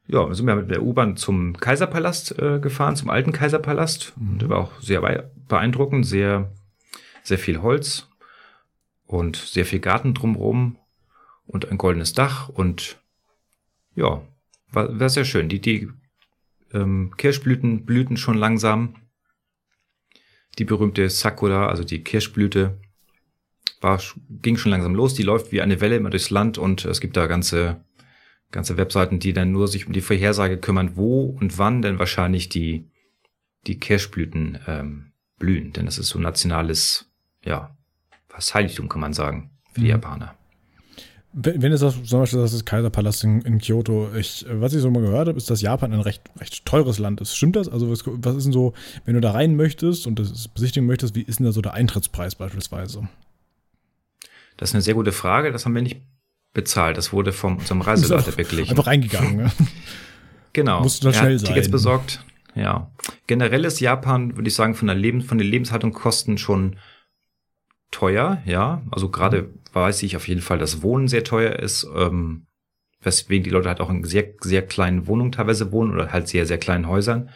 [0.08, 4.14] Ja, dann sind wir mit der U-Bahn zum Kaiserpalast äh, gefahren, zum alten Kaiserpalast.
[4.18, 4.40] Mhm.
[4.40, 5.02] Der war auch sehr
[5.48, 6.52] beeindruckend, sehr,
[7.24, 8.11] sehr viel Holz
[9.12, 10.78] und sehr viel Garten drumherum
[11.46, 12.98] und ein goldenes Dach und
[13.96, 14.22] ja,
[14.72, 15.50] war, war sehr schön.
[15.50, 15.90] Die, die
[16.74, 18.96] ähm, Kirschblüten blühten schon langsam.
[20.58, 22.80] Die berühmte Sakura, also die Kirschblüte,
[23.82, 25.14] war, ging schon langsam los.
[25.14, 27.84] Die läuft wie eine Welle immer durchs Land und es gibt da ganze,
[28.52, 32.50] ganze Webseiten, die dann nur sich um die Vorhersage kümmern, wo und wann denn wahrscheinlich
[32.50, 32.90] die,
[33.68, 35.74] die Kirschblüten ähm, blühen.
[35.74, 37.12] Denn das ist so nationales,
[37.44, 37.76] ja,
[38.34, 39.92] was Heiligtum kann man sagen, für die mhm.
[39.92, 40.36] Japaner.
[41.34, 45.02] Wenn, es das, zum Beispiel das Kaiserpalast in, in Kyoto, ich, was ich so mal
[45.02, 47.38] gehört habe, ist, dass Japan ein recht, recht teures Land ist.
[47.38, 47.70] Stimmt das?
[47.70, 48.74] Also, was, was ist denn so,
[49.06, 51.74] wenn du da rein möchtest und das besichtigen möchtest, wie ist denn da so der
[51.74, 53.08] Eintrittspreis beispielsweise?
[54.58, 55.54] Das ist eine sehr gute Frage.
[55.54, 56.02] Das haben wir nicht
[56.54, 56.98] bezahlt.
[56.98, 58.72] Das wurde vom unserem Reiseleiter beglichen.
[58.72, 59.38] Einfach reingegangen.
[59.38, 59.52] Ne?
[60.54, 60.82] genau.
[60.82, 61.48] Musst du dann schnell sein.
[61.48, 62.26] Tickets besorgt.
[62.56, 62.92] Ja.
[63.28, 66.76] Generell ist Japan, würde ich sagen, von der Leben, von den Lebenshaltungskosten schon
[67.92, 68.82] teuer, ja.
[68.92, 72.46] Also gerade weiß ich auf jeden Fall, dass Wohnen sehr teuer ist, ähm,
[73.02, 76.46] weswegen die Leute halt auch in sehr, sehr kleinen Wohnungen teilweise wohnen oder halt sehr,
[76.46, 77.30] sehr kleinen Häusern.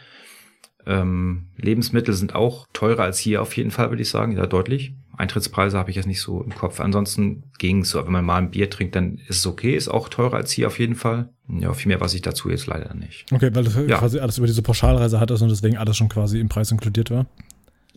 [0.86, 4.94] Ähm, Lebensmittel sind auch teurer als hier auf jeden Fall, würde ich sagen, ja, deutlich.
[5.16, 6.78] Eintrittspreise habe ich jetzt nicht so im Kopf.
[6.78, 9.88] Ansonsten ging es so, wenn man mal ein Bier trinkt, dann ist es okay, ist
[9.88, 11.30] auch teurer als hier auf jeden Fall.
[11.48, 13.24] Ja, viel mehr weiß ich dazu jetzt leider nicht.
[13.32, 13.98] Okay, weil das ja.
[13.98, 17.26] quasi alles über diese Pauschalreise hat und deswegen alles schon quasi im Preis inkludiert war.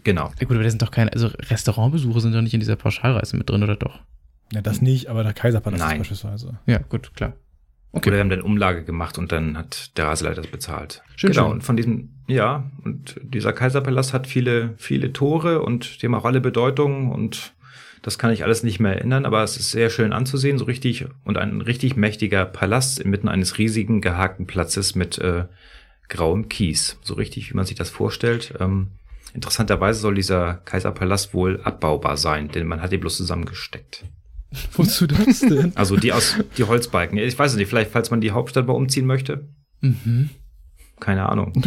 [0.04, 0.32] Genau.
[0.39, 3.38] Ja, gut, aber das sind doch keine, also Restaurantbesuche sind doch nicht in dieser Pauschalreise
[3.38, 4.00] mit drin, oder doch?
[4.54, 6.00] Ja, das nicht, aber der Kaiserpalast Nein.
[6.00, 6.60] beispielsweise.
[6.66, 7.34] Ja, gut, klar.
[7.91, 8.10] Okay.
[8.10, 11.02] Oder wir haben dann Umlage gemacht und dann hat der Reiseleiter das bezahlt.
[11.16, 11.45] Schön, genau.
[11.45, 11.52] Schön.
[11.54, 16.26] Und von diesem, ja, und dieser Kaiserpalast hat viele, viele Tore und die haben auch
[16.26, 17.54] alle Bedeutung und
[18.02, 21.08] das kann ich alles nicht mehr erinnern, aber es ist sehr schön anzusehen, so richtig
[21.26, 25.45] und ein richtig mächtiger Palast inmitten eines riesigen gehakten Platzes mit äh,
[26.08, 26.97] grauem Kies.
[27.02, 28.54] So richtig, wie man sich das vorstellt.
[28.60, 28.91] Ähm,
[29.34, 34.05] interessanterweise soll dieser Kaiserpalast wohl abbaubar sein, denn man hat ihn bloß zusammengesteckt.
[34.73, 35.71] Wozu das denn?
[35.75, 37.17] Also die aus die Holzbalken.
[37.17, 39.47] Ich weiß es nicht, vielleicht falls man die Hauptstadt mal umziehen möchte.
[39.82, 40.30] Mhm.
[40.99, 41.53] Keine Ahnung.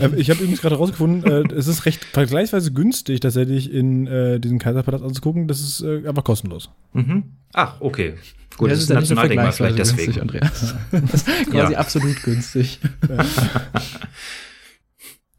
[0.00, 4.38] Ähm, ich habe übrigens gerade rausgefunden, äh, es ist recht vergleichsweise günstig, tatsächlich in äh,
[4.38, 5.48] diesen Kaiserpalast anzugucken.
[5.48, 6.70] Das ist äh, einfach kostenlos.
[6.92, 7.24] Mhm.
[7.52, 8.14] Ach, okay.
[8.56, 10.12] Gut, ja, das, ist ein Nationaldenkmal vielleicht deswegen.
[10.12, 10.74] Günstig, Andreas.
[10.90, 11.78] Das ist quasi ja.
[11.78, 12.78] absolut günstig.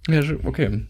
[0.09, 0.85] ja, okay.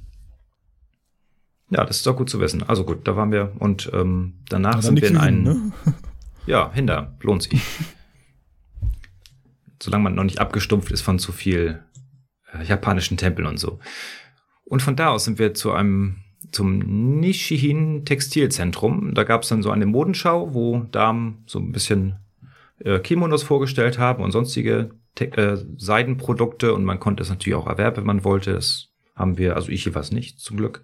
[1.72, 2.63] Ja, das ist doch gut zu wissen.
[2.63, 5.43] Also gut, da waren wir und ähm, danach sind wir in einen.
[5.43, 5.72] Ne?
[6.47, 7.61] Ja, hinter, lohnt sich.
[9.82, 11.84] Solange man noch nicht abgestumpft ist von zu viel
[12.51, 13.80] äh, japanischen Tempeln und so.
[14.63, 16.17] Und von da aus sind wir zu einem
[16.51, 16.80] zum
[17.19, 19.13] Nishihin Textilzentrum.
[19.13, 22.15] Da gab es dann so eine Modenschau, wo Damen so ein bisschen
[22.80, 27.67] äh, Kimonos vorgestellt haben und sonstige Te äh, Seidenprodukte und man konnte es natürlich auch
[27.67, 28.53] erwerben, wenn man wollte.
[28.53, 30.84] Das haben wir, also ich jeweils nicht, zum Glück.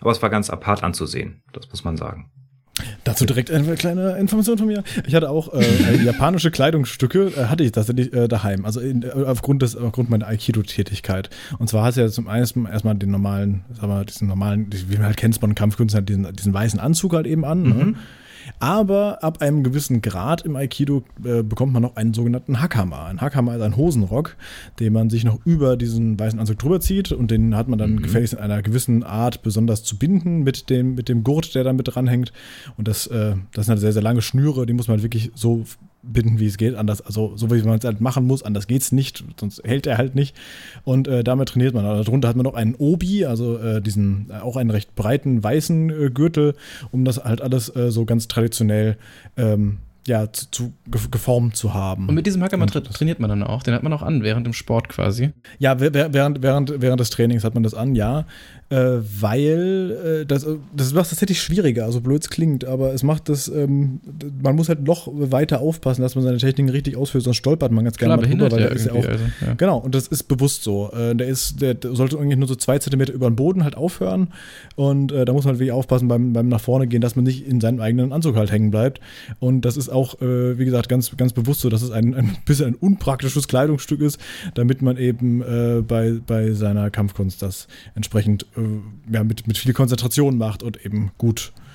[0.00, 2.30] Aber es war ganz apart anzusehen, das muss man sagen.
[3.04, 4.84] Dazu direkt eine kleine Information von mir.
[5.06, 9.10] Ich hatte auch äh, japanische Kleidungsstücke, äh, hatte ich tatsächlich äh, daheim, also in, äh,
[9.26, 11.30] aufgrund, des, aufgrund meiner Aikido-Tätigkeit.
[11.58, 14.96] Und zwar hast du ja zum einen erstmal den normalen, sag mal, diesen normalen, wie
[14.96, 17.62] man halt kennt von Kampfkünstler, diesen, diesen weißen Anzug halt eben an.
[17.62, 17.68] Ne?
[17.68, 17.78] Mhm.
[17.78, 17.94] Ne?
[18.58, 23.04] Aber ab einem gewissen Grad im Aikido äh, bekommt man noch einen sogenannten Hackhammer.
[23.06, 24.36] Ein Hackhammer ist ein Hosenrock,
[24.80, 27.92] den man sich noch über diesen weißen Anzug drüber zieht und den hat man dann
[27.92, 28.02] mhm.
[28.02, 31.72] gefälligst in einer gewissen Art besonders zu binden mit dem, mit dem Gurt, der da
[31.72, 32.32] mit dranhängt.
[32.76, 35.64] Und das, äh, das sind halt sehr, sehr lange Schnüre, die muss man wirklich so
[36.02, 36.74] binden, wie es geht.
[36.74, 39.86] Anders, also so wie man es halt machen muss, anders geht es nicht, sonst hält
[39.86, 40.36] er halt nicht.
[40.84, 41.84] Und äh, damit trainiert man.
[41.84, 45.42] Also darunter hat man noch einen Obi, also äh, diesen äh, auch einen recht breiten
[45.42, 46.54] weißen äh, Gürtel,
[46.90, 48.96] um das halt alles äh, so ganz traditionell
[49.36, 49.78] ähm,
[50.08, 50.72] ja, zu, zu,
[51.10, 52.08] geformt zu haben.
[52.08, 53.62] Und mit diesem Hacker tra trainiert man dann auch.
[53.62, 55.30] Den hat man auch an während dem Sport quasi.
[55.58, 58.26] Ja, während, während, während des Trainings hat man das an, ja
[58.70, 60.46] äh, weil äh, das,
[60.76, 64.00] das macht es tatsächlich schwieriger, also blöd es klingt, aber es macht das, ähm,
[64.42, 67.84] man muss halt noch weiter aufpassen, dass man seine Techniken richtig ausführt, sonst stolpert man
[67.84, 69.54] ganz gerne Klar, mal drüber, weil ja der ist ja auch, also, ja.
[69.54, 70.90] genau, und das ist bewusst so.
[70.92, 74.28] Äh, der ist, der sollte irgendwie nur so zwei Zentimeter über den Boden halt aufhören
[74.76, 77.24] und äh, da muss man halt wirklich aufpassen beim, beim nach vorne gehen, dass man
[77.24, 79.00] nicht in seinem eigenen Anzug halt hängen bleibt
[79.38, 82.36] und das ist auch, äh, wie gesagt, ganz, ganz bewusst so, dass es ein, ein
[82.46, 84.18] bisschen ein unpraktisches Kleidungsstück ist,
[84.54, 89.72] damit man eben äh, bei, bei seiner Kampfkunst das entsprechend äh, ja, mit, mit viel
[89.72, 91.67] Konzentration macht und eben gut äh,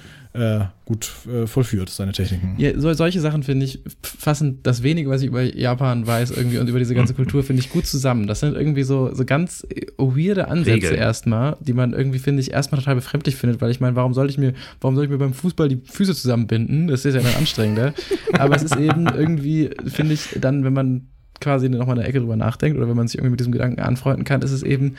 [0.85, 2.55] gut äh, vollführt, seine Techniken.
[2.57, 6.57] Ja, so, solche Sachen finde ich fassen das wenige, was ich über Japan weiß irgendwie
[6.57, 8.25] und über diese ganze Kultur finde ich gut zusammen.
[8.25, 10.95] Das sind irgendwie so, so ganz äh, weirde Ansätze Regeln.
[10.95, 14.31] erstmal, die man irgendwie finde ich erstmal total befremdlich findet, weil ich meine, warum sollte
[14.31, 16.87] ich mir, warum soll ich mir beim Fußball die Füße zusammenbinden?
[16.87, 17.93] Das ist ja dann anstrengender.
[18.33, 21.09] Aber es ist eben irgendwie, finde ich, dann, wenn man
[21.41, 24.23] quasi nochmal eine Ecke drüber nachdenkt oder wenn man sich irgendwie mit diesem Gedanken anfreunden
[24.23, 24.95] kann, ist es eben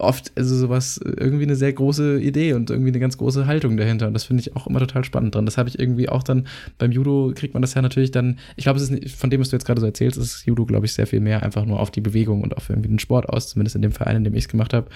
[0.00, 4.06] oft also sowas irgendwie eine sehr große Idee und irgendwie eine ganz große Haltung dahinter
[4.08, 5.46] und das finde ich auch immer total spannend dran.
[5.46, 6.46] Das habe ich irgendwie auch dann
[6.78, 9.40] beim Judo kriegt man das ja natürlich dann, ich glaube, es ist nicht, von dem,
[9.40, 11.80] was du jetzt gerade so erzählst, ist Judo glaube ich sehr viel mehr einfach nur
[11.80, 14.34] auf die Bewegung und auf irgendwie den Sport aus, zumindest in dem Verein, in dem
[14.34, 14.88] ich es gemacht habe.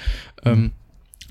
[0.44, 0.50] Mhm.
[0.50, 0.70] Ähm,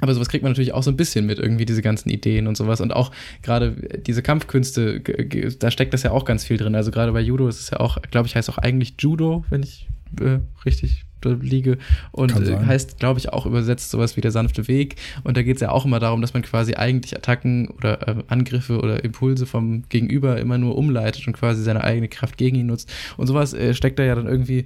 [0.03, 2.57] aber sowas kriegt man natürlich auch so ein bisschen mit, irgendwie diese ganzen Ideen und
[2.57, 2.81] sowas.
[2.81, 3.11] Und auch
[3.41, 3.71] gerade
[4.05, 6.75] diese Kampfkünste, da steckt das ja auch ganz viel drin.
[6.75, 9.63] Also gerade bei Judo ist es ja auch, glaube ich, heißt auch eigentlich Judo, wenn
[9.63, 9.87] ich
[10.19, 11.77] äh, richtig liege.
[12.11, 14.95] Und äh, heißt, glaube ich, auch übersetzt sowas wie der sanfte Weg.
[15.23, 18.15] Und da geht es ja auch immer darum, dass man quasi eigentlich Attacken oder äh,
[18.27, 22.67] Angriffe oder Impulse vom Gegenüber immer nur umleitet und quasi seine eigene Kraft gegen ihn
[22.67, 22.91] nutzt.
[23.17, 24.65] Und sowas äh, steckt da ja dann irgendwie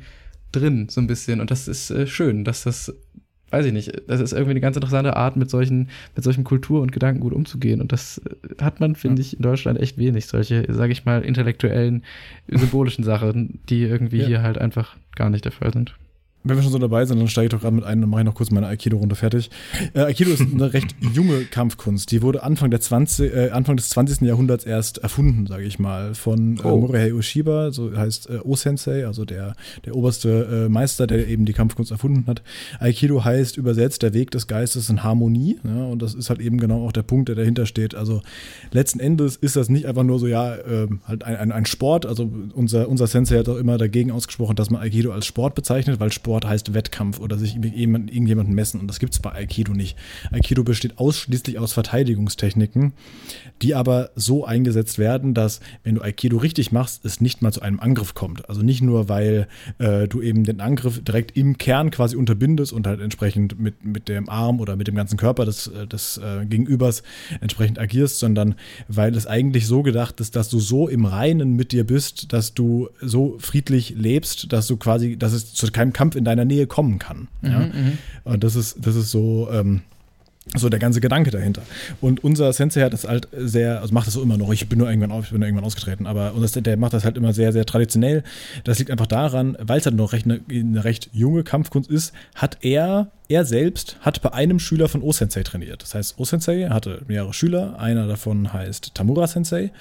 [0.52, 1.42] drin, so ein bisschen.
[1.42, 2.94] Und das ist äh, schön, dass das
[3.50, 6.82] weiß ich nicht, das ist irgendwie eine ganz interessante Art, mit solchen, mit solchen Kultur-
[6.82, 7.82] und Gedankengut umzugehen.
[7.82, 9.28] Und das äh, hat man, finde ja.
[9.28, 10.28] ich, in Deutschland echt wenig.
[10.28, 12.04] Solche, sage ich mal, intellektuellen,
[12.48, 14.28] symbolischen Sachen, die irgendwie ja.
[14.28, 15.96] hier halt einfach gar nicht der Fall sind
[16.44, 18.22] wenn wir schon so dabei sind, dann steige ich doch gerade mit ein und mache
[18.22, 19.50] ich noch kurz meine Aikido-Runde fertig.
[19.94, 22.12] Äh, Aikido ist eine recht junge Kampfkunst.
[22.12, 24.22] Die wurde Anfang, der 20, äh, Anfang des 20.
[24.22, 26.78] Jahrhunderts erst erfunden, sage ich mal, von äh, oh.
[26.78, 31.54] Morihei Ushiba, so heißt äh, O-Sensei, also der, der oberste äh, Meister, der eben die
[31.54, 32.42] Kampfkunst erfunden hat.
[32.80, 35.60] Aikido heißt übersetzt der Weg des Geistes in Harmonie.
[35.64, 37.96] Ja, und das ist halt eben genau auch der Punkt, der dahinter steht.
[37.96, 38.22] Also
[38.72, 42.06] letzten Endes ist das nicht einfach nur so, ja, äh, halt ein, ein, ein Sport.
[42.06, 46.00] Also unser, unser Sensei hat auch immer dagegen ausgesprochen, dass man Aikido als Sport bezeichnet,
[46.00, 48.80] weil Sport Sport heißt Wettkampf oder sich mit irgendjemandem messen.
[48.80, 49.98] Und das gibt es bei Aikido nicht.
[50.32, 52.94] Aikido besteht ausschließlich aus Verteidigungstechniken,
[53.64, 57.62] die aber so eingesetzt werden, dass, wenn du Aikido richtig machst, es nicht mal zu
[57.62, 58.48] einem Angriff kommt.
[58.50, 59.48] Also nicht nur, weil
[59.80, 64.08] äh, du eben den Angriff direkt im Kern quasi unterbindest und halt entsprechend mit, mit
[64.08, 67.02] dem Arm oder mit dem ganzen Körper des, äh, des äh, Gegenübers
[67.42, 68.54] entsprechend agierst, sondern
[68.88, 72.54] weil es eigentlich so gedacht ist, dass du so im Reinen mit dir bist, dass
[72.54, 76.68] du so friedlich lebst, dass du quasi, dass es zu keinem Kampf in deiner Nähe
[76.68, 77.28] kommen kann.
[77.42, 77.60] Mhm, ja?
[77.60, 77.98] Mhm.
[78.24, 79.50] Und das ist, das ist so.
[79.52, 79.82] Ähm,
[80.56, 81.62] so der ganze Gedanke dahinter.
[82.00, 84.52] Und unser Sensei hat das halt sehr, also macht das so immer noch.
[84.52, 87.04] Ich bin nur irgendwann, auf, ich bin nur irgendwann ausgetreten, aber unser, der macht das
[87.04, 88.24] halt immer sehr, sehr traditionell.
[88.64, 92.14] Das liegt einfach daran, weil es halt noch recht eine, eine, recht junge Kampfkunst ist,
[92.36, 95.84] hat er, er selbst hat bei einem Schüler von O-Sensei trainiert.
[95.84, 99.72] Das heißt, O-Sensei hatte mehrere Schüler, einer davon heißt Tamura Sensei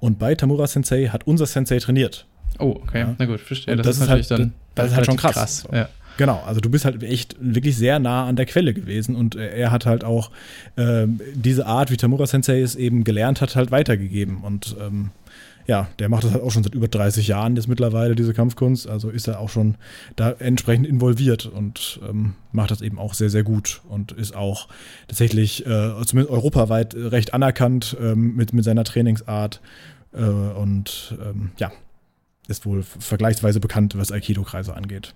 [0.00, 2.26] und bei Tamura Sensei hat unser Sensei trainiert.
[2.58, 3.14] Oh, okay, ja.
[3.18, 3.76] na gut, verstehe.
[3.76, 5.34] Das, das, ist natürlich halt, dann das, ist halt schon krass.
[5.34, 5.68] krass.
[5.72, 5.88] Ja.
[6.16, 9.48] Genau, also du bist halt echt wirklich sehr nah an der Quelle gewesen und äh,
[9.48, 10.30] er hat halt auch
[10.76, 15.10] äh, diese Art, wie Tamura Sensei es eben gelernt hat, halt weitergegeben und ähm,
[15.66, 18.88] ja, der macht das halt auch schon seit über 30 Jahren jetzt mittlerweile, diese Kampfkunst.
[18.88, 19.74] Also ist er auch schon
[20.14, 24.68] da entsprechend involviert und ähm, macht das eben auch sehr, sehr gut und ist auch
[25.08, 29.60] tatsächlich äh, zumindest europaweit recht anerkannt ähm, mit, mit seiner Trainingsart.
[30.12, 31.72] Äh, und ähm, ja,
[32.48, 35.14] ist wohl vergleichsweise bekannt, was Aikido-Kreise angeht.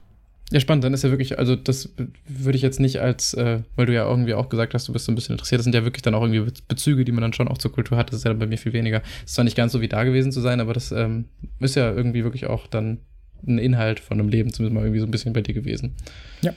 [0.52, 0.82] Ja, spannend.
[0.82, 1.90] Dann ist ja wirklich, also das
[2.26, 5.04] würde ich jetzt nicht als, äh, weil du ja irgendwie auch gesagt hast, du bist
[5.04, 5.60] so ein bisschen interessiert.
[5.60, 7.96] Das sind ja wirklich dann auch irgendwie Bezüge, die man dann schon auch zur Kultur
[7.96, 8.10] hat.
[8.10, 9.02] Das ist ja dann bei mir viel weniger.
[9.24, 11.26] Ist zwar nicht ganz so wie da gewesen zu sein, aber das ähm,
[11.60, 12.98] ist ja irgendwie wirklich auch dann
[13.46, 15.94] ein Inhalt von einem Leben, zumindest mal irgendwie so ein bisschen bei dir gewesen.
[16.42, 16.52] Ja.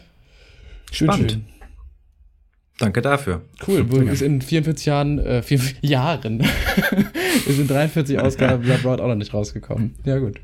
[0.91, 1.31] Schön, Spannend.
[1.31, 1.45] schön.
[2.79, 3.43] Danke dafür.
[3.67, 3.85] Cool.
[3.91, 6.39] Wo ist in 44 Jahren, äh, 44 Jahren,
[7.45, 9.93] ist in 43 Ausgaben Blood Road auch noch nicht rausgekommen.
[10.03, 10.41] Ja, gut.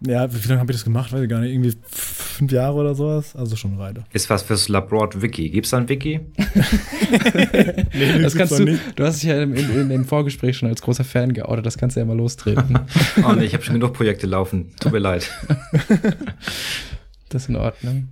[0.00, 1.12] Ja, wie lange habe ich das gemacht?
[1.12, 1.52] Weiß ich gar nicht.
[1.52, 3.34] Irgendwie fünf Jahre oder sowas.
[3.34, 4.04] Also schon weiter.
[4.12, 5.48] Ist was fürs Labroad Wiki.
[5.48, 6.20] Gibt's da ein Wiki?
[7.94, 8.64] nee, das kannst du.
[8.64, 8.80] Nicht.
[8.94, 11.64] Du hast dich ja in, in, in, dem Vorgespräch schon als großer Fan geoutet.
[11.64, 12.78] Das kannst du ja mal lostreten.
[13.26, 14.74] oh nee, ich habe schon genug Projekte laufen.
[14.80, 15.30] Tut mir leid.
[17.30, 18.08] das ist in Ordnung.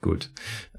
[0.00, 0.30] Gut.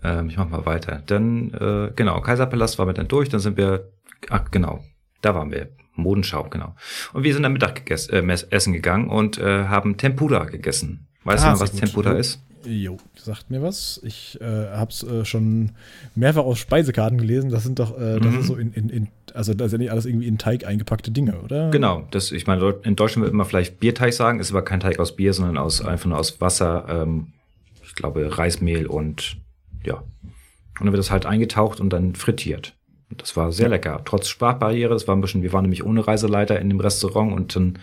[0.04, 1.04] Ähm, ich mach mal weiter.
[1.06, 3.30] Dann, äh, genau, Kaiserpalast war mit dann durch.
[3.30, 3.92] Dann sind wir,
[4.30, 4.84] ach genau,
[5.22, 5.70] da waren wir.
[5.96, 6.76] Modenschau, genau.
[7.14, 11.08] Und wir sind am Mittag gegessen, äh, essen gegangen und äh, haben Tempura gegessen.
[11.24, 12.42] Weißt ah, du was Tempura ist?
[12.66, 14.00] Jo, sagt mir was.
[14.04, 15.72] Ich äh, habe es äh, schon
[16.16, 17.50] mehrfach auf Speisekarten gelesen.
[17.50, 18.40] Das sind doch, äh, das mhm.
[18.40, 21.12] ist so in, in, in, also das ist ja nicht alles irgendwie in Teig eingepackte
[21.12, 21.72] Dinge, oder?
[21.72, 25.00] Genau, das, ich meine, in Deutschland wird immer vielleicht Bierteig sagen, ist aber kein Teig
[25.00, 27.28] aus Bier, sondern aus einfach nur aus Wasser, ähm,
[27.84, 29.38] ich glaube Reismehl und
[29.84, 29.96] ja.
[29.96, 32.76] Und dann wird das halt eingetaucht und dann frittiert.
[33.18, 34.94] Das war sehr lecker, trotz Sprachbarriere.
[34.94, 37.80] Das war ein bisschen, wir waren nämlich ohne Reiseleiter in dem Restaurant und dann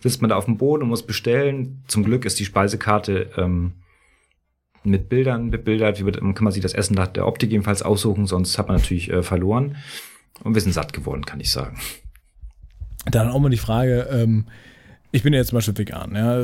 [0.00, 1.82] sitzt man da auf dem Boden und muss bestellen.
[1.88, 3.72] Zum Glück ist die Speisekarte ähm,
[4.84, 5.98] mit Bildern bebildert.
[6.00, 8.76] Wie wird, kann man sich das Essen nach der Optik jedenfalls aussuchen, sonst hat man
[8.76, 9.76] natürlich äh, verloren.
[10.42, 11.78] Und wir sind satt geworden, kann ich sagen.
[13.10, 14.46] dann auch mal die Frage, ähm,
[15.10, 16.14] ich bin ja jetzt zum Beispiel vegan.
[16.14, 16.38] Ja.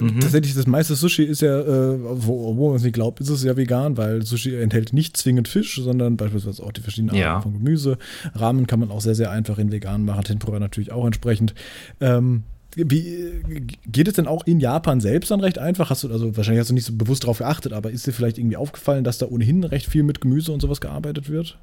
[0.00, 0.20] Mhm.
[0.20, 3.44] Tatsächlich, das meiste Sushi ist ja, äh, wo, wo man es nicht glaubt, ist es
[3.44, 7.34] ja vegan, weil Sushi enthält nicht zwingend Fisch, sondern beispielsweise auch die verschiedenen ja.
[7.34, 7.98] Arten von Gemüse.
[8.34, 11.54] Rahmen kann man auch sehr, sehr einfach in vegan machen, Tempura natürlich auch entsprechend.
[12.00, 12.44] Ähm,
[12.76, 13.42] wie,
[13.86, 15.90] geht es denn auch in Japan selbst dann recht einfach?
[15.90, 18.38] Hast du, also wahrscheinlich hast du nicht so bewusst darauf geachtet, aber ist dir vielleicht
[18.38, 21.58] irgendwie aufgefallen, dass da ohnehin recht viel mit Gemüse und sowas gearbeitet wird?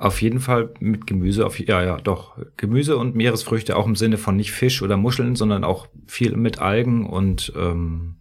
[0.00, 2.38] Auf jeden Fall mit Gemüse, auf, ja, ja, doch.
[2.56, 6.58] Gemüse und Meeresfrüchte auch im Sinne von nicht Fisch oder Muscheln, sondern auch viel mit
[6.58, 8.16] Algen und ähm,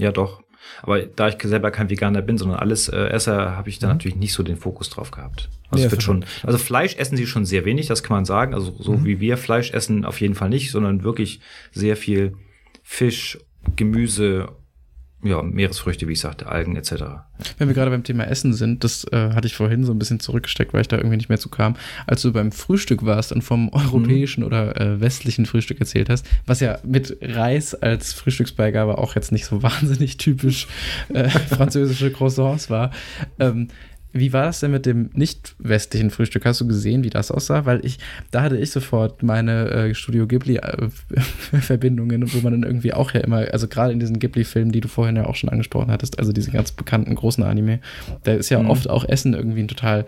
[0.00, 0.42] ja, doch.
[0.82, 3.92] Aber da ich selber kein Veganer bin, sondern alles äh, Esser, habe ich da mhm.
[3.92, 5.48] natürlich nicht so den Fokus drauf gehabt.
[5.70, 8.52] Also ja, wird schon, also Fleisch essen sie schon sehr wenig, das kann man sagen.
[8.52, 9.04] Also so mhm.
[9.04, 11.38] wie wir Fleisch essen, auf jeden Fall nicht, sondern wirklich
[11.70, 12.34] sehr viel
[12.82, 13.38] Fisch,
[13.76, 14.48] Gemüse
[15.26, 16.92] ja, Meeresfrüchte, wie ich sagte, Algen etc.
[17.58, 20.20] Wenn wir gerade beim Thema Essen sind, das äh, hatte ich vorhin so ein bisschen
[20.20, 21.76] zurückgesteckt, weil ich da irgendwie nicht mehr zu kam.
[22.06, 24.46] Als du beim Frühstück warst und vom europäischen mhm.
[24.46, 29.44] oder äh, westlichen Frühstück erzählt hast, was ja mit Reis als Frühstücksbeigabe auch jetzt nicht
[29.44, 30.68] so wahnsinnig typisch
[31.12, 32.90] äh, französische Croissants war,
[33.38, 33.68] ähm,
[34.18, 36.44] wie war das denn mit dem nicht westlichen Frühstück?
[36.44, 37.66] Hast du gesehen, wie das aussah?
[37.66, 37.98] Weil ich,
[38.30, 43.20] da hatte ich sofort meine äh, Studio Ghibli-Verbindungen, äh, wo man dann irgendwie auch ja
[43.20, 46.32] immer, also gerade in diesen Ghibli-Filmen, die du vorhin ja auch schon angesprochen hattest, also
[46.32, 47.80] diese ganz bekannten großen Anime,
[48.24, 48.70] da ist ja mhm.
[48.70, 50.06] oft auch Essen irgendwie ein total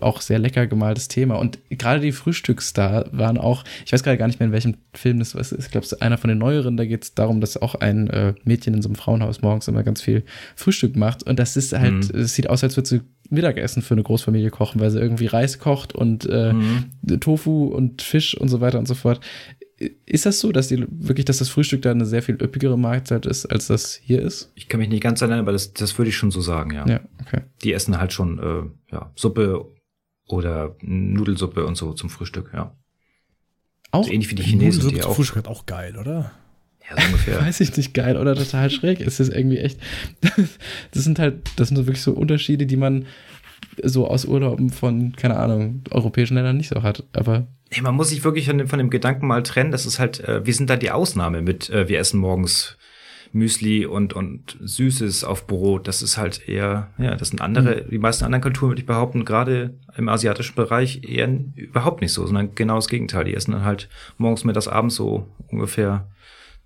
[0.00, 1.36] auch sehr lecker gemaltes Thema.
[1.36, 4.76] Und gerade die Frühstücks da waren auch, ich weiß gerade gar nicht mehr, in welchem
[4.92, 5.52] Film das ist.
[5.52, 6.76] Ich glaube, es ist einer von den neueren.
[6.76, 9.82] Da geht es darum, dass auch ein äh, Mädchen in so einem Frauenhaus morgens immer
[9.82, 10.24] ganz viel
[10.56, 11.22] Frühstück macht.
[11.22, 12.24] Und das ist halt, es mhm.
[12.24, 13.00] sieht aus, als würde sie
[13.30, 17.20] Mittagessen für eine Großfamilie kochen, weil sie irgendwie Reis kocht und äh, mhm.
[17.20, 19.20] Tofu und Fisch und so weiter und so fort.
[20.06, 23.26] Ist das so, dass die wirklich, dass das Frühstück da eine sehr viel üppigere Mahlzeit
[23.26, 24.50] ist, als das hier ist?
[24.56, 26.86] Ich kann mich nicht ganz erinnern, aber das, das würde ich schon so sagen, ja.
[26.86, 27.42] Ja, okay.
[27.62, 29.66] Die essen halt schon äh, ja, Suppe
[30.26, 32.76] oder Nudelsuppe und so zum Frühstück, ja.
[33.90, 34.82] Auch so ähnlich wie die Chinesen.
[34.82, 36.32] Nudelsuppe zum Frühstück auch geil, oder?
[36.88, 37.40] Ja, so ungefähr.
[37.40, 39.00] Weiß ich nicht geil oder total schräg.
[39.00, 39.80] Es ist irgendwie echt.
[40.92, 43.06] Das sind halt, das sind wirklich so Unterschiede, die man
[43.82, 47.04] so aus Urlauben von, keine Ahnung, europäischen Ländern nicht so hat.
[47.12, 47.46] Aber.
[47.70, 49.70] Nee, man muss sich wirklich von dem, von dem Gedanken mal trennen.
[49.70, 52.78] Das ist halt, äh, wir sind da die Ausnahme mit, äh, wir essen morgens
[53.32, 55.86] Müsli und, und Süßes auf Brot.
[55.86, 57.90] Das ist halt eher, ja, das sind andere, mhm.
[57.90, 62.26] die meisten anderen Kulturen würde ich behaupten, gerade im asiatischen Bereich eher überhaupt nicht so,
[62.26, 63.24] sondern genau das Gegenteil.
[63.24, 66.08] Die essen dann halt morgens, mittags, abends so ungefähr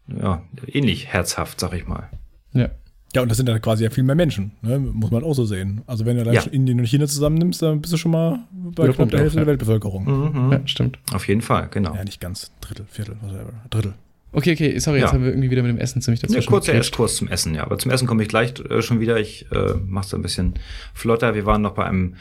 [0.07, 2.11] ja, ähnlich herzhaft, sag ich mal.
[2.53, 2.71] Ja.
[3.15, 4.79] Ja, und das sind ja quasi ja viel mehr Menschen, ne?
[4.79, 5.83] muss man auch so sehen.
[5.87, 6.43] Also wenn du dann ja.
[6.51, 9.45] Indien und China zusammennimmst, dann bist du schon mal bei knapp der Hälfte ja.
[9.45, 10.05] der Weltbevölkerung.
[10.05, 10.53] Mhm.
[10.53, 10.99] Ja, stimmt.
[11.13, 11.95] Auf jeden Fall, genau.
[11.95, 12.53] Ja, nicht ganz.
[12.63, 13.53] Drittel, Viertel, whatever.
[13.69, 13.95] Drittel.
[14.35, 16.35] Okay, okay, sorry, jetzt haben wir irgendwie wieder mit dem Essen ziemlich dazu.
[16.35, 17.65] Ja, kurzer Esskurs zum Essen, ja.
[17.65, 19.21] Aber zum Essen komme ich gleich äh, schon wieder.
[19.21, 20.55] Ich äh, mache es ein bisschen
[20.95, 21.35] flotter.
[21.35, 22.15] Wir waren noch bei einem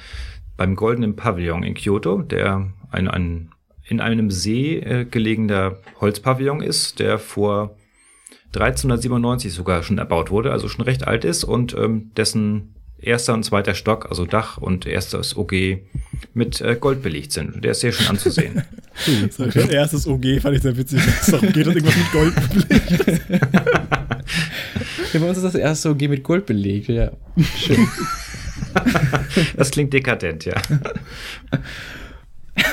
[0.58, 3.50] beim Goldenen Pavillon in Kyoto, der ein, ein
[3.86, 7.76] in einem See äh, gelegener Holzpavillon ist, der vor
[8.54, 13.44] 1397 sogar schon erbaut wurde, also schon recht alt ist und ähm, dessen erster und
[13.44, 15.54] zweiter Stock, also Dach und erstes OG
[16.34, 17.64] mit äh, Gold belegt sind.
[17.64, 18.64] Der ist sehr schön anzusehen.
[19.32, 21.02] so, das erstes OG fand ich sehr witzig.
[21.32, 23.22] Darum geht das irgendwas mit Gold belegt.
[25.14, 27.12] ja, bei uns ist das erste OG mit Gold belegt, ja.
[27.58, 27.88] Schön.
[29.58, 30.56] das klingt dekadent, ja.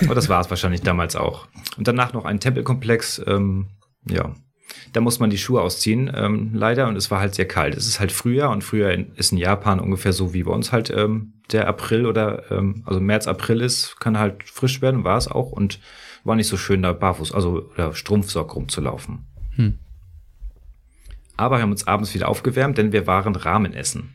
[0.02, 1.48] Aber das war es wahrscheinlich damals auch.
[1.76, 3.68] Und danach noch ein Tempelkomplex, ähm,
[4.08, 4.34] ja,
[4.92, 6.88] da muss man die Schuhe ausziehen, ähm, leider.
[6.88, 7.76] Und es war halt sehr kalt.
[7.76, 10.72] Es ist halt Frühjahr und Frühjahr in, ist in Japan ungefähr so wie bei uns
[10.72, 15.16] halt ähm, der April oder ähm, also März, April ist, kann halt frisch werden, war
[15.16, 15.80] es auch und
[16.24, 19.26] war nicht so schön da barfuß, also oder Strumpfsock rumzulaufen.
[19.56, 19.78] Hm.
[21.36, 24.14] Aber wir haben uns abends wieder aufgewärmt, denn wir waren Ramen essen.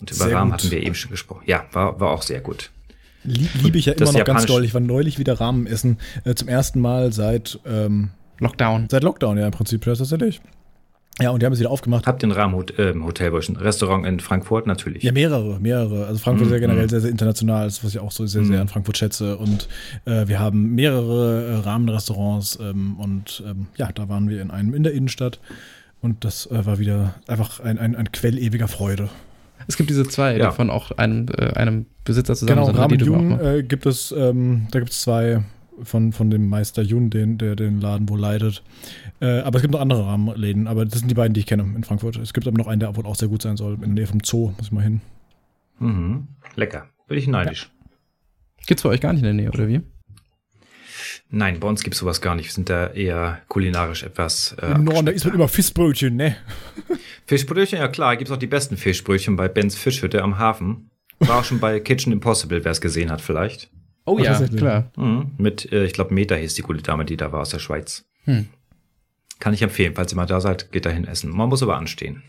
[0.00, 0.60] Und über sehr Ramen gut.
[0.60, 1.42] hatten wir eben schon gesprochen.
[1.46, 2.70] Ja, war, war auch sehr gut.
[3.24, 4.64] Liebe ich ja immer noch ganz doll.
[4.64, 5.98] Ich war neulich wieder Ramen essen.
[6.24, 8.88] Äh, zum ersten Mal seit ähm, Lockdown.
[8.90, 10.40] Seit Lockdown, ja, im Prinzip, ja, tatsächlich.
[11.20, 12.06] Ja, und die haben es wieder aufgemacht.
[12.06, 15.02] Habt ihr ein Rahmenhotel, äh, ein Restaurant in Frankfurt natürlich?
[15.02, 16.06] Ja, mehrere, mehrere.
[16.06, 16.54] Also Frankfurt mhm.
[16.54, 16.88] ist ja generell mhm.
[16.90, 18.62] sehr, sehr international, das, was ich auch so sehr, sehr mhm.
[18.62, 19.36] an Frankfurt schätze.
[19.36, 19.68] Und
[20.04, 24.74] äh, wir haben mehrere äh, Rahmenrestaurants ähm, und ähm, ja, da waren wir in einem
[24.74, 25.40] in der Innenstadt
[26.00, 29.08] und das äh, war wieder einfach ein, ein, ein Quell ewiger Freude.
[29.66, 30.38] Es gibt diese zwei, ja.
[30.38, 32.78] davon auch einem, äh, einem Besitzer zusammen genau, sind.
[32.78, 35.42] Rahmen Jung äh, gibt es, ähm, da gibt es zwei
[35.82, 38.62] von, von dem Meister Jun, den, der den Laden wohl leitet.
[39.20, 41.62] Äh, aber es gibt noch andere Rahmenläden, aber das sind die beiden, die ich kenne
[41.62, 42.16] in Frankfurt.
[42.16, 44.06] Es gibt aber noch einen, der wohl auch sehr gut sein soll, in der Nähe
[44.06, 45.00] vom Zoo, muss ich mal hin.
[45.78, 46.28] Mhm.
[46.56, 46.88] Lecker.
[47.06, 47.70] Bin ich neidisch.
[47.80, 47.90] Ja.
[48.66, 49.80] Gibt's bei euch gar nicht in der Nähe, oder wie?
[51.30, 52.46] Nein, bei uns gibt's sowas gar nicht.
[52.46, 54.56] Wir sind da eher kulinarisch etwas.
[54.60, 56.36] Äh, Im Norden, da ist man immer Fischbrötchen, ne?
[57.26, 60.90] Fischbrötchen, ja klar, gibt's auch die besten Fischbrötchen bei Bens Fischhütte am Hafen.
[61.18, 63.70] War auch schon bei Kitchen Impossible, wer es gesehen hat, vielleicht.
[64.08, 64.90] Oh, ja, klar.
[64.96, 65.32] Mhm.
[65.36, 68.06] Mit, äh, ich glaube, Meta hieß die gute Dame, die da war aus der Schweiz.
[68.24, 68.46] Hm.
[69.38, 71.30] Kann ich empfehlen, falls ihr mal da seid, geht dahin essen.
[71.30, 72.22] Man muss aber anstehen.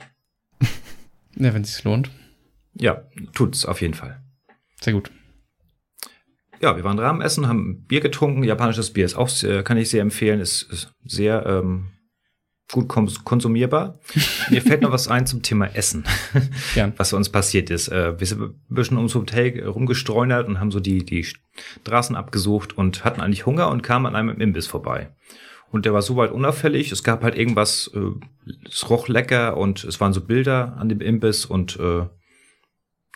[1.36, 2.12] ja, wenn es sich lohnt.
[2.76, 3.04] Ja,
[3.34, 4.22] tut's auf jeden Fall.
[4.82, 5.12] Sehr gut.
[6.62, 8.44] Ja, wir waren Rahmen essen, haben Bier getrunken.
[8.44, 9.30] Japanisches Bier ist auch,
[9.64, 11.88] kann ich sehr empfehlen, ist, ist sehr ähm,
[12.72, 14.00] gut konsumierbar.
[14.50, 16.04] Mir fällt noch was ein zum Thema Essen,
[16.76, 16.92] ja.
[16.98, 17.88] was uns passiert ist.
[17.88, 22.78] Äh, wir sind ein bisschen ums Hotel rumgestreunert und haben so die, die Straßen abgesucht
[22.78, 25.10] und hatten eigentlich Hunger und kamen an einem Imbiss vorbei.
[25.72, 26.92] Und der war so weit unauffällig.
[26.92, 31.02] Es gab halt irgendwas, äh, es roch lecker und es waren so Bilder an dem
[31.02, 32.06] Imbiss und äh,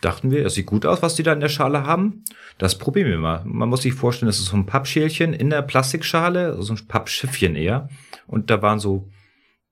[0.00, 2.24] dachten wir, es sieht gut aus, was die da in der Schale haben.
[2.58, 3.42] Das probieren wir mal.
[3.44, 7.54] Man muss sich vorstellen, das ist so ein Pappschälchen in der Plastikschale, so ein Pappschiffchen
[7.54, 7.88] eher.
[8.26, 9.08] Und da waren so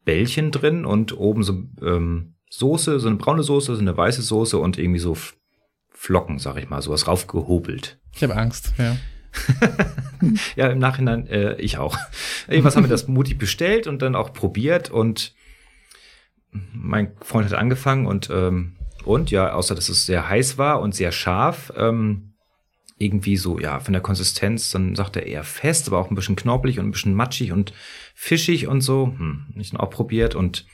[0.04, 4.58] Bällchen drin und oben so ähm, Soße, so eine braune Soße, so eine weiße Soße
[4.58, 5.16] und irgendwie so
[5.90, 7.98] Flocken, sag ich mal, sowas raufgehobelt.
[8.14, 8.96] Ich habe Angst, ja.
[10.56, 11.96] ja, im Nachhinein, äh, ich auch.
[12.48, 15.34] Irgendwas haben wir das mutig bestellt und dann auch probiert und
[16.50, 20.94] mein Freund hat angefangen und ähm, und ja, außer dass es sehr heiß war und
[20.94, 22.31] sehr scharf, ähm,
[23.02, 26.36] irgendwie so, ja, von der Konsistenz, dann sagt er eher fest, aber auch ein bisschen
[26.36, 27.72] knorpelig und ein bisschen matschig und
[28.14, 29.14] fischig und so.
[29.18, 30.66] Hm, ich auch probiert und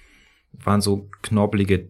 [0.52, 1.88] waren so knorpelige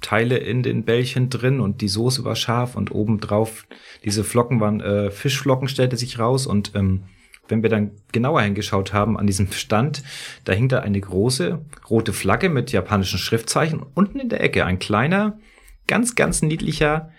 [0.00, 3.66] Teile in den Bällchen drin und die Soße war scharf und obendrauf
[4.04, 7.04] diese Flocken waren äh, Fischflocken, stellte sich raus und ähm,
[7.48, 10.02] wenn wir dann genauer hingeschaut haben an diesem Stand,
[10.44, 13.84] da hing da eine große rote Flagge mit japanischen Schriftzeichen.
[13.94, 15.38] Unten in der Ecke ein kleiner,
[15.86, 17.10] ganz, ganz niedlicher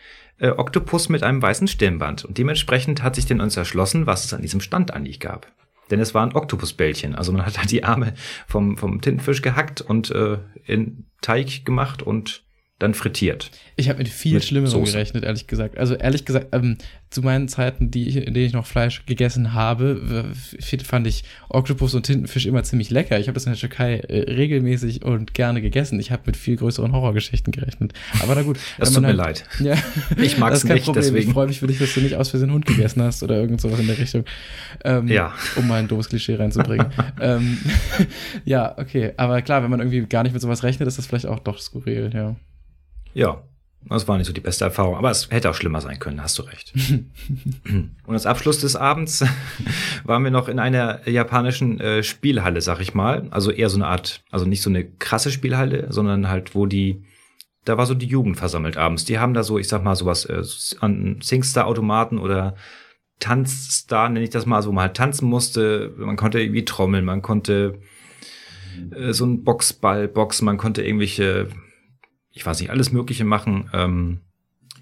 [0.41, 2.25] äh, Oktopus mit einem weißen Stirnband.
[2.25, 5.47] Und dementsprechend hat sich denn uns erschlossen, was es an diesem Stand eigentlich gab.
[5.91, 7.15] Denn es waren Oktopusbällchen.
[7.15, 8.13] Also man hat halt die Arme
[8.47, 12.43] vom, vom Tintenfisch gehackt und äh, in Teig gemacht und
[12.81, 13.51] dann frittiert.
[13.75, 15.77] Ich habe mit viel mit Schlimmerem gerechnet, ehrlich gesagt.
[15.77, 16.77] Also ehrlich gesagt, ähm,
[17.11, 20.31] zu meinen Zeiten, die ich, in denen ich noch Fleisch gegessen habe,
[20.83, 23.19] fand ich Oktopus und Tintenfisch immer ziemlich lecker.
[23.19, 25.99] Ich habe das in der Türkei äh, regelmäßig und gerne gegessen.
[25.99, 27.93] Ich habe mit viel größeren Horrorgeschichten gerechnet.
[28.21, 28.57] Aber na gut.
[28.77, 29.45] Das tut mir halt, leid.
[29.59, 29.75] Ja,
[30.17, 31.03] ich mag es nicht, Problem.
[31.03, 31.27] deswegen.
[31.29, 33.61] Ich freue mich für dich, dass du nicht aus Versehen Hund gegessen hast oder irgend
[33.61, 34.25] sowas in der Richtung.
[34.83, 35.33] Ähm, ja.
[35.55, 36.87] Um mal ein doofes Klischee reinzubringen.
[37.21, 37.57] ähm,
[38.45, 39.11] ja, okay.
[39.17, 41.59] Aber klar, wenn man irgendwie gar nicht mit sowas rechnet, ist das vielleicht auch doch
[41.59, 42.35] skurril, ja.
[43.13, 43.43] Ja,
[43.89, 46.37] das war nicht so die beste Erfahrung, aber es hätte auch schlimmer sein können, hast
[46.37, 46.73] du recht.
[47.65, 49.25] und als Abschluss des Abends
[50.03, 53.27] waren wir noch in einer japanischen äh, Spielhalle, sag ich mal.
[53.31, 57.03] Also eher so eine Art, also nicht so eine krasse Spielhalle, sondern halt, wo die,
[57.65, 59.05] da war so die Jugend versammelt abends.
[59.05, 60.43] Die haben da so, ich sag mal, sowas äh,
[60.79, 62.55] an Singstar-Automaten oder
[63.19, 65.93] Tanzstar, nenne ich das mal, so wo man halt tanzen musste.
[65.97, 67.79] Man konnte irgendwie trommeln, man konnte
[68.95, 71.49] äh, so ein Boxball boxen, man konnte irgendwelche
[72.31, 73.69] ich weiß nicht, alles Mögliche machen.
[73.73, 74.21] Ähm,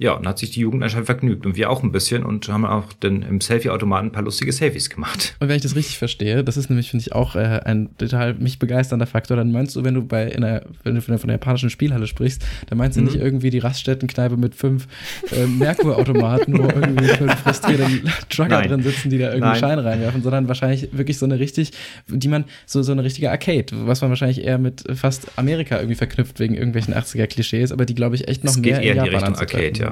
[0.01, 2.65] ja, und hat sich die Jugend anscheinend vergnügt und wir auch ein bisschen und haben
[2.65, 5.35] auch dann im Selfie-Automaten ein paar lustige Selfies gemacht.
[5.41, 8.33] Und wenn ich das richtig verstehe, das ist nämlich, finde ich, auch äh, ein total
[8.35, 11.19] mich begeisternder Faktor, dann meinst du, wenn du bei in einer, wenn du von der,
[11.19, 13.07] von der japanischen Spielhalle sprichst, dann meinst du mhm.
[13.07, 14.87] nicht irgendwie die Raststättenkneipe mit fünf
[15.33, 17.85] äh, Merkur-Automaten, wo irgendwie fünf frustrierte
[18.29, 19.59] Trucker drin sitzen, die da irgendwie Nein.
[19.59, 21.73] Schein reinwerfen, sondern wahrscheinlich wirklich so eine richtig,
[22.07, 25.95] die man, so, so eine richtige Arcade, was man wahrscheinlich eher mit fast Amerika irgendwie
[25.95, 29.11] verknüpft wegen irgendwelchen 80er-Klischees, aber die, glaube ich, echt noch es mehr geht eher in,
[29.11, 29.88] Japan in die Richtung Arcade, ja.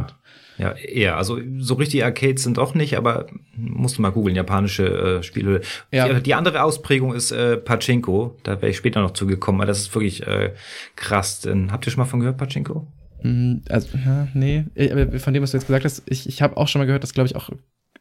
[0.57, 1.17] Ja, eher.
[1.17, 5.61] Also so richtig Arcades sind auch nicht, aber musst du mal googeln, japanische äh, Spiele.
[5.91, 6.11] Ja.
[6.11, 8.35] Die, die, andere Ausprägung ist äh, Pachinko.
[8.43, 10.53] Da wäre ich später noch zugekommen, aber das ist wirklich äh,
[10.95, 11.41] krass.
[11.41, 12.87] Denn, habt ihr schon mal von gehört, Pachinko?
[13.21, 14.65] Mm, also, ja, nee.
[14.91, 17.03] Aber von dem, was du jetzt gesagt hast, ich, ich habe auch schon mal gehört,
[17.03, 17.51] dass, glaube ich, auch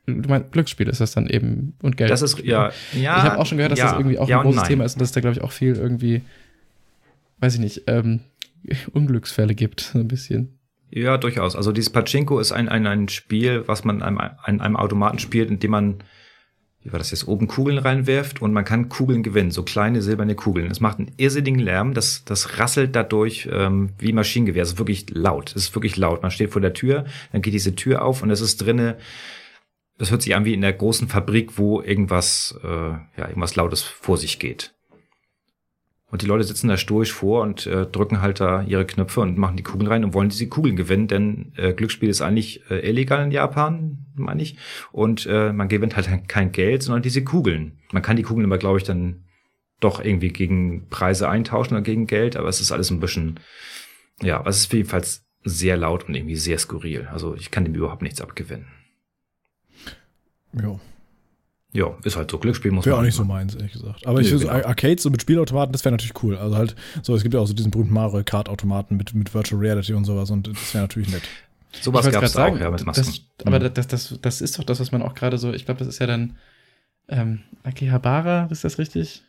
[0.06, 2.10] du meinst Glücksspiel ist das dann eben und Geld.
[2.10, 3.16] Das ist ja, ja.
[3.18, 4.94] Ich habe auch schon gehört, dass ja, das irgendwie auch ja ein großes Thema ist
[4.94, 6.22] und dass da glaube ich auch viel irgendwie,
[7.40, 8.20] weiß ich nicht, ähm,
[8.92, 10.55] Unglücksfälle gibt, so ein bisschen.
[10.90, 11.56] Ja, durchaus.
[11.56, 15.50] Also dieses Pachinko ist ein, ein, ein Spiel, was man an einem, einem Automaten spielt,
[15.50, 16.04] in dem man,
[16.80, 20.36] wie war das jetzt, oben Kugeln reinwerft und man kann Kugeln gewinnen, so kleine silberne
[20.36, 20.70] Kugeln.
[20.70, 24.62] Es macht einen irrsinnigen Lärm, das, das rasselt dadurch ähm, wie Maschinengewehr.
[24.62, 25.50] Es ist wirklich laut.
[25.56, 26.22] Es ist wirklich laut.
[26.22, 28.96] Man steht vor der Tür, dann geht diese Tür auf und es ist drinne.
[29.98, 33.82] Das hört sich an wie in der großen Fabrik, wo irgendwas, äh, ja, irgendwas Lautes
[33.82, 34.75] vor sich geht.
[36.08, 39.38] Und die Leute sitzen da stoisch vor und äh, drücken halt da ihre Knöpfe und
[39.38, 42.88] machen die Kugeln rein und wollen diese Kugeln gewinnen, denn äh, Glücksspiel ist eigentlich äh,
[42.88, 44.56] illegal in Japan, meine ich.
[44.92, 47.78] Und äh, man gewinnt halt kein Geld, sondern diese Kugeln.
[47.90, 49.24] Man kann die Kugeln immer, glaube ich, dann
[49.80, 53.40] doch irgendwie gegen Preise eintauschen oder gegen Geld, aber es ist alles ein bisschen,
[54.22, 57.08] ja, es ist jedenfalls sehr laut und irgendwie sehr skurril.
[57.12, 58.68] Also ich kann dem überhaupt nichts abgewinnen.
[60.52, 60.78] Ja.
[61.72, 62.38] Ja, ist halt so.
[62.38, 64.06] Glücksspiel muss Wäre auch nicht so meins, ehrlich gesagt.
[64.06, 64.58] Aber nee, ich finde genau.
[64.58, 66.36] so Arcades so mit Spielautomaten, das wäre natürlich cool.
[66.36, 69.34] Also halt, so, es gibt ja auch so diesen berühmten Mario Kart Automaten mit, mit
[69.34, 71.22] Virtual Reality und sowas und das wäre natürlich nett.
[71.80, 73.04] Sowas gab es auch, ja, mit Masken.
[73.04, 73.74] Das, aber mhm.
[73.74, 75.98] das, das, das ist doch das, was man auch gerade so, ich glaube, das ist
[75.98, 76.36] ja dann
[77.08, 79.22] ähm, Akihabara, ist das richtig?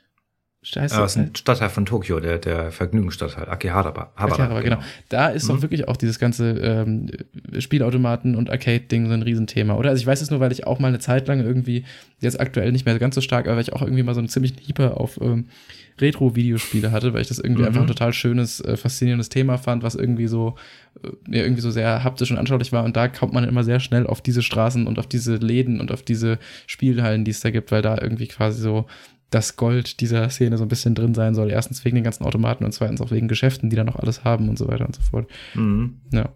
[0.70, 0.95] Scheiße.
[0.95, 4.11] Ja, das ist ein Stadtteil von Tokio, der, der Vergnügungsstadtteil, Akihabara.
[4.15, 4.80] Akihabara, genau.
[5.07, 5.53] Da ist mhm.
[5.53, 7.09] doch wirklich auch dieses ganze ähm,
[7.57, 9.91] Spielautomaten und Arcade-Ding so ein Riesenthema, oder?
[9.91, 11.86] Also ich weiß es nur, weil ich auch mal eine Zeit lang irgendwie,
[12.20, 14.28] jetzt aktuell nicht mehr ganz so stark, aber weil ich auch irgendwie mal so einen
[14.28, 15.45] ziemlichen Hieper auf ähm,
[16.01, 17.70] Retro-Videospiele hatte, weil ich das irgendwie mhm.
[17.70, 20.55] einfach ein total schönes, äh, faszinierendes Thema fand, was irgendwie so,
[21.01, 22.84] äh, ja, irgendwie so sehr haptisch und anschaulich war.
[22.84, 25.93] Und da kommt man immer sehr schnell auf diese Straßen und auf diese Läden und
[25.93, 28.86] auf diese Spielhallen, die es da gibt, weil da irgendwie quasi so
[29.30, 31.51] das Gold dieser Szene so ein bisschen drin sein soll.
[31.51, 34.49] Erstens wegen den ganzen Automaten und zweitens auch wegen Geschäften, die da noch alles haben
[34.49, 35.30] und so weiter und so fort.
[35.53, 36.01] Mhm.
[36.11, 36.30] Ja.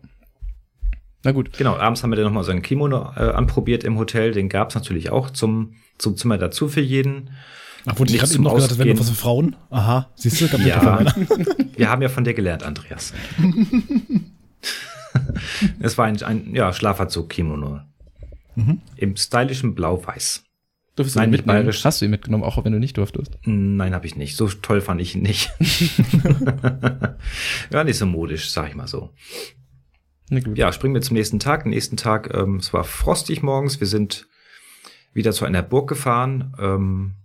[1.23, 1.53] Na gut.
[1.57, 4.31] Genau, abends haben wir dann nochmal so einen Kimono äh, anprobiert im Hotel.
[4.31, 7.29] Den gab es natürlich auch zum, zum Zimmer dazu für jeden.
[7.85, 9.55] Ach, wurde ich gerade eben noch gesagt, das wäre noch was für Frauen?
[9.69, 10.57] Aha, siehst du?
[10.57, 11.05] Ja,
[11.75, 13.13] wir haben ja von dir gelernt, Andreas.
[15.79, 17.79] es war ein, ein ja, Schlafanzug-Kimono.
[18.55, 18.81] Mhm.
[18.97, 20.43] Im stylischen Blau-Weiß.
[21.01, 21.59] Durftest Nein, du mitnehmen?
[21.59, 21.83] Bayerisch.
[21.83, 23.37] Hast du ihn mitgenommen, auch wenn du nicht durftest?
[23.45, 24.35] Nein, habe ich nicht.
[24.35, 25.51] So toll fand ich ihn nicht.
[27.71, 29.09] ja, nicht so modisch, sag ich mal so.
[30.53, 31.63] Ja, springen wir zum nächsten Tag.
[31.63, 33.79] Den nächsten Tag, ähm, es war frostig morgens.
[33.79, 34.27] Wir sind
[35.13, 36.53] wieder zu einer Burg gefahren.
[36.59, 37.15] Ähm,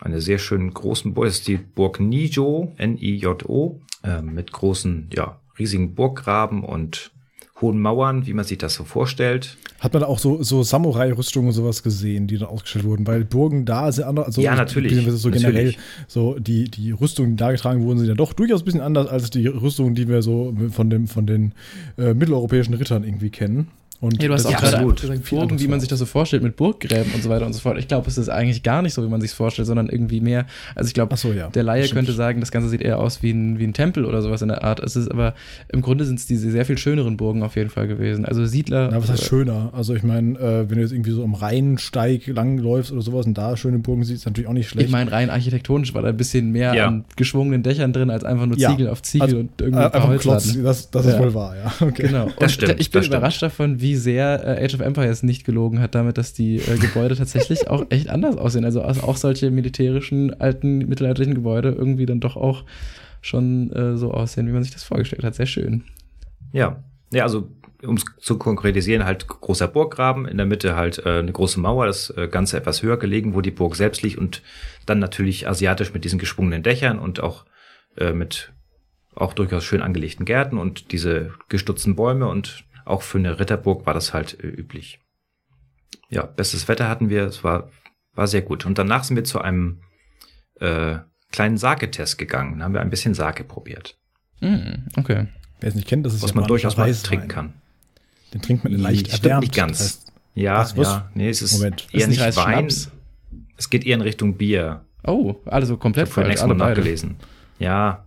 [0.00, 1.26] eine sehr schönen großen Burg.
[1.26, 7.12] Das ist die Burg Nijo, N-I-J-O, äh, mit großen, ja, riesigen Burggraben und
[7.60, 9.56] hohen Mauern, wie man sich das so vorstellt.
[9.80, 13.06] Hat man auch so, so Samurai-Rüstungen und sowas gesehen, die dann ausgestellt wurden?
[13.06, 14.94] Weil Burgen da sind andere, also ja, natürlich.
[14.94, 15.42] So natürlich.
[15.42, 15.74] generell,
[16.06, 19.06] so die, die Rüstungen, die da getragen wurden, sind ja doch durchaus ein bisschen anders
[19.06, 21.52] als die Rüstungen, die wir so von, dem, von den
[21.98, 23.68] äh, mitteleuropäischen Rittern irgendwie kennen.
[24.00, 26.42] Und ja, du hast auch gerade einfach gesagt, Burgen, wie man sich das so vorstellt,
[26.42, 27.78] mit Burggräben und so weiter und so fort.
[27.78, 30.46] Ich glaube, es ist eigentlich gar nicht so, wie man sich vorstellt, sondern irgendwie mehr.
[30.74, 31.48] Also ich glaube, so, ja.
[31.48, 34.22] der Laie könnte sagen, das Ganze sieht eher aus wie ein, wie ein Tempel oder
[34.22, 34.80] sowas in der Art.
[34.80, 35.34] Es ist aber
[35.68, 38.24] im Grunde sind es diese sehr viel schöneren Burgen auf jeden Fall gewesen.
[38.24, 38.90] Also Siedler.
[38.92, 39.70] Ja, was heißt schöner?
[39.72, 43.38] Also ich meine, äh, wenn du jetzt irgendwie so am Rheinsteig langläufst oder sowas und
[43.38, 44.86] da schöne Burgen siehst, ist natürlich auch nicht schlecht.
[44.86, 46.86] Ich meine, rein architektonisch war da ein bisschen mehr ja.
[46.86, 48.92] an geschwungenen Dächern drin, als einfach nur Ziegel ja.
[48.92, 51.72] auf Ziegel also, und irgendwie äh, ein paar Klotz, das, das ist wohl wahr, ja.
[51.86, 52.08] Okay.
[52.08, 52.28] Genau.
[52.36, 53.52] Und stimmt, ich bin überrascht stimmt.
[53.52, 57.14] davon, wie sehr äh, Age of Empires nicht gelogen hat damit, dass die äh, Gebäude
[57.16, 58.64] tatsächlich auch echt anders aussehen.
[58.64, 62.64] Also, also auch solche militärischen, alten, mittelalterlichen Gebäude irgendwie dann doch auch
[63.20, 65.34] schon äh, so aussehen, wie man sich das vorgestellt hat.
[65.34, 65.84] Sehr schön.
[66.52, 66.82] Ja,
[67.12, 67.48] ja, also
[67.82, 71.86] um es zu konkretisieren, halt großer Burggraben, in der Mitte halt äh, eine große Mauer,
[71.86, 74.42] das äh, Ganze etwas höher gelegen, wo die Burg selbst liegt und
[74.86, 77.44] dann natürlich asiatisch mit diesen geschwungenen Dächern und auch
[77.96, 78.52] äh, mit
[79.14, 83.94] auch durchaus schön angelegten Gärten und diese gestutzten Bäume und auch für eine Ritterburg war
[83.94, 85.00] das halt äh, üblich.
[86.08, 87.70] Ja, bestes Wetter hatten wir, es war,
[88.14, 88.64] war sehr gut.
[88.64, 89.80] Und danach sind wir zu einem
[90.60, 90.98] äh,
[91.32, 92.62] kleinen Sake-Test gegangen.
[92.62, 93.98] Haben wir ein bisschen Sake probiert.
[94.40, 95.26] Mm, okay.
[95.60, 97.54] Wer es nicht kennt, das ist Was man durchaus mal trinken kann.
[98.32, 99.42] Den trinkt man in leicht Stimmt erwärmt.
[99.42, 99.78] nicht ganz.
[99.78, 100.88] Das heißt, ja, was, was?
[100.88, 101.88] ja, nee, es ist Moment.
[101.92, 102.70] eher ist nicht, nicht Wein.
[102.70, 102.90] Schnaps?
[103.56, 104.84] Es geht eher in Richtung Bier.
[105.04, 106.34] Oh, also komplett falsch.
[106.34, 107.16] Ich habe Mal nachgelesen.
[107.58, 108.05] Ja,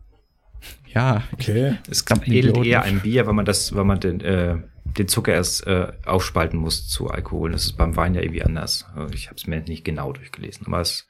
[0.94, 1.78] ja, okay.
[1.90, 5.68] Es ähnelt eher ein Bier, weil man das, weil man den, äh, den Zucker erst
[5.68, 7.52] äh, aufspalten muss zu Alkohol.
[7.52, 8.86] Das ist beim Wein ja irgendwie anders.
[9.14, 11.08] Ich habe es mir nicht genau durchgelesen, aber es,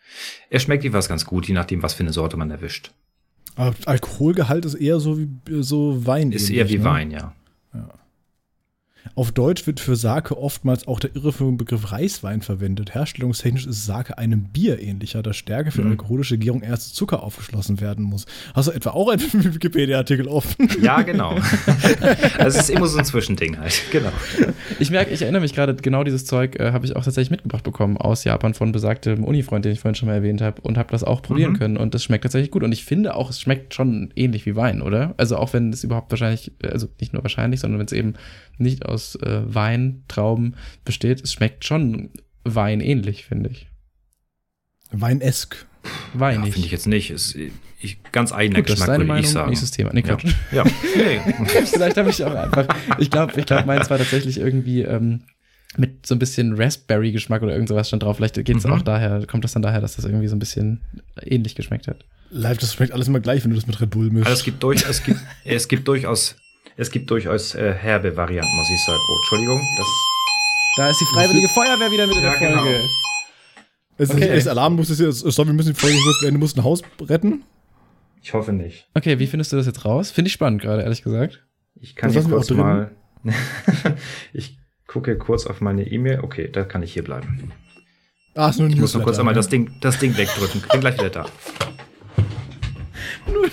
[0.50, 2.92] er schmeckt was ganz gut, je nachdem, was für eine Sorte man erwischt.
[3.56, 5.30] Aber Alkoholgehalt ist eher so wie
[5.62, 6.32] so Wein.
[6.32, 6.84] Ist eher wie ne?
[6.84, 7.34] Wein, ja.
[9.16, 12.94] Auf Deutsch wird für Sake oftmals auch der irreführende Begriff Reiswein verwendet.
[12.96, 15.92] Herstellungstechnisch ist Sake einem Bier ähnlicher, da Stärke für mhm.
[15.92, 18.26] alkoholische Gärung erst Zucker aufgeschlossen werden muss.
[18.54, 19.22] Hast du etwa auch einen
[19.56, 20.70] Wikipedia-Artikel offen?
[20.82, 21.32] Ja, genau.
[22.38, 23.82] also es ist immer so ein Zwischending halt.
[23.92, 24.12] Genau.
[24.80, 27.64] Ich merke, ich erinnere mich gerade, genau dieses Zeug äh, habe ich auch tatsächlich mitgebracht
[27.64, 30.92] bekommen aus Japan von besagtem Unifreund, den ich vorhin schon mal erwähnt habe und habe
[30.92, 31.58] das auch probieren mhm.
[31.58, 34.56] können und das schmeckt tatsächlich gut und ich finde auch, es schmeckt schon ähnlich wie
[34.56, 35.14] Wein, oder?
[35.18, 38.14] Also auch wenn es überhaupt wahrscheinlich, also nicht nur wahrscheinlich, sondern wenn es eben
[38.58, 41.22] nicht aus äh, Weintrauben besteht.
[41.24, 42.10] Es schmeckt schon
[42.44, 43.68] weinähnlich, finde ich.
[44.92, 45.66] Weinesk.
[46.14, 46.48] Weinig.
[46.48, 47.12] Ja, finde ich jetzt nicht.
[47.12, 47.36] Ist,
[47.82, 49.50] ich, ganz eigener Gut, Geschmack, würde Meinung, ich sagen.
[49.50, 49.92] Nächstes Thema.
[49.94, 50.26] Nee, Quatsch.
[50.52, 50.64] Ja.
[50.66, 50.72] ja.
[50.96, 51.22] Nee.
[51.66, 52.68] Vielleicht habe ich auch einfach.
[52.98, 55.24] Ich glaube, ich glaub, meins war tatsächlich irgendwie ähm,
[55.78, 58.18] mit so ein bisschen Raspberry-Geschmack oder irgend sowas stand drauf.
[58.18, 58.74] Vielleicht geht es mhm.
[58.74, 60.82] auch daher, kommt das dann daher, dass das irgendwie so ein bisschen
[61.24, 62.06] ähnlich geschmeckt hat.
[62.32, 64.28] Live, das schmeckt alles immer gleich, wenn du das mit Red Bull mischst.
[64.28, 66.36] Also es gibt, durch, es gibt, es gibt durchaus
[66.80, 69.00] es gibt durchaus äh, herbe Varianten, muss ich sagen.
[69.10, 69.88] Oh, Entschuldigung, das.
[70.78, 72.56] Da ist die Freiwillige Feuerwehr wieder mit in der Folge.
[72.56, 72.86] Genau.
[73.98, 74.34] Ist okay.
[74.34, 74.78] das Alarm?
[74.78, 76.36] Muss es jetzt, stopp, wir müssen die Folge kurz beenden.
[76.36, 77.44] Du musst ein Haus retten?
[78.22, 78.88] Ich hoffe nicht.
[78.94, 80.12] Okay, wie findest du das jetzt raus?
[80.12, 81.46] Finde ich spannend gerade, ehrlich gesagt.
[81.76, 82.92] Ich kann hier kurz mal.
[84.34, 84.58] ich
[84.88, 86.22] gucke kurz auf meine E-Mail.
[86.22, 87.52] Okay, da kann ich hier bleiben.
[88.36, 90.64] Ah, ist nur ein ich muss nur kurz einmal das Ding, das Ding wegdrücken.
[90.72, 91.26] Bin gleich wieder da.
[93.28, 93.50] Nur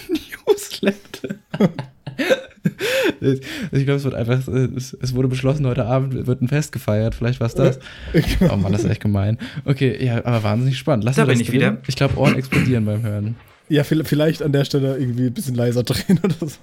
[0.46, 1.34] Newsletter.
[3.20, 7.14] ich glaube, es wird einfach, es, es, wurde beschlossen, heute Abend wird ein Fest gefeiert.
[7.14, 7.78] Vielleicht war es das.
[8.50, 9.38] Oh Mann, das ist echt gemein.
[9.64, 11.04] Okay, ja, aber wahnsinnig spannend.
[11.04, 11.54] Lass da bin ich drin.
[11.56, 11.78] wieder.
[11.86, 13.36] Ich glaube, Ohren explodieren beim Hören.
[13.68, 16.56] Ja, vielleicht an der Stelle irgendwie ein bisschen leiser drehen oder so.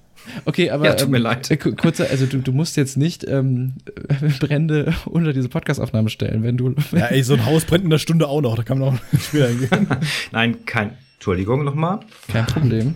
[0.45, 1.51] Okay, aber ja, tut mir ähm, leid.
[1.51, 3.73] Äh, kurzer, also du, du musst jetzt nicht ähm,
[4.39, 6.75] Brände unter diese Podcastaufnahme stellen, wenn du.
[6.93, 9.19] Ja, ey, so ein Haus brennt in einer Stunde auch noch, da kann man auch
[9.19, 9.87] später hingehen.
[10.31, 10.91] Nein, kein.
[11.15, 11.99] Entschuldigung nochmal.
[12.29, 12.95] Kein Problem.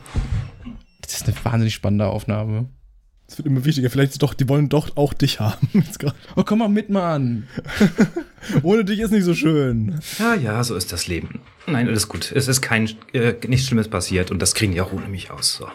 [1.08, 2.70] Das ist eine wahnsinnig spannende Aufnahme.
[3.30, 3.90] Es wird immer wichtiger.
[3.90, 5.68] Vielleicht ist doch, die wollen doch auch dich haben.
[6.36, 7.48] oh, komm mal mit, Mann.
[8.64, 10.00] Ohne dich ist nicht so schön.
[10.20, 11.42] Ja, ja, so ist das Leben.
[11.66, 12.32] Nein, alles gut.
[12.34, 15.56] Es ist kein, äh, nichts Schlimmes passiert und das kriegen die auch ohne mich aus.
[15.56, 15.68] So.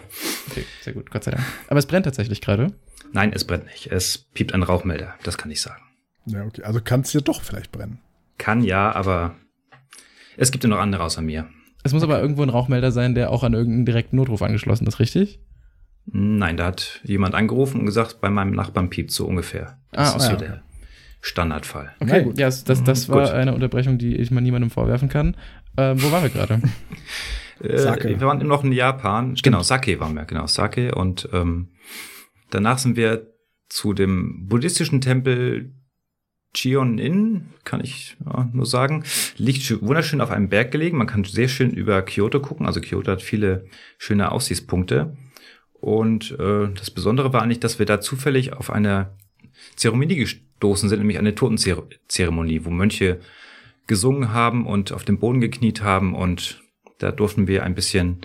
[0.50, 1.44] Okay, sehr gut, Gott sei Dank.
[1.68, 2.72] Aber es brennt tatsächlich gerade.
[3.12, 3.88] Nein, es brennt nicht.
[3.88, 5.82] Es piept ein Rauchmelder, das kann ich sagen.
[6.26, 6.62] Ja, okay.
[6.62, 8.00] Also kann es ja doch vielleicht brennen.
[8.38, 9.36] Kann ja, aber
[10.36, 11.48] es gibt ja noch andere außer mir.
[11.82, 12.12] Es muss okay.
[12.12, 15.40] aber irgendwo ein Rauchmelder sein, der auch an irgendeinen direkten Notruf angeschlossen ist, richtig?
[16.06, 19.78] Nein, da hat jemand angerufen und gesagt, bei meinem Nachbarn piept so ungefähr.
[19.92, 20.62] Das ah, ist ja, so der
[21.20, 21.92] Standardfall.
[22.00, 23.34] Okay, ja, das, das, das mhm, war gut.
[23.34, 25.36] eine Unterbrechung, die ich mal niemandem vorwerfen kann.
[25.76, 26.54] Ähm, wo waren wir gerade?
[27.60, 29.36] äh, wir waren noch in Japan.
[29.36, 29.42] Stimmt.
[29.44, 30.94] Genau, Sake waren wir, genau, Sake.
[30.94, 31.68] Und ähm,
[32.50, 33.28] danach sind wir
[33.68, 35.72] zu dem buddhistischen Tempel
[36.54, 39.04] Chion-in, kann ich ja, nur sagen,
[39.36, 40.98] liegt wunderschön auf einem Berg gelegen.
[40.98, 42.66] Man kann sehr schön über Kyoto gucken.
[42.66, 43.66] Also Kyoto hat viele
[43.98, 45.16] schöne Aussichtspunkte.
[45.72, 49.16] Und äh, das Besondere war eigentlich, dass wir da zufällig auf eine
[49.76, 53.20] Zeremonie gestoßen sind, nämlich eine Totenzeremonie, wo Mönche
[53.86, 56.62] gesungen haben und auf dem Boden gekniet haben und
[56.98, 58.20] da durften wir ein bisschen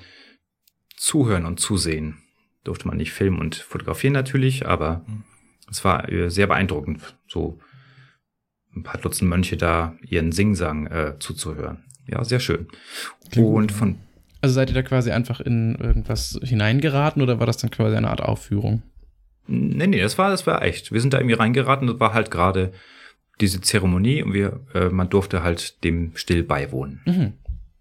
[0.96, 2.20] zuhören und zusehen.
[2.64, 5.24] Durfte man nicht filmen und fotografieren natürlich, aber mhm.
[5.70, 7.60] es war äh, sehr beeindruckend, so
[8.80, 11.84] ein paar Dutzend Mönche da ihren Singsang äh, zuzuhören.
[12.08, 12.68] Ja, sehr schön.
[13.32, 13.98] Klingt und von
[14.42, 18.10] also seid ihr da quasi einfach in irgendwas hineingeraten oder war das dann quasi eine
[18.10, 18.84] Art Aufführung?
[19.48, 20.92] Nee, nee, das war, das war echt.
[20.92, 22.72] Wir sind da irgendwie reingeraten, das war halt gerade
[23.42, 27.02] diese Zeremonie und wir, äh, man durfte halt dem still beiwohnen.
[27.06, 27.34] Mhm.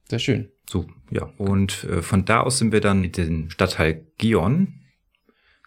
[0.09, 0.49] Sehr schön.
[0.69, 1.31] So, ja.
[1.37, 4.81] Und äh, von da aus sind wir dann in den Stadtteil Gion.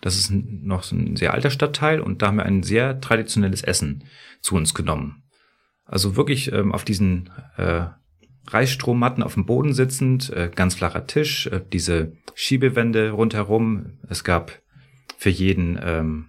[0.01, 3.63] Das ist noch so ein sehr alter Stadtteil und da haben wir ein sehr traditionelles
[3.63, 4.05] Essen
[4.41, 5.23] zu uns genommen.
[5.85, 7.87] Also wirklich ähm, auf diesen äh,
[8.47, 13.99] Reisstrohmatten auf dem Boden sitzend, äh, ganz flacher Tisch, äh, diese Schiebewände rundherum.
[14.07, 14.61] Es gab
[15.17, 16.27] für jeden ähm,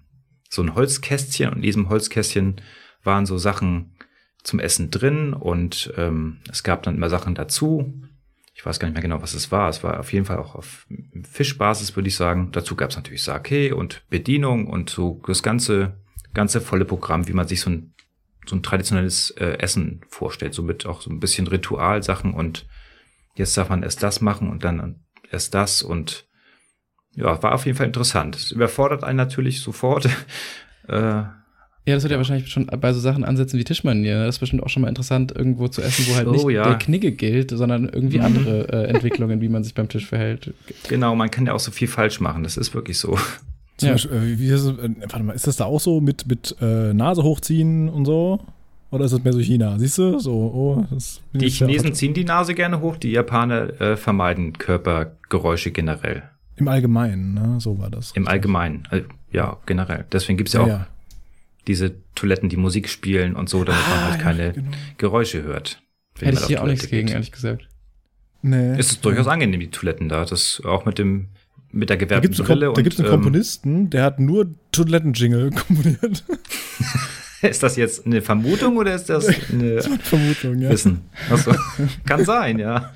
[0.49, 2.61] so ein Holzkästchen und in diesem Holzkästchen
[3.05, 3.97] waren so Sachen
[4.43, 8.03] zum Essen drin und ähm, es gab dann immer Sachen dazu.
[8.61, 9.71] Ich weiß gar nicht mehr genau, was es war.
[9.71, 10.87] Es war auf jeden Fall auch auf
[11.23, 12.51] Fischbasis, würde ich sagen.
[12.53, 15.97] Dazu gab es natürlich Sake und Bedienung und so das ganze,
[16.35, 17.95] ganze volle Programm, wie man sich so ein
[18.45, 22.67] so ein traditionelles äh, Essen vorstellt, so mit auch so ein bisschen Ritualsachen und
[23.35, 26.27] jetzt darf man erst das machen und dann erst das und
[27.15, 28.37] ja, war auf jeden Fall interessant.
[28.37, 30.07] Es überfordert einen natürlich sofort.
[30.89, 31.23] äh,
[31.87, 34.27] ja, das wird ja wahrscheinlich schon bei so Sachen ansetzen wie Tischmanier.
[34.27, 36.65] Das ist bestimmt auch schon mal interessant, irgendwo zu essen, wo halt oh, nicht ja.
[36.65, 38.25] der Knigge gilt, sondern irgendwie mhm.
[38.25, 40.53] andere äh, Entwicklungen, wie man sich beim Tisch verhält.
[40.89, 42.43] Genau, man kann ja auch so viel falsch machen.
[42.43, 43.19] Das ist wirklich so.
[43.79, 43.93] Zum ja.
[43.95, 46.55] Beispiel, äh, wie ist, es, äh, warte mal, ist das da auch so mit, mit
[46.61, 48.41] äh, Nase hochziehen und so?
[48.91, 49.79] Oder ist das mehr so China?
[49.79, 50.19] Siehst du?
[50.19, 50.87] So, oh,
[51.33, 56.25] die Chinesen ziehen die Nase gerne hoch, die Japaner äh, vermeiden Körpergeräusche generell.
[56.57, 57.57] Im Allgemeinen, ne?
[57.59, 58.11] So war das.
[58.13, 59.03] Im Allgemeinen, äh,
[59.33, 60.05] ja, generell.
[60.13, 60.87] Deswegen gibt's ja, ja auch ja.
[61.67, 64.71] Diese Toiletten, die Musik spielen und so, damit ah, man halt keine ja, genau.
[64.99, 65.83] Geräusche hört.
[66.19, 67.69] Hätte ich hier auch nichts gegen, ehrlich gesagt.
[68.43, 68.77] Nee.
[68.79, 70.25] Es ist durchaus angenehm, die Toiletten da.
[70.25, 71.29] Das auch mit dem
[71.73, 72.73] mit der gewährten da Brille.
[72.75, 76.25] Da gibt es einen ähm, Komponisten, der hat nur Toilettenjingle komponiert.
[77.43, 80.71] ist das jetzt eine Vermutung oder ist das eine, das eine Vermutung, ja.
[80.71, 81.03] Wissen?
[81.31, 81.53] Achso.
[82.07, 82.93] Kann sein, ja.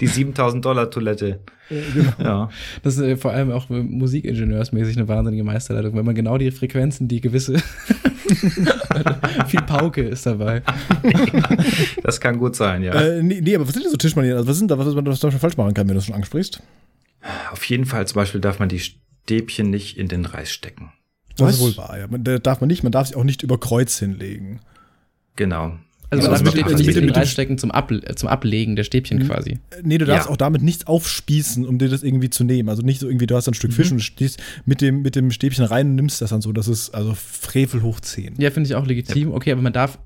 [0.00, 1.40] Die 7000 Dollar Toilette.
[1.68, 2.12] Genau.
[2.18, 2.50] ja.
[2.82, 7.08] Das ist äh, vor allem auch musikingenieursmäßig eine wahnsinnige Meisterleitung, wenn man genau die Frequenzen,
[7.08, 7.62] die gewisse
[9.46, 10.62] viel Pauke ist dabei.
[12.02, 12.94] das kann gut sein, ja.
[12.94, 14.38] Äh, nee, nee, aber was sind denn so Tischmanieren?
[14.38, 16.62] Also was sind da, was man da falsch machen kann, wenn du das schon ansprichst?
[17.50, 20.92] Auf jeden Fall zum Beispiel darf man die Stäbchen nicht in den Reis stecken.
[21.46, 22.06] Das ist wohl wahr, ja.
[22.08, 24.60] Man, darf man nicht, man darf sich auch nicht über Kreuz hinlegen.
[25.36, 25.78] Genau.
[26.10, 28.84] Also ja, man darf nicht, nicht in den Reis stecken zum, Ab, zum Ablegen der
[28.84, 29.58] Stäbchen quasi.
[29.82, 30.32] Nee, du darfst ja.
[30.32, 32.70] auch damit nichts aufspießen, um dir das irgendwie zu nehmen.
[32.70, 33.74] Also nicht so irgendwie, du hast ein Stück mhm.
[33.74, 36.52] Fisch und stehst mit dem, mit dem Stäbchen rein und nimmst das dann so.
[36.52, 38.36] Das ist also Frevel hoch 10.
[38.38, 39.30] Ja, finde ich auch legitim.
[39.30, 39.34] Ja.
[39.34, 39.98] Okay, aber man darf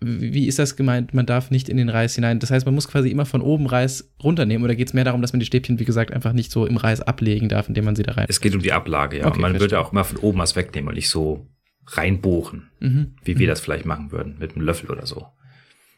[0.00, 1.14] wie ist das gemeint?
[1.14, 2.38] Man darf nicht in den Reis hinein.
[2.38, 5.22] Das heißt, man muss quasi immer von oben Reis runternehmen oder geht es mehr darum,
[5.22, 7.96] dass man die Stäbchen, wie gesagt, einfach nicht so im Reis ablegen darf, indem man
[7.96, 8.26] sie da rein.
[8.28, 9.26] Es geht um die Ablage, ja.
[9.26, 11.46] Okay, man würde auch immer von oben was wegnehmen und nicht so
[11.86, 13.14] reinbohren, mhm.
[13.24, 13.50] wie wir mhm.
[13.50, 15.26] das vielleicht machen würden, mit einem Löffel oder so.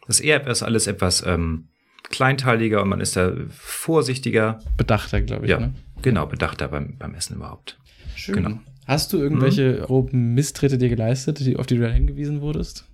[0.06, 1.68] Das ist eher etwas, alles etwas ähm,
[2.10, 4.60] kleinteiliger und man ist da vorsichtiger.
[4.76, 5.50] Bedachter, glaube ich.
[5.50, 5.74] Ja, ne?
[6.02, 7.78] genau, bedachter beim, beim Essen überhaupt.
[8.14, 8.36] Schön.
[8.36, 8.60] Genau.
[8.86, 9.82] Hast du irgendwelche mhm.
[9.82, 12.86] groben Misstritte dir geleistet, die, auf die du dann hingewiesen wurdest?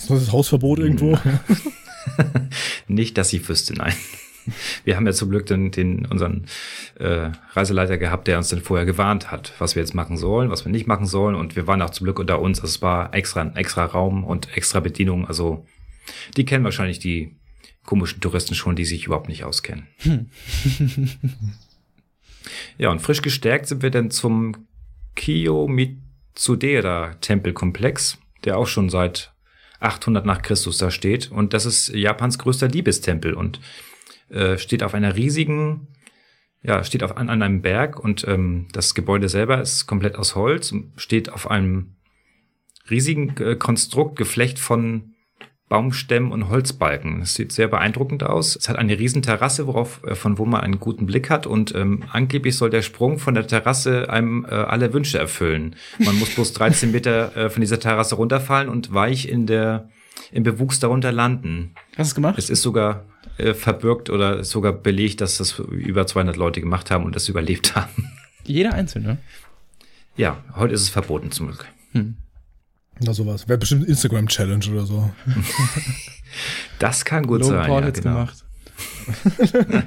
[0.00, 1.18] Ist das Hausverbot irgendwo?
[2.88, 3.94] Nicht, dass ich wüsste, nein.
[4.84, 6.46] Wir haben ja zum Glück den, den unseren
[6.98, 10.64] äh, Reiseleiter gehabt, der uns dann vorher gewarnt hat, was wir jetzt machen sollen, was
[10.64, 11.34] wir nicht machen sollen.
[11.34, 12.60] Und wir waren auch zum Glück unter uns.
[12.60, 15.28] Also es war extra ein extra Raum und extra Bedienung.
[15.28, 15.66] Also
[16.36, 17.36] die kennen wahrscheinlich die
[17.84, 19.86] komischen Touristen schon, die sich überhaupt nicht auskennen.
[19.98, 20.30] Hm.
[22.78, 24.66] ja, und frisch gestärkt sind wir dann zum
[25.16, 29.29] Kiyomitzudera Tempelkomplex, der auch schon seit
[29.80, 31.30] 800 nach Christus da steht.
[31.30, 33.60] Und das ist Japans größter Liebestempel und
[34.28, 35.88] äh, steht auf einer riesigen,
[36.62, 40.36] ja, steht auf, an, an einem Berg und ähm, das Gebäude selber ist komplett aus
[40.36, 41.96] Holz, steht auf einem
[42.90, 45.14] riesigen äh, Konstrukt, Geflecht von
[45.70, 47.22] Baumstämmen und Holzbalken.
[47.22, 48.56] Es sieht sehr beeindruckend aus.
[48.56, 51.74] Es hat eine riesen Terrasse, worauf, äh, von wo man einen guten Blick hat und
[51.74, 55.76] ähm, angeblich soll der Sprung von der Terrasse einem äh, alle Wünsche erfüllen.
[55.98, 59.88] Man muss bloß 13 Meter äh, von dieser Terrasse runterfallen und weich in der
[60.32, 61.74] im Bewuchs darunter landen.
[61.90, 62.34] Hast du es gemacht?
[62.36, 63.04] Es ist sogar
[63.38, 67.76] äh, verbürgt oder sogar belegt, dass das über 200 Leute gemacht haben und das überlebt
[67.76, 68.10] haben.
[68.44, 69.18] Jeder einzelne?
[70.16, 71.66] Ja, heute ist es verboten zum Glück.
[71.92, 72.16] Hm.
[73.00, 73.48] Na sowas.
[73.48, 75.10] Wäre bestimmt Instagram-Challenge oder so.
[76.78, 77.66] das kann gut Logan sein.
[77.66, 78.02] Paul ja, genau.
[78.02, 78.44] gemacht.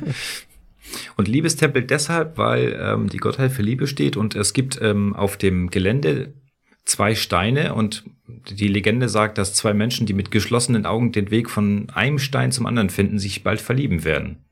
[1.18, 5.38] und Liebestempel deshalb, weil ähm, die Gottheit für Liebe steht und es gibt ähm, auf
[5.38, 6.34] dem Gelände
[6.86, 8.04] zwei Steine und
[8.50, 12.52] die Legende sagt, dass zwei Menschen, die mit geschlossenen Augen den Weg von einem Stein
[12.52, 14.44] zum anderen finden, sich bald verlieben werden.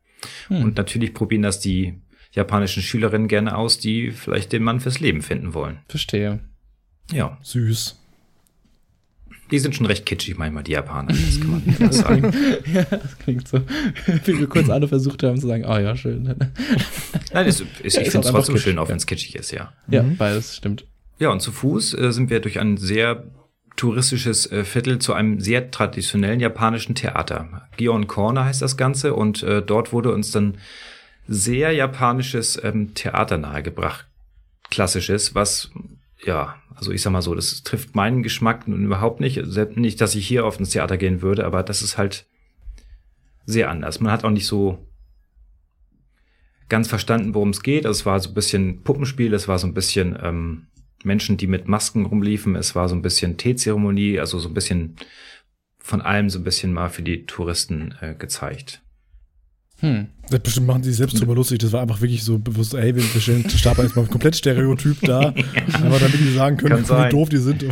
[0.48, 0.64] Hm.
[0.64, 2.00] Und natürlich probieren das die
[2.32, 5.80] japanischen Schülerinnen gerne aus, die vielleicht den Mann fürs Leben finden wollen.
[5.88, 6.40] Verstehe.
[7.12, 7.38] Ja.
[7.42, 8.01] Süß.
[9.52, 11.10] Die sind schon recht kitschig manchmal, die Japaner.
[11.10, 12.34] Das kann man nicht sagen.
[12.73, 13.60] ja, das klingt so.
[14.26, 16.23] Wie wir kurz alle versucht haben zu sagen, oh ja, schön.
[17.34, 19.73] Nein, es, es, ich finde es trotzdem schön, auch wenn es kitschig ist, ja.
[19.90, 20.18] Ja, mhm.
[20.18, 20.86] beides stimmt.
[21.19, 23.26] Ja, und zu Fuß äh, sind wir durch ein sehr
[23.76, 27.68] touristisches äh, Viertel zu einem sehr traditionellen japanischen Theater.
[27.78, 30.57] Gion Corner heißt das Ganze und äh, dort wurde uns dann
[31.28, 34.07] sehr japanisches ähm, Theater nahegebracht.
[34.69, 35.72] Klassisches, was,
[36.23, 39.38] ja, also ich sag mal so, das trifft meinen Geschmack nun überhaupt nicht.
[39.76, 42.27] Nicht, dass ich hier auf ins Theater gehen würde, aber das ist halt
[43.45, 43.99] sehr anders.
[43.99, 44.88] Man hat auch nicht so
[46.69, 47.85] ganz verstanden, worum es geht.
[47.85, 50.68] Es war so ein bisschen Puppenspiel, es war so ein bisschen ähm,
[51.03, 52.56] Menschen, die mit Masken rumliefen.
[52.56, 54.95] Es war so ein bisschen Teezeremonie, also so ein bisschen
[55.80, 58.81] von allem so ein bisschen mal für die Touristen äh, gezeigt.
[59.82, 60.08] Hm.
[60.30, 61.60] Das bestimmt machen sie sich selbst drüber lustig.
[61.60, 65.20] Das war einfach wirklich so bewusst, ey, wir stellen Stab jetzt mal komplett Stereotyp da.
[65.74, 67.66] Aber damit die sagen können, wie doof die sind.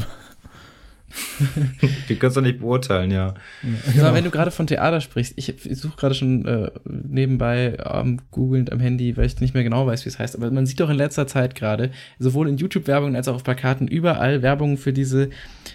[2.08, 3.34] Wir können es doch nicht beurteilen, ja.
[3.64, 4.14] ja genau.
[4.14, 8.72] wenn du gerade von Theater sprichst, ich, ich suche gerade schon äh, nebenbei ähm, googelnd
[8.72, 10.90] am Handy, weil ich nicht mehr genau weiß, wie es heißt, aber man sieht doch
[10.90, 15.30] in letzter Zeit gerade, sowohl in YouTube-Werbungen als auch auf Plakaten, überall Werbung für diese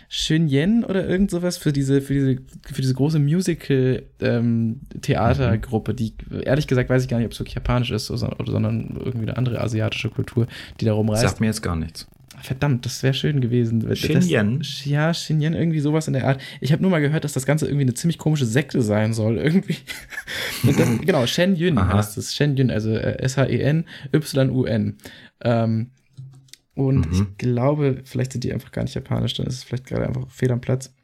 [0.08, 2.38] Shinyen oder irgend sowas, für diese, für diese,
[2.72, 7.56] für diese große Musical-Theatergruppe, ähm, die, ehrlich gesagt, weiß ich gar nicht, ob es wirklich
[7.56, 10.46] japanisch ist, sondern irgendwie eine andere asiatische Kultur,
[10.80, 11.22] die da rumreist.
[11.22, 12.06] Sagt mir jetzt gar nichts.
[12.44, 13.80] Verdammt, das wäre schön gewesen.
[13.80, 16.42] Das, ja, Shinyan, irgendwie sowas in der Art.
[16.60, 19.38] Ich habe nur mal gehört, dass das Ganze irgendwie eine ziemlich komische Sekte sein soll,
[19.38, 19.76] irgendwie.
[20.76, 21.98] Das, genau, Shen Yun Aha.
[21.98, 22.34] heißt es.
[22.34, 24.98] Shen Yun, also äh, S-H-E-N, Y-U-N.
[25.42, 25.90] Ähm,
[26.74, 27.12] und mhm.
[27.12, 30.30] ich glaube, vielleicht sind die einfach gar nicht japanisch, dann ist es vielleicht gerade einfach
[30.30, 30.94] fehl am Platz.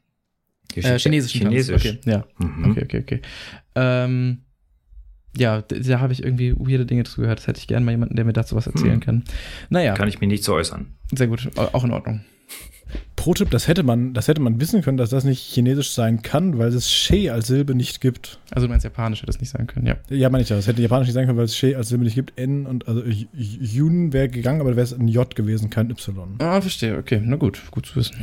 [0.74, 1.32] Äh, Chinesisch.
[1.32, 1.86] Chinesisch.
[1.86, 2.26] Okay, ja.
[2.38, 2.70] Mhm.
[2.70, 3.20] Okay, okay, okay.
[3.74, 4.42] Ähm,
[5.36, 7.38] ja, da, da habe ich irgendwie weirde Dinge dazu gehört.
[7.38, 9.00] Das hätte ich gerne mal jemanden, der mir dazu was erzählen hm.
[9.00, 9.24] kann.
[9.68, 9.94] Naja.
[9.94, 10.86] Kann ich mir nicht zu äußern.
[11.14, 12.20] Sehr gut, auch in Ordnung.
[13.16, 16.58] Pro-Tipp, das hätte man, das hätte man wissen können, dass das nicht chinesisch sein kann,
[16.58, 18.40] weil es She als Silbe nicht gibt.
[18.50, 19.96] Also du meinst japanisch hätte es nicht sein können, ja.
[20.08, 20.56] Ja, meine ich ja.
[20.56, 22.38] Es hätte japanisch nicht sein können, weil es She als Silbe nicht gibt.
[22.38, 23.02] N und also
[23.34, 26.36] Yun wäre gegangen, aber wäre es ein J gewesen, kein Y.
[26.38, 26.96] Ah, verstehe.
[26.96, 28.16] Okay, na gut, gut zu wissen.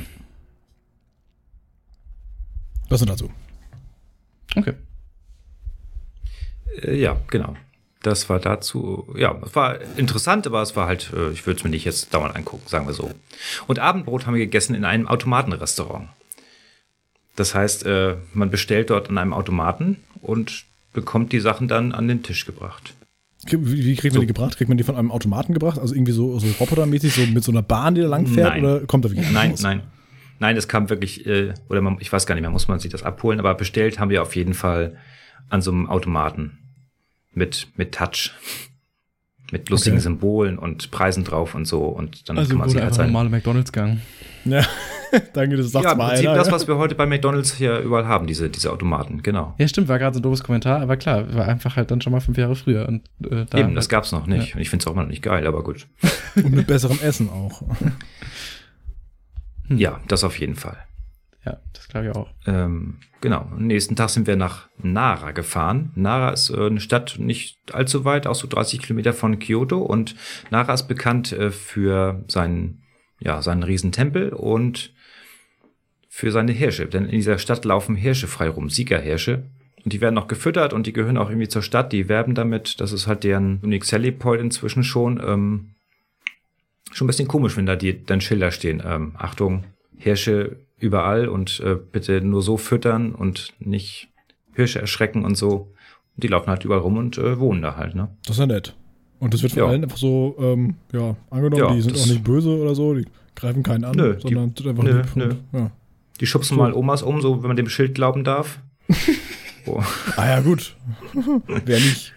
[2.90, 3.30] Was denn dazu?
[4.56, 4.74] Okay.
[6.81, 7.56] Äh, ja, genau.
[8.03, 11.64] Das war dazu, ja, es war interessant, aber es war halt, äh, ich würde es
[11.64, 13.11] mir nicht jetzt dauernd angucken, sagen wir so.
[13.65, 16.10] Und Abendbrot haben wir gegessen in einem Automatenrestaurant.
[17.35, 22.07] Das heißt, äh, man bestellt dort an einem Automaten und bekommt die Sachen dann an
[22.07, 22.94] den Tisch gebracht.
[23.45, 24.22] Wie, wie kriegt man so.
[24.22, 24.57] die gebracht?
[24.57, 25.80] Kriegt man die von einem Automaten gebracht?
[25.80, 28.49] Also irgendwie so, so robotermäßig, so mit so einer Bahn, die da lang fährt?
[28.49, 28.64] Nein.
[28.64, 29.61] Oder kommt da wirklich Nein, raus?
[29.61, 29.81] nein.
[30.39, 31.26] Nein, es kam wirklich,
[31.68, 34.11] oder man, ich weiß gar nicht mehr, muss man sich das abholen, aber bestellt haben
[34.11, 34.95] wir auf jeden Fall
[35.49, 36.57] an so einem Automaten
[37.34, 38.32] mit, mit Touch.
[39.52, 40.03] Mit lustigen okay.
[40.03, 41.86] Symbolen und Preisen drauf und so.
[41.86, 43.07] Und dann also kann man sich halt sein.
[43.07, 44.02] normale McDonalds gegangen.
[44.44, 44.61] Ja,
[45.34, 46.38] danke, das sagt ja, im mal Prinzip einer.
[46.38, 46.53] das, ja.
[46.53, 49.56] was wir heute bei McDonalds hier überall haben, diese, diese Automaten, genau.
[49.57, 52.11] Ja, stimmt, war gerade so ein doofes Kommentar, aber klar, war einfach halt dann schon
[52.11, 52.90] mal fünf Jahre früher.
[52.90, 54.56] Und, äh, da Eben, das gab's noch nicht.
[54.56, 55.88] Und ich finde es auch immer noch nicht geil, aber gut.
[56.36, 57.61] Und mit besserem Essen auch.
[59.68, 59.78] Hm.
[59.78, 60.78] Ja, das auf jeden Fall.
[61.48, 62.30] Ja, das glaube ich auch.
[62.45, 63.48] Ähm, genau.
[63.52, 65.91] Am nächsten Tag sind wir nach Nara gefahren.
[65.95, 69.82] Nara ist äh, eine Stadt nicht allzu weit, auch so 30 Kilometer von Kyoto.
[69.82, 70.15] Und
[70.52, 72.84] Nara ist bekannt äh, für seinen,
[73.19, 74.94] ja, seinen Riesentempel und
[76.10, 76.88] für seine Hirsche.
[76.88, 79.44] Denn in dieser Stadt laufen Hirsche frei rum, Siegerhirsche.
[79.86, 81.94] Und die werden noch gefüttert und die gehören auch irgendwie zur Stadt.
[81.94, 82.82] Die werben damit.
[82.82, 85.22] Das ist halt deren Unique Selling Point inzwischen schon.
[85.26, 85.76] Ähm,
[86.91, 88.84] schon ein bisschen komisch, wenn da die dann Schilder stehen.
[88.86, 89.64] Ähm, Achtung,
[89.98, 94.10] Hirsche überall und äh, bitte nur so füttern und nicht
[94.54, 95.74] Hirsche erschrecken und so.
[96.16, 98.10] Und die laufen halt überall rum und äh, wohnen da halt, ne?
[98.26, 98.76] Das ist ja nett.
[99.20, 99.68] Und das wird von Ja.
[99.70, 103.06] allen einfach so, ähm, ja, angenommen, Ja, die sind auch nicht böse oder so, die
[103.36, 105.30] greifen keinen an, Nö, die- sondern sind einfach nö, nö.
[105.30, 105.72] Und, ja.
[106.20, 106.62] Die schubsen So.
[106.64, 108.60] mal Omas um, so wenn man dem Schild glauben darf.
[109.66, 109.82] oh.
[110.16, 110.76] Ah ja, gut.
[111.66, 112.14] Wer nicht?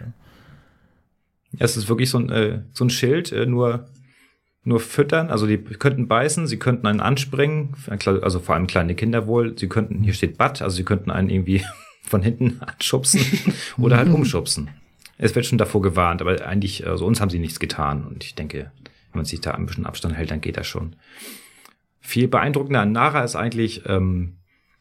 [1.53, 3.87] Ja, es ist wirklich so ein, äh, so ein Schild, äh, nur,
[4.63, 5.31] nur füttern.
[5.31, 9.57] Also die könnten beißen, sie könnten einen anspringen, also vor allem kleine Kinder wohl.
[9.59, 11.65] Sie könnten, hier steht Butt, also sie könnten einen irgendwie
[12.03, 13.21] von hinten anschubsen
[13.79, 14.71] oder halt umschubsen.
[15.19, 18.07] Es wird schon davor gewarnt, aber eigentlich, also uns haben sie nichts getan.
[18.07, 18.71] Und ich denke,
[19.13, 20.97] wenn man sich da ein bisschen Abstand hält, dann geht das schon.
[22.01, 24.37] Viel beeindruckender an Nara ist eigentlich, ähm,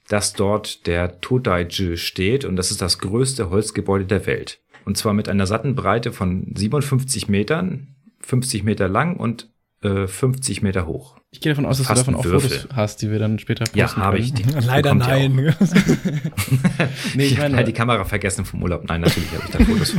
[0.08, 4.60] dass dort der Todaiji steht und das ist das größte Holzgebäude der Welt.
[4.86, 9.50] Und zwar mit einer satten Breite von 57 Metern, 50 Meter lang und
[9.82, 11.18] äh, 50 Meter hoch.
[11.32, 12.50] Ich gehe davon aus, dass du davon auch Würfel.
[12.50, 14.34] Fotos hast, die wir dann später posten Ja, habe ich.
[14.34, 15.36] Die Leider nein.
[17.16, 18.84] Nee, ich Ich meine, habe die Kamera vergessen vom Urlaub.
[18.88, 19.96] Nein, natürlich habe ich da Fotos.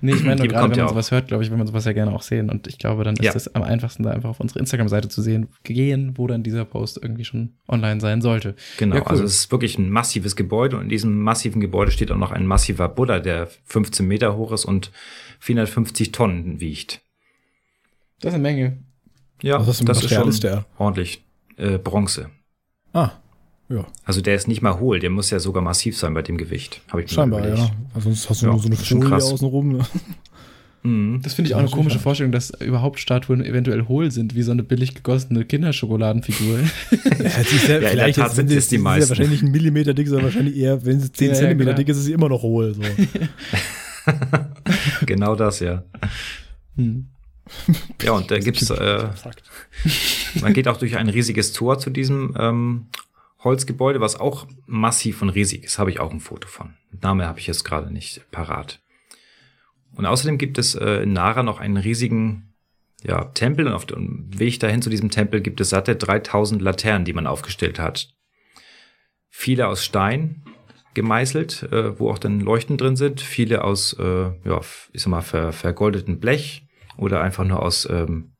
[0.00, 0.90] nee, ich meine gerade, wenn man auch.
[0.90, 2.48] sowas hört, glaube ich, will man sowas ja gerne auch sehen.
[2.50, 3.32] Und ich glaube, dann ist Ja.
[3.32, 6.98] das am einfachsten, da einfach auf unsere Instagram-Seite zu sehen, gehen, wo dann dieser Post
[7.02, 8.54] irgendwie schon online sein sollte.
[8.78, 9.08] Genau, Ja, cool.
[9.08, 12.32] also es ist wirklich ein massives Gebäude und in diesem massiven Gebäude steht auch noch
[12.32, 14.90] ein massiver Buddha, der 15 Meter hoch ist und
[15.40, 17.02] 450 Tonnen wiegt.
[18.20, 18.78] Das ist eine Menge.
[19.42, 20.64] Ja, Was ist denn das ist schon ist der?
[20.78, 21.24] ordentlich.
[21.56, 22.30] Äh, Bronze.
[22.92, 23.10] Ah,
[23.68, 26.36] ja, Also der ist nicht mal hohl, der muss ja sogar massiv sein bei dem
[26.38, 26.82] Gewicht.
[26.88, 27.70] Habe ich mir scheinbar, ja.
[27.94, 29.32] Also sonst hast du Ja, nur so eine das Folie krass.
[29.32, 29.68] außenrum.
[29.78, 29.86] Ne?
[30.82, 31.20] Mhm.
[31.22, 31.98] Das finde ich auch eine komische.
[31.98, 36.60] Vorstellung, dass überhaupt Statuen eventuell hohl sind, wie so eine billig gegossene Kinderschokoladenfigur.
[37.18, 38.80] Ja, ist ja, Ja, in der vielleicht Tat jetzt, sind wenn sie es die ist
[38.80, 39.08] ja meisten.
[39.10, 42.04] wahrscheinlich ein Millimeter dick, sondern wahrscheinlich eher, wenn sie 10 Ja, Zentimeter dick ist, ist
[42.04, 42.74] sie immer noch hohl.
[42.74, 42.82] So.
[45.06, 45.82] Genau das, ja.
[46.76, 47.08] Hm.
[48.02, 49.08] Ja, und da gibt's, äh,
[50.40, 52.86] man geht auch durch ein riesiges Tor zu diesem ähm,
[53.42, 55.78] Holzgebäude, was auch massiv und riesig ist.
[55.78, 56.74] Habe ich auch ein Foto von.
[57.00, 58.80] Name habe ich jetzt gerade nicht parat.
[59.92, 62.54] Und außerdem gibt es äh, in Nara noch einen riesigen
[63.02, 67.04] ja, Tempel und auf dem Weg dahin zu diesem Tempel gibt es satte 3000 Laternen,
[67.04, 68.08] die man aufgestellt hat.
[69.28, 70.44] Viele aus Stein
[70.94, 73.20] gemeißelt, äh, wo auch dann Leuchten drin sind.
[73.20, 74.60] Viele aus, äh, ja,
[74.92, 76.65] ich sag mal, ver, vergoldeten Blech
[76.96, 78.32] oder einfach nur aus, ähm,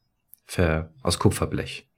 [0.46, 1.88] ver, aus Kupferblech.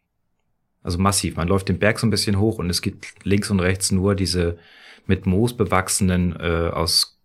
[0.83, 1.37] Also massiv.
[1.37, 4.15] Man läuft den Berg so ein bisschen hoch und es gibt links und rechts nur
[4.15, 4.59] diese
[5.07, 7.19] mit Moos bewachsenen, äh, aus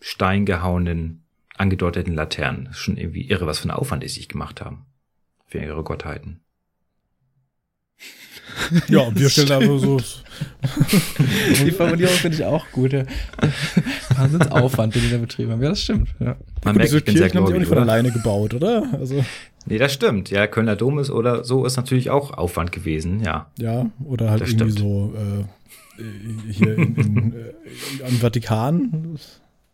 [0.00, 1.24] Stein gehauenen,
[1.56, 2.72] angedeuteten Laternen.
[2.72, 4.86] Schon irgendwie irre, was für einen Aufwand die sich gemacht haben.
[5.46, 6.43] Für ihre Gottheiten.
[8.88, 9.96] Ja, und wir stellen da so, so
[11.64, 12.92] Die Formulierung finde ich auch gut.
[12.92, 13.04] Ja.
[14.16, 15.62] Wahnsinnsaufwand, den die da betrieben haben.
[15.62, 16.08] Ja, das stimmt.
[16.20, 16.26] Ja.
[16.26, 17.82] Man Gut, merkt, diese ich bin sehr Kirchen haben sie auch nicht von oder?
[17.92, 18.88] alleine gebaut, oder?
[18.92, 19.24] Also,
[19.66, 20.30] Nee, das stimmt.
[20.30, 23.50] Ja, Kölner Dom ist oder so ist natürlich auch Aufwand gewesen, ja.
[23.58, 24.78] ja, oder halt Das irgendwie stimmt.
[24.78, 25.14] so
[25.98, 29.18] äh, hier in, in, äh, am Vatikan,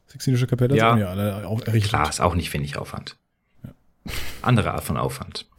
[0.06, 0.96] Sixtinische Kapelle, Ja.
[0.96, 1.90] ja, alle auch errichtet.
[1.90, 3.16] Klar, ist auch nicht wenig Aufwand.
[4.42, 5.46] Andere Art von Aufwand.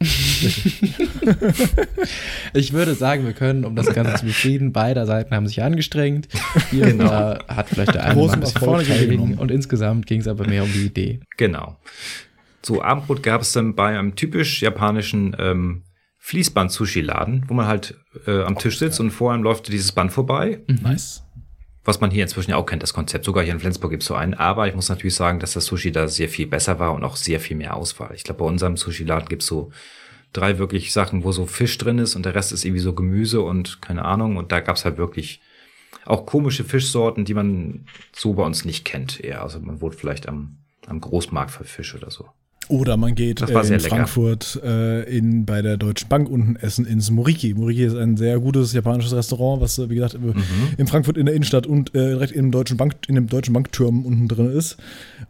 [2.54, 6.28] Ich würde sagen, wir können, um das Ganze zu befrieden, beide Seiten haben sich angestrengt.
[6.70, 7.04] Hier Genau.
[7.04, 10.20] da hat vielleicht der eine mal Großen ein bisschen Erfolg vorne gelegen und insgesamt ging
[10.20, 11.20] es aber mehr um die Idee.
[11.36, 11.78] Genau.
[12.62, 15.84] Zu Abendbrot gab es dann bei einem typisch japanischen ähm,
[16.18, 17.96] Fließband-Sushi-Laden, wo man halt
[18.26, 21.24] äh, am Tisch sitzt und vor einem läuft dieses Band vorbei, Nice.
[21.84, 23.24] Was man hier inzwischen ja auch kennt, das Konzept.
[23.24, 24.34] Sogar hier in Flensburg gibt es so einen.
[24.34, 27.16] Aber ich muss natürlich sagen, dass das Sushi da sehr viel besser war und auch
[27.16, 28.12] sehr viel mehr Auswahl.
[28.14, 29.72] Ich glaube, bei unserem Sushi-Laden gibt es so
[30.32, 33.40] drei wirklich Sachen, wo so Fisch drin ist und der Rest ist irgendwie so Gemüse
[33.40, 34.36] und keine Ahnung.
[34.36, 35.40] Und da gab es halt wirklich
[36.04, 39.42] auch komische Fischsorten, die man so bei uns nicht kennt eher.
[39.42, 42.28] Also man wohnt vielleicht am, am Großmarkt für Fisch oder so.
[42.68, 47.10] Oder man geht äh, in Frankfurt äh, in, bei der Deutschen Bank unten essen ins
[47.10, 47.54] Moriki.
[47.54, 50.34] Moriki ist ein sehr gutes japanisches Restaurant, was, wie gesagt, mhm.
[50.78, 53.52] in Frankfurt in der Innenstadt und äh, direkt in dem Deutschen Bank, in dem Deutschen
[53.52, 54.76] Bankturm unten drin ist.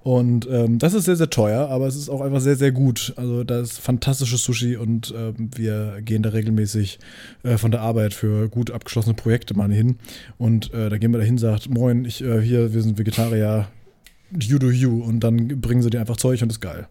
[0.02, 3.14] Und ähm, das ist sehr, sehr teuer, aber es ist auch einfach sehr, sehr gut.
[3.16, 6.98] Also da ist fantastisches Sushi und ähm, wir gehen da regelmäßig
[7.44, 9.96] äh, von der Arbeit für gut abgeschlossene Projekte mal hin.
[10.38, 13.68] Und äh, da gehen wir da hin, sagt, moin, ich äh, hier, wir sind Vegetarier,
[14.38, 15.02] you do you.
[15.02, 16.88] Und dann bringen sie dir einfach Zeug und ist geil.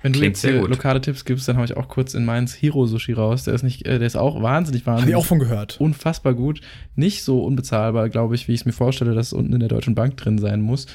[0.00, 2.86] Wenn du jetzt hier lokale Tipps gibst, dann habe ich auch kurz in Mainz Hiro
[2.86, 3.44] Sushi raus.
[3.44, 5.02] Der ist nicht, äh, der ist auch wahnsinnig, wahnsinnig.
[5.02, 5.80] Habe ich auch von gehört.
[5.80, 6.60] Unfassbar gut.
[6.94, 9.68] Nicht so unbezahlbar, glaube ich, wie ich es mir vorstelle, dass es unten in der
[9.68, 10.86] Deutschen Bank drin sein muss.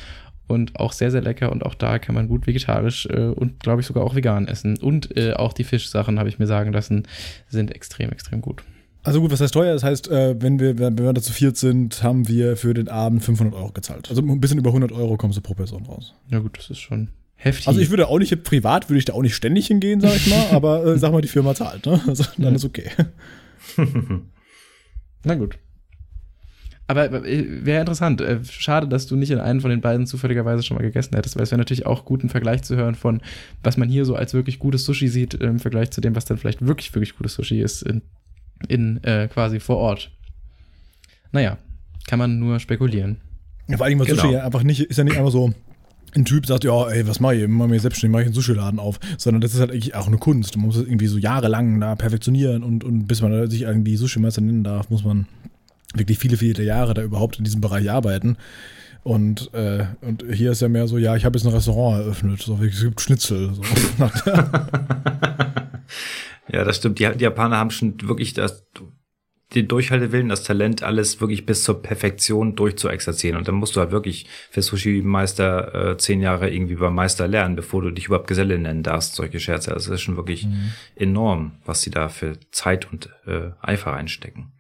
[0.47, 1.51] Und auch sehr, sehr lecker.
[1.51, 4.77] Und auch da kann man gut vegetarisch äh, und, glaube ich, sogar auch vegan essen.
[4.77, 7.03] Und äh, auch die Fischsachen, habe ich mir sagen lassen,
[7.49, 8.63] sind extrem, extrem gut.
[9.03, 9.73] Also gut, was heißt teuer?
[9.73, 12.87] Das heißt, äh, wenn wir, wenn wir da zu viert sind, haben wir für den
[12.87, 14.09] Abend 500 Euro gezahlt.
[14.09, 16.13] Also ein bisschen über 100 Euro kommst du pro Person raus.
[16.29, 17.09] Ja gut, das ist schon
[17.43, 17.67] Heftig.
[17.67, 20.27] Also ich würde auch nicht, privat würde ich da auch nicht ständig hingehen, sag ich
[20.27, 22.01] mal, aber äh, sag mal, die Firma zahlt, ne?
[22.07, 22.89] Also dann ist okay.
[25.25, 25.59] Na gut.
[26.87, 28.21] Aber äh, wäre interessant.
[28.21, 31.35] Äh, schade, dass du nicht in einen von den beiden zufälligerweise schon mal gegessen hättest,
[31.35, 33.21] weil es wäre natürlich auch gut, einen Vergleich zu hören von,
[33.61, 36.37] was man hier so als wirklich gutes Sushi sieht, im Vergleich zu dem, was dann
[36.37, 38.03] vielleicht wirklich, wirklich gutes Sushi ist, in,
[38.69, 40.11] in äh, quasi vor Ort.
[41.33, 41.57] Naja,
[42.07, 43.19] kann man nur spekulieren.
[43.67, 44.21] Ja, vor allem, weil genau.
[44.21, 45.53] Sushi ja einfach nicht, ist ja nicht einfach so,
[46.15, 47.47] ein Typ sagt, ja, ey, was mache ich?
[47.47, 48.99] Mach mir selbstständig, mache ich einen Sushi-Laden auf.
[49.17, 50.55] Sondern das ist halt eigentlich auch eine Kunst.
[50.55, 54.41] Man muss es irgendwie so jahrelang da perfektionieren und, und bis man sich irgendwie Sushi-Meister
[54.41, 55.27] nennen darf, muss man
[55.95, 58.37] wirklich viele, viele Jahre da überhaupt in diesem Bereich arbeiten.
[59.03, 62.41] Und, äh, und hier ist ja mehr so, ja, ich habe jetzt ein Restaurant eröffnet,
[62.41, 63.53] so, es gibt Schnitzel.
[63.53, 63.61] So.
[66.49, 66.99] ja, das stimmt.
[66.99, 68.63] Die, die Japaner haben schon wirklich das
[69.55, 73.37] den Durchhaltewillen, das Talent, alles wirklich bis zur Perfektion durchzuexerzieren.
[73.37, 77.55] Und dann musst du halt wirklich für Sushi-Meister äh, zehn Jahre irgendwie beim Meister lernen,
[77.55, 79.73] bevor du dich überhaupt Geselle nennen darfst, solche Scherze.
[79.73, 80.73] Also das ist schon wirklich mhm.
[80.95, 84.51] enorm, was sie da für Zeit und äh, Eifer reinstecken.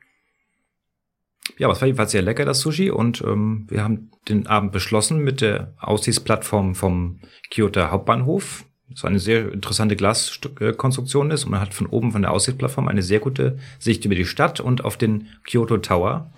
[1.57, 2.89] Ja, aber es war jedenfalls sehr lecker, das Sushi.
[2.89, 7.19] Und ähm, wir haben den Abend beschlossen mit der Aussichtsplattform vom
[7.51, 8.65] Kyoto Hauptbahnhof
[8.95, 13.01] so eine sehr interessante Glaskonstruktion ist und man hat von oben von der Aussichtsplattform eine
[13.01, 16.31] sehr gute Sicht über die Stadt und auf den Kyoto Tower,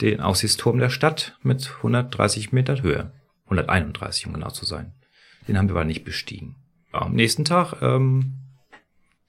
[0.00, 3.12] den Aussichtsturm der Stadt mit 130 Meter Höhe.
[3.44, 4.92] 131, um genau zu sein.
[5.46, 6.56] Den haben wir aber nicht bestiegen.
[6.92, 8.34] Am nächsten Tag ähm,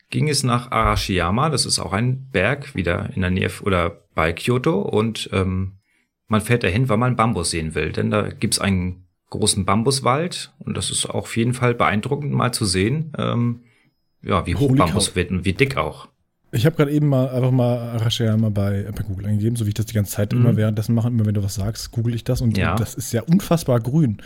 [0.09, 4.33] ging es nach Arashiyama, das ist auch ein Berg, wieder in der Nähe oder bei
[4.33, 5.79] Kyoto und ähm,
[6.27, 10.77] man fährt dahin, weil man Bambus sehen will, denn da gibt's einen großen Bambuswald und
[10.77, 13.61] das ist auf jeden Fall beeindruckend mal zu sehen, ähm,
[14.21, 15.15] ja, wie hoch Holy Bambus Cow.
[15.15, 16.07] wird und wie dick auch.
[16.55, 19.73] Ich habe gerade eben mal einfach mal Arashiyama bei, bei Google eingegeben, so wie ich
[19.73, 20.41] das die ganze Zeit mhm.
[20.41, 21.07] immer währenddessen mache.
[21.07, 22.75] Immer wenn du was sagst, google ich das und ja.
[22.75, 24.17] das ist ja unfassbar grün.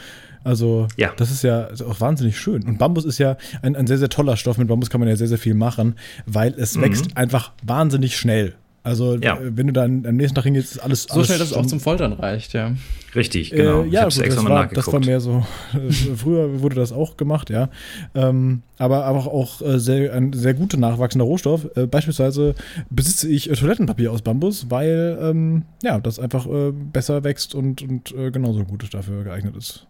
[0.43, 1.13] Also ja.
[1.15, 2.63] das ist ja auch wahnsinnig schön.
[2.63, 4.57] Und Bambus ist ja ein, ein sehr, sehr toller Stoff.
[4.57, 6.81] Mit Bambus kann man ja sehr, sehr viel machen, weil es mhm.
[6.81, 8.55] wächst einfach wahnsinnig schnell.
[8.87, 9.35] Also ja.
[9.35, 11.53] Äh, wenn du dann am nächsten Tag hingehst, ist alles so alles schnell, dass es
[11.53, 12.73] auch zum Foltern reicht, ja.
[13.13, 13.83] Richtig, genau.
[13.83, 15.45] Äh, ja, gut, das, war, das war mehr so.
[15.73, 17.69] Äh, früher wurde das auch gemacht, ja.
[18.15, 21.67] Ähm, aber, aber auch äh, sehr, ein sehr guter nachwachsender Rohstoff.
[21.75, 22.55] Äh, beispielsweise
[22.89, 26.47] besitze ich Toilettenpapier aus Bambus, weil ähm, ja das einfach
[26.93, 29.87] besser wächst und, und genauso gut dafür geeignet ist.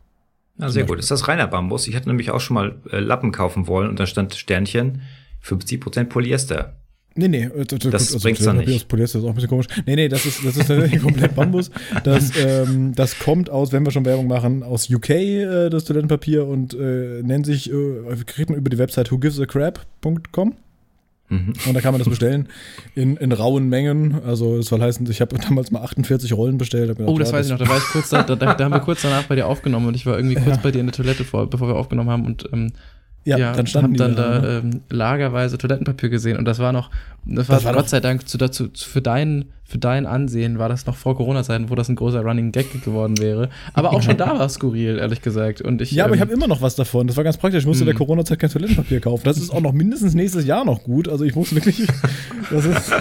[0.57, 0.97] Ja, sehr gut.
[0.97, 1.87] Ist das reiner Bambus?
[1.87, 5.01] Ich hatte nämlich auch schon mal Lappen kaufen wollen und da stand Sternchen
[5.43, 6.77] 50% Polyester.
[7.17, 8.73] Nee, nee, äh, das, das also, bringt's dann nicht.
[8.73, 9.67] Aus Polyester ist auch ein bisschen komisch.
[9.85, 11.71] Nee, nee, das ist, das ist tatsächlich komplett Bambus.
[12.03, 16.45] Das, ähm, das kommt aus, wenn wir schon Werbung machen, aus UK, äh, das Toilettenpapier
[16.45, 17.75] und äh, nennt sich, äh,
[18.25, 20.53] kriegt man über die Website whogivesacrap.com.
[21.29, 21.53] Mhm.
[21.65, 22.47] Und da kann man das bestellen
[22.95, 24.21] in, in rauen Mengen.
[24.23, 26.95] Also es soll heißen, ich habe damals mal 48 Rollen bestellt.
[26.95, 27.59] Gedacht, oh, das ja, weiß ich noch.
[27.59, 29.95] Da, war ich kurz da, da, da, haben wir kurz danach bei dir aufgenommen und
[29.95, 30.61] ich war irgendwie kurz ja.
[30.61, 32.73] bei dir in der Toilette vor, bevor wir aufgenommen haben und ähm,
[33.27, 36.59] ja, ja dann standen hab die dann da, da ähm, lagerweise Toilettenpapier gesehen und das
[36.59, 36.89] war noch,
[37.25, 40.69] das war, das war Gott sei Dank zu, dazu, für dein, für dein Ansehen war
[40.69, 43.49] das noch vor Corona-Zeiten, wo das ein großer Running Gag geworden wäre.
[43.73, 45.61] Aber auch schon da war es skurril, ehrlich gesagt.
[45.61, 47.07] Und ich, ja, aber ähm, ich habe immer noch was davon.
[47.07, 47.63] Das war ganz praktisch.
[47.63, 47.99] Ich musste in der mhm.
[47.99, 49.23] Corona-Zeit kein Toilettenpapier kaufen.
[49.25, 51.09] Das ist auch noch mindestens nächstes Jahr noch gut.
[51.09, 51.85] Also ich muss wirklich.
[52.49, 52.91] Das ist.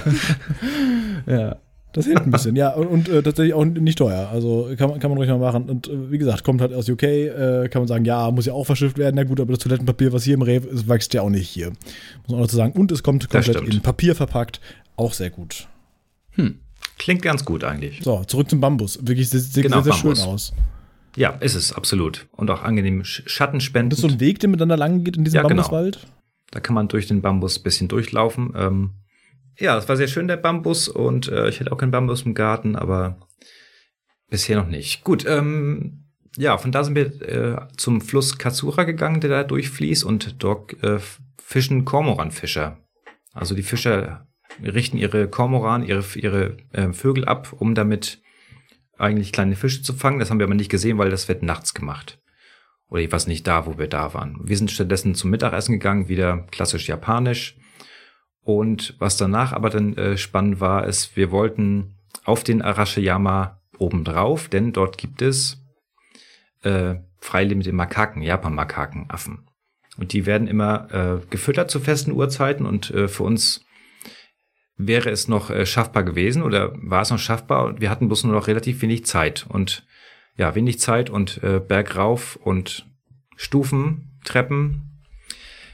[1.27, 1.57] ja.
[1.97, 2.75] Das hilft ein bisschen, ja.
[2.75, 4.29] Und, und äh, tatsächlich auch nicht teuer.
[4.31, 5.71] Also kann man, kann man ruhig mal machen.
[5.71, 8.53] Und äh, wie gesagt, kommt halt aus UK, äh, kann man sagen, ja, muss ja
[8.53, 9.15] auch verschifft werden.
[9.17, 11.71] Na gut, aber das Toilettenpapier, was hier im Rewe ist, wächst ja auch nicht hier.
[11.71, 12.73] Muss man auch dazu sagen.
[12.73, 14.61] Und es kommt komplett in Papier verpackt.
[14.97, 15.69] Auch sehr gut.
[16.33, 16.59] Hm.
[16.99, 18.01] Klingt ganz gut eigentlich.
[18.03, 18.99] So, zurück zum Bambus.
[19.01, 20.53] Wirklich sehr, sehr, genau, sehr, sehr schön aus.
[21.17, 22.27] Ja, ist es, absolut.
[22.33, 23.89] Und auch angenehm Schattenspenden.
[23.89, 25.63] Das ist so ein Weg, der miteinander lang geht in diesem ja, genau.
[25.63, 26.01] Bambuswald?
[26.03, 26.13] Genau.
[26.51, 28.53] Da kann man durch den Bambus ein bisschen durchlaufen.
[28.55, 28.91] Ähm,
[29.59, 30.89] ja, es war sehr schön, der Bambus.
[30.89, 33.19] Und äh, ich hätte auch keinen Bambus im Garten, aber
[34.29, 35.05] bisher noch nicht.
[35.05, 36.05] Gut, ähm,
[36.37, 40.83] ja, von da sind wir äh, zum Fluss Katsura gegangen, der da durchfließt und dort
[40.83, 40.99] äh,
[41.39, 42.79] fischen Kormoranfischer.
[43.33, 44.27] Also die Fischer
[44.63, 48.21] richten ihre Kormoran, ihre, ihre äh, Vögel ab, um damit
[48.99, 50.19] eigentlich kleine Fische zu fangen.
[50.19, 52.19] Das haben wir aber nicht gesehen, weil das wird nachts gemacht.
[52.89, 54.39] Oder ich weiß nicht da, wo wir da waren.
[54.45, 57.57] Wir sind stattdessen zum Mittagessen gegangen, wieder klassisch japanisch.
[58.47, 64.49] Und was danach aber dann äh, spannend war, ist, wir wollten auf den Arashiyama obendrauf,
[64.49, 65.67] denn dort gibt es
[66.63, 69.49] äh, freilebende Makaken, Japan-Makaken, Affen.
[69.99, 73.67] Und die werden immer äh, gefüttert zu festen Uhrzeiten und äh, für uns
[74.77, 78.23] wäre es noch äh, schaffbar gewesen oder war es noch schaffbar und wir hatten bloß
[78.23, 79.85] nur noch relativ wenig Zeit und
[80.37, 82.87] ja, wenig Zeit und äh, bergauf und
[83.35, 84.86] Stufen, Treppen.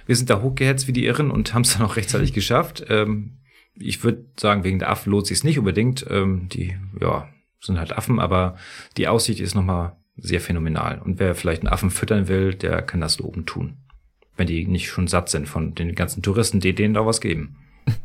[0.07, 2.85] Wir sind da hochgehetzt wie die Irren und haben es dann auch rechtzeitig geschafft.
[2.89, 3.39] Ähm,
[3.75, 6.05] ich würde sagen, wegen der Affen lohnt sich nicht unbedingt.
[6.11, 7.29] Ähm, die, ja,
[7.61, 8.57] sind halt Affen, aber
[8.97, 11.01] die Aussicht ist nochmal sehr phänomenal.
[11.01, 13.79] Und wer vielleicht einen Affen füttern will, der kann das oben tun.
[14.37, 17.57] Wenn die nicht schon satt sind von den ganzen Touristen, die denen da was geben.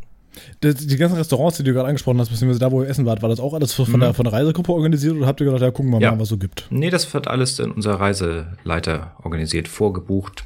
[0.62, 3.24] Das, die ganzen Restaurants, die du gerade angesprochen hast, beziehungsweise da, wo ihr essen wart,
[3.24, 4.02] war das auch alles von, mhm.
[4.02, 6.14] der, von der Reisegruppe organisiert oder habt ihr gedacht, ja, gucken wir mal, ja.
[6.14, 6.68] was es so gibt?
[6.70, 10.46] Nee, das wird alles in unser Reiseleiter organisiert, vorgebucht.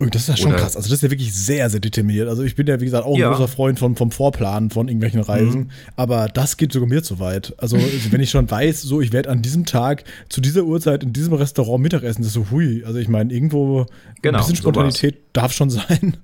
[0.00, 0.74] Und das ist ja schon Oder krass.
[0.74, 2.28] Also das ist ja wirklich sehr, sehr determiniert.
[2.28, 3.28] Also ich bin ja, wie gesagt, auch ein ja.
[3.28, 5.60] großer Freund von, vom Vorplanen von irgendwelchen Reisen.
[5.60, 5.70] Mhm.
[5.96, 7.54] Aber das geht sogar mir zu weit.
[7.58, 7.76] Also
[8.10, 11.34] wenn ich schon weiß, so ich werde an diesem Tag zu dieser Uhrzeit in diesem
[11.34, 12.82] Restaurant Mittagessen, das ist so hui.
[12.84, 13.86] Also ich meine, irgendwo
[14.22, 15.30] genau, ein bisschen Spontanität sowas.
[15.34, 16.16] darf schon sein.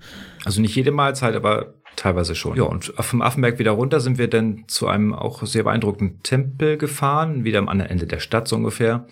[0.44, 2.56] Also nicht jede Mahlzeit, aber teilweise schon.
[2.56, 6.78] Ja, und vom Affenberg wieder runter sind wir dann zu einem auch sehr beeindruckenden Tempel
[6.78, 9.06] gefahren, wieder am anderen Ende der Stadt so ungefähr.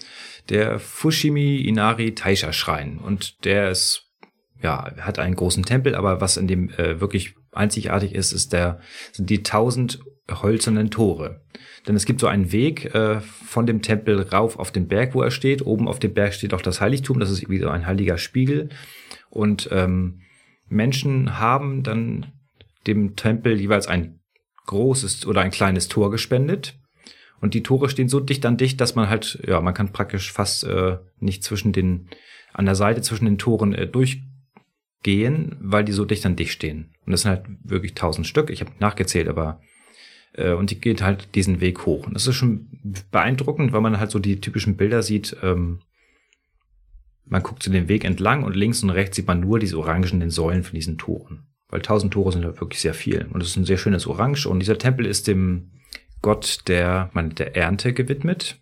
[0.48, 2.98] Der Fushimi Inari Taisha Schrein.
[2.98, 4.05] Und der ist
[4.62, 8.80] ja, hat einen großen Tempel, aber was in dem äh, wirklich einzigartig ist, ist der,
[9.12, 11.42] sind die tausend hölzernen Tore.
[11.86, 15.22] Denn es gibt so einen Weg äh, von dem Tempel rauf auf den Berg, wo
[15.22, 15.64] er steht.
[15.64, 18.70] Oben auf dem Berg steht auch das Heiligtum, das ist wie so ein heiliger Spiegel.
[19.30, 20.22] Und ähm,
[20.68, 22.32] Menschen haben dann
[22.86, 24.20] dem Tempel jeweils ein
[24.66, 26.78] großes oder ein kleines Tor gespendet.
[27.40, 30.32] Und die Tore stehen so dicht an dicht, dass man halt, ja, man kann praktisch
[30.32, 32.08] fast äh, nicht zwischen den,
[32.52, 34.22] an der Seite zwischen den Toren äh, durch
[35.06, 36.90] gehen, weil die so dicht an dich stehen.
[37.06, 38.50] Und das sind halt wirklich tausend Stück.
[38.50, 39.60] Ich habe nachgezählt, aber
[40.32, 42.08] äh, und die geht halt diesen Weg hoch.
[42.08, 42.66] Und das ist schon
[43.12, 45.36] beeindruckend, weil man halt so die typischen Bilder sieht.
[45.44, 45.78] Ähm,
[47.24, 50.30] man guckt zu dem Weg entlang und links und rechts sieht man nur diese orangenen
[50.30, 51.46] Säulen von diesen Toren.
[51.68, 53.28] Weil tausend Tore sind halt wirklich sehr viel.
[53.32, 54.46] Und es ist ein sehr schönes Orange.
[54.48, 55.70] Und dieser Tempel ist dem
[56.20, 58.60] Gott der, man, der Ernte gewidmet,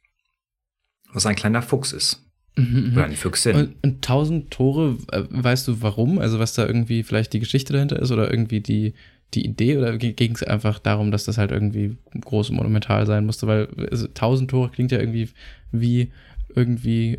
[1.11, 2.24] was ein kleiner Fuchs ist.
[2.57, 3.57] Mhm, Oder eine Füchsin.
[3.57, 6.19] Und, und tausend Tore, äh, weißt du warum?
[6.19, 8.95] Also was da irgendwie vielleicht die Geschichte dahinter ist oder irgendwie die,
[9.35, 13.27] die Idee oder ging es einfach darum, dass das halt irgendwie groß und monumental sein
[13.27, 13.47] musste?
[13.47, 15.31] Weil also, tausend Tore klingt ja irgendwie
[15.73, 16.13] wie
[16.55, 17.19] irgendwie,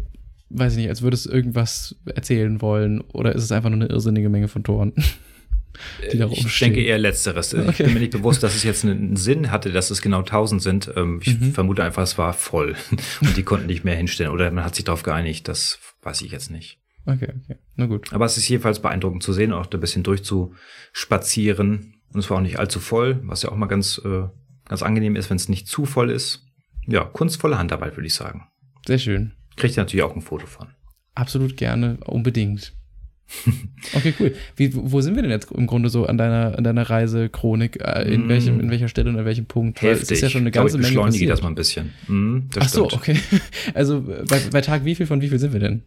[0.49, 3.89] weiß ich nicht, als würde es irgendwas erzählen wollen oder ist es einfach nur eine
[3.89, 4.93] irrsinnige Menge von Toren?
[6.11, 7.53] die da Ich denke eher letzteres.
[7.53, 7.69] Okay.
[7.69, 10.61] Ich bin mir nicht bewusst, dass es jetzt einen Sinn hatte, dass es genau 1000
[10.61, 10.91] sind.
[10.95, 11.53] Ähm, ich mhm.
[11.53, 12.75] vermute einfach, es war voll
[13.21, 14.31] und die konnten nicht mehr hinstellen.
[14.31, 16.79] Oder man hat sich darauf geeinigt, das weiß ich jetzt nicht.
[17.05, 17.57] Okay, okay.
[17.75, 18.11] Na gut.
[18.13, 21.93] Aber es ist jedenfalls beeindruckend zu sehen, auch da ein bisschen durchzuspazieren.
[22.11, 24.23] Und es war auch nicht allzu voll, was ja auch mal ganz, äh,
[24.67, 26.45] ganz angenehm ist, wenn es nicht zu voll ist.
[26.87, 28.47] Ja, kunstvolle Handarbeit, würde ich sagen.
[28.85, 29.33] Sehr schön.
[29.55, 30.67] Kriegt ihr natürlich auch ein Foto von.
[31.15, 32.73] Absolut gerne, unbedingt.
[33.93, 34.33] Okay, cool.
[34.55, 37.79] Wie, wo sind wir denn jetzt im Grunde so an deiner, an deiner Reisechronik?
[37.81, 38.29] Äh, in, mm.
[38.29, 39.81] welchem, in welcher Stelle und an welchem Punkt?
[39.81, 40.03] Heftig.
[40.03, 41.29] es ist ja schon eine ganze ich Menge passiert.
[41.29, 41.93] das mal ein bisschen.
[42.07, 43.17] Mm, Ach so, okay.
[43.73, 45.83] Also bei, bei Tag wie viel von wie viel sind wir denn?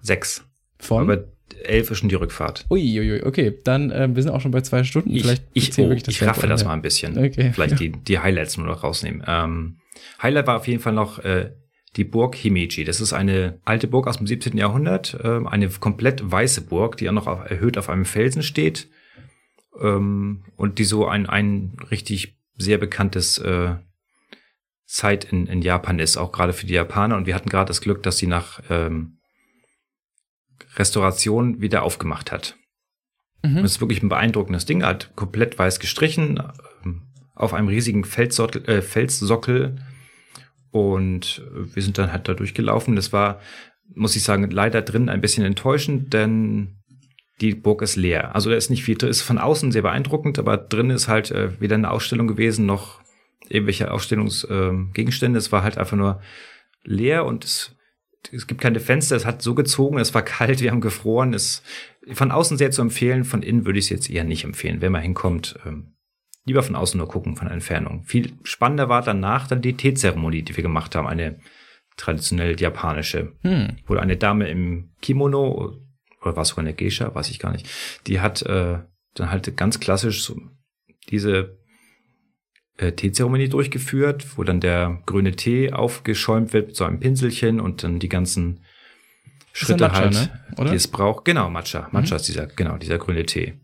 [0.00, 0.44] Sechs.
[0.78, 1.02] Von?
[1.02, 1.24] Aber
[1.64, 2.66] elf ist schon die Rückfahrt.
[2.70, 3.58] Uiuiui, okay.
[3.64, 5.10] Dann, äh, wir sind auch schon bei zwei Stunden.
[5.10, 7.18] Ich, Vielleicht ich, oh, das ich raffe das mal ein bisschen.
[7.18, 7.50] Okay.
[7.52, 9.22] Vielleicht die, die Highlights nur noch rausnehmen.
[9.26, 9.78] Ähm,
[10.22, 11.50] Highlight war auf jeden Fall noch äh,
[11.96, 12.84] die Burg Himeji.
[12.84, 14.56] Das ist eine alte Burg aus dem 17.
[14.56, 18.88] Jahrhundert, ähm, eine komplett weiße Burg, die auch noch erhöht auf einem Felsen steht
[19.80, 23.74] ähm, und die so ein, ein richtig sehr bekanntes äh,
[24.86, 27.16] Zeit in, in Japan ist, auch gerade für die Japaner.
[27.16, 29.18] Und wir hatten gerade das Glück, dass sie nach ähm,
[30.76, 32.56] Restauration wieder aufgemacht hat.
[33.42, 33.58] Mhm.
[33.58, 36.42] Und es ist wirklich ein beeindruckendes Ding, halt komplett weiß gestrichen,
[37.34, 39.76] auf einem riesigen Felssockel, äh, Felssockel
[40.70, 42.96] und wir sind dann halt da durchgelaufen.
[42.96, 43.40] Das war,
[43.94, 46.76] muss ich sagen, leider drin ein bisschen enttäuschend, denn
[47.40, 48.34] die Burg ist leer.
[48.34, 49.10] Also da ist nicht viel drin.
[49.10, 53.00] Ist von außen sehr beeindruckend, aber drin ist halt äh, weder eine Ausstellung gewesen noch
[53.48, 55.38] irgendwelche Ausstellungsgegenstände.
[55.38, 56.20] Äh, es war halt einfach nur
[56.84, 57.76] leer und es,
[58.30, 59.16] es gibt keine Fenster.
[59.16, 61.34] Es hat so gezogen, es war kalt, wir haben gefroren.
[61.34, 61.62] Es
[62.12, 64.80] von außen sehr zu empfehlen, von innen würde ich es jetzt eher nicht empfehlen.
[64.80, 65.94] Wenn man hinkommt, ähm,
[66.44, 68.04] lieber von außen nur gucken, von Entfernung.
[68.04, 71.06] Viel spannender war danach dann die Teezeremonie, die wir gemacht haben.
[71.06, 71.38] Eine
[71.96, 73.32] traditionell japanische.
[73.42, 73.76] Hm.
[73.86, 75.76] Wo eine Dame im Kimono,
[76.22, 77.68] oder war es sogar eine Geisha, weiß ich gar nicht,
[78.06, 78.78] die hat äh,
[79.14, 80.40] dann halt ganz klassisch so
[81.10, 81.58] diese
[82.78, 87.82] äh, Teezeremonie durchgeführt, wo dann der grüne Tee aufgeschäumt wird mit so einem Pinselchen und
[87.82, 88.64] dann die ganzen
[89.52, 90.14] Schritte Matcha, halt,
[90.58, 90.70] ne?
[90.70, 91.24] die es braucht.
[91.24, 91.88] Genau, Matcha.
[91.90, 92.20] Matcha mhm.
[92.20, 93.60] ist dieser, genau, dieser grüne Tee.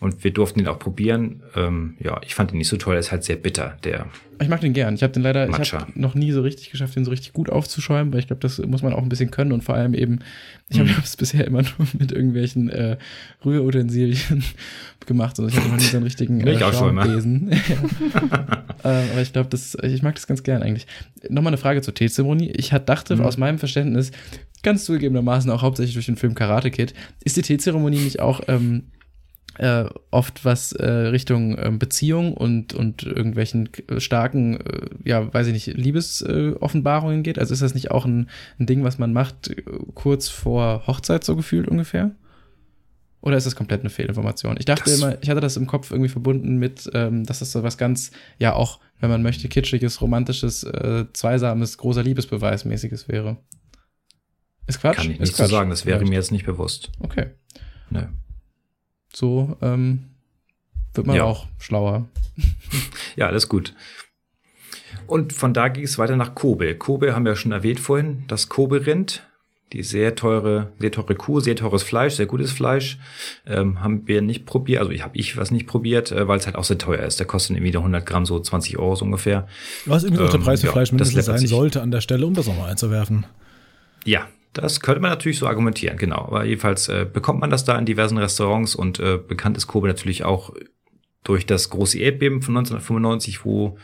[0.00, 1.42] Und wir durften ihn auch probieren.
[1.56, 2.94] Ähm, ja, ich fand ihn nicht so toll.
[2.94, 4.06] Er ist halt sehr bitter, der.
[4.40, 4.94] Ich mag den gern.
[4.94, 7.50] Ich habe den leider ich hab noch nie so richtig geschafft, den so richtig gut
[7.50, 10.20] aufzuschäumen, weil ich glaube, das muss man auch ein bisschen können und vor allem eben,
[10.68, 10.96] ich habe mhm.
[11.02, 12.96] es bisher immer nur mit irgendwelchen äh,
[13.44, 14.44] Rührutensilien
[15.06, 17.50] gemacht und ich hatte noch nie so einen richtigen äh, Schaumbesen.
[18.84, 20.86] ähm, aber ich glaube, das, ich mag das ganz gern eigentlich.
[21.28, 22.50] Nochmal eine Frage zur Teezeremonie.
[22.50, 23.22] Ich dachte mhm.
[23.22, 24.12] aus meinem Verständnis,
[24.62, 26.94] ganz zugegebenermaßen auch hauptsächlich durch den Film Karate Kid,
[27.24, 28.84] ist die Teezeremonie nicht auch ähm,
[29.58, 33.68] äh, oft was äh, Richtung äh, Beziehung und, und irgendwelchen
[33.98, 37.38] starken, äh, ja, weiß ich nicht, Liebesoffenbarungen geht?
[37.38, 38.28] Also ist das nicht auch ein,
[38.58, 39.62] ein Ding, was man macht äh,
[39.94, 42.12] kurz vor Hochzeit so gefühlt ungefähr?
[43.20, 44.56] Oder ist das komplett eine Fehlinformation?
[44.58, 47.50] Ich dachte das immer, ich hatte das im Kopf irgendwie verbunden mit, ähm, dass das
[47.50, 53.08] so was ganz, ja auch, wenn man möchte, kitschiges, romantisches, äh, zweisames, großer Liebesbeweis mäßiges
[53.08, 53.38] wäre.
[54.68, 54.96] Ist Quatsch?
[54.96, 56.92] Kann ich nicht so sagen, das wäre mir jetzt nicht bewusst.
[57.00, 57.30] Okay.
[57.90, 58.02] Nö.
[59.12, 60.04] So ähm,
[60.94, 61.24] wird man ja.
[61.24, 62.06] auch schlauer.
[63.16, 63.74] ja, alles gut.
[65.06, 66.74] Und von da ging es weiter nach Kobe.
[66.74, 69.24] Kobe haben wir ja schon erwähnt vorhin, das Kobe-Rind.
[69.74, 72.98] Die sehr teure, sehr teure Kuh, sehr teures Fleisch, sehr gutes Fleisch.
[73.46, 76.46] Ähm, haben wir nicht probiert, also ich habe ich was nicht probiert, äh, weil es
[76.46, 77.20] halt auch sehr teuer ist.
[77.20, 79.46] Der kostet irgendwie 100 Gramm so 20 Euro so ungefähr.
[79.84, 82.32] Was irgendwie ähm, auch der Preis für Fleisch mindestens sein sollte an der Stelle, um
[82.32, 83.26] das nochmal einzuwerfen.
[84.06, 84.26] Ja,
[84.60, 86.18] das könnte man natürlich so argumentieren, genau.
[86.18, 89.88] Aber jedenfalls äh, bekommt man das da in diversen Restaurants und äh, bekannt ist Kobe
[89.88, 90.54] natürlich auch
[91.24, 93.78] durch das große Erdbeben von 1995, wo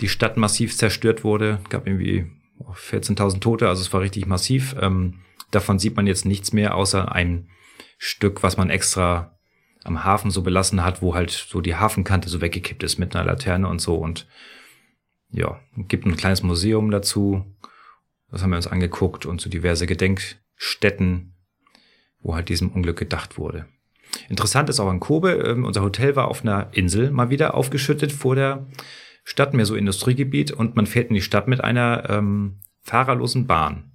[0.00, 1.60] die Stadt massiv zerstört wurde.
[1.68, 2.26] Gab irgendwie
[2.60, 4.74] 14.000 Tote, also es war richtig massiv.
[4.80, 5.20] Ähm,
[5.50, 7.48] davon sieht man jetzt nichts mehr, außer ein
[7.98, 9.38] Stück, was man extra
[9.84, 13.24] am Hafen so belassen hat, wo halt so die Hafenkante so weggekippt ist mit einer
[13.24, 14.26] Laterne und so und
[15.30, 17.44] ja, gibt ein kleines Museum dazu
[18.30, 21.34] das haben wir uns angeguckt und so diverse Gedenkstätten,
[22.20, 23.66] wo halt diesem Unglück gedacht wurde.
[24.28, 28.12] Interessant ist auch in Kobe, ähm, unser Hotel war auf einer Insel mal wieder aufgeschüttet
[28.12, 28.66] vor der
[29.24, 33.92] Stadt, mehr so Industriegebiet und man fährt in die Stadt mit einer ähm, fahrerlosen Bahn.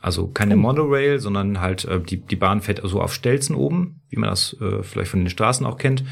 [0.00, 0.58] Also keine oh.
[0.58, 4.56] Monorail, sondern halt äh, die, die Bahn fährt so auf Stelzen oben, wie man das
[4.60, 6.04] äh, vielleicht von den Straßen auch kennt,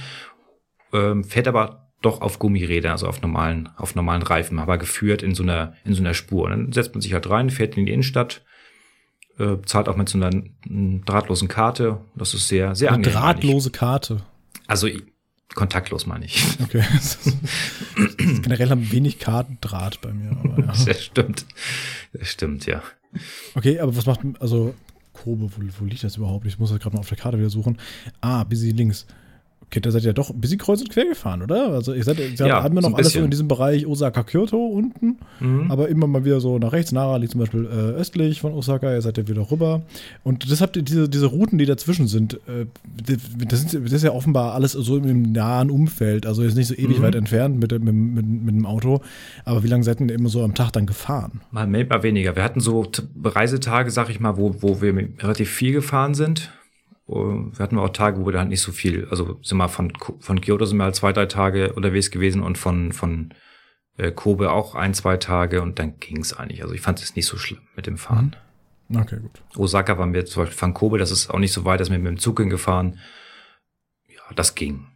[0.93, 5.35] ähm, fährt aber doch auf Gummirädern, also auf normalen, auf normalen Reifen, aber geführt in
[5.35, 6.45] so einer, in so einer Spur.
[6.45, 8.43] Und dann setzt man sich halt rein, fährt in die Innenstadt,
[9.39, 11.99] äh, zahlt auch mit so einer drahtlosen Karte.
[12.15, 13.19] Das ist sehr, sehr Eine angenehm.
[13.19, 14.23] Drahtlose Karte.
[14.67, 14.89] Also
[15.55, 16.45] kontaktlos meine ich.
[16.63, 16.85] Okay.
[18.43, 20.31] generell haben wenig Karten Draht bei mir.
[20.33, 20.67] Aber ja.
[20.87, 21.47] Das stimmt.
[22.13, 22.83] Das stimmt, ja.
[23.55, 24.75] Okay, aber was macht, also
[25.13, 26.47] Kobe, wo, wo liegt das überhaupt?
[26.47, 27.79] Ich muss das gerade mal auf der Karte wieder suchen.
[28.21, 29.07] Ah, busy links.
[29.77, 31.69] Okay, da seid ihr doch ein bisschen kreuz und quer gefahren, oder?
[31.73, 34.23] Also ihr seid, ihr ja, haben wir noch so alles so in diesem Bereich Osaka,
[34.23, 35.71] Kyoto unten, mhm.
[35.71, 36.93] aber immer mal wieder so nach rechts.
[36.93, 39.83] Nara liegt zum Beispiel äh, östlich von Osaka, ihr seid ja wieder rüber.
[40.25, 42.65] Und das habt ihr, diese, diese Routen, die dazwischen sind, äh,
[43.47, 46.75] das, ist, das ist ja offenbar alles so im nahen Umfeld, also jetzt nicht so
[46.75, 47.03] ewig mhm.
[47.03, 49.03] weit entfernt mit, mit, mit, mit dem Auto.
[49.45, 51.43] Aber wie lange seid ihr immer so am Tag dann gefahren?
[51.51, 52.35] Mal mehr, mal weniger.
[52.35, 52.87] Wir hatten so
[53.23, 56.51] Reisetage, sag ich mal, wo, wo wir relativ viel gefahren sind
[57.07, 60.41] wir hatten auch Tage, wo wir halt nicht so viel, also sind wir von, von
[60.41, 63.33] Kyoto sind wir halt zwei, drei Tage unterwegs gewesen und von, von
[63.97, 66.63] äh, Kobe auch ein, zwei Tage und dann ging es eigentlich.
[66.63, 68.35] Also ich fand es nicht so schlimm mit dem Fahren.
[68.89, 69.01] Mhm.
[69.01, 69.43] Okay, gut.
[69.57, 71.99] Osaka waren wir zum Beispiel von Kobe, das ist auch nicht so weit, dass wir
[71.99, 72.99] mit dem Zug hingefahren.
[74.09, 74.87] Ja, das ging.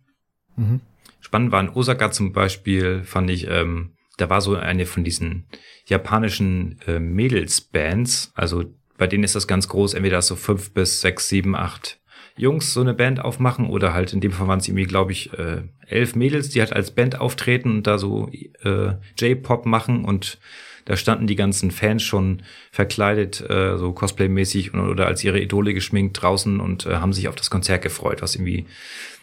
[0.57, 0.81] Mhm.
[1.20, 5.47] Spannend war in Osaka zum Beispiel, fand ich, ähm, da war so eine von diesen
[5.87, 8.65] japanischen äh, Mädelsbands, also
[8.99, 12.00] bei denen ist das ganz groß, entweder so fünf bis sechs, sieben, acht
[12.36, 15.32] Jungs so eine Band aufmachen oder halt in dem Fall waren es irgendwie, glaube ich,
[15.39, 18.31] äh, elf Mädels, die halt als Band auftreten und da so
[18.65, 20.39] äh, J-Pop machen und
[20.85, 22.43] da standen die ganzen Fans schon
[22.73, 27.36] verkleidet, äh, so Cosplay-mäßig oder als ihre Idole geschminkt draußen und äh, haben sich auf
[27.36, 28.66] das Konzert gefreut, was irgendwie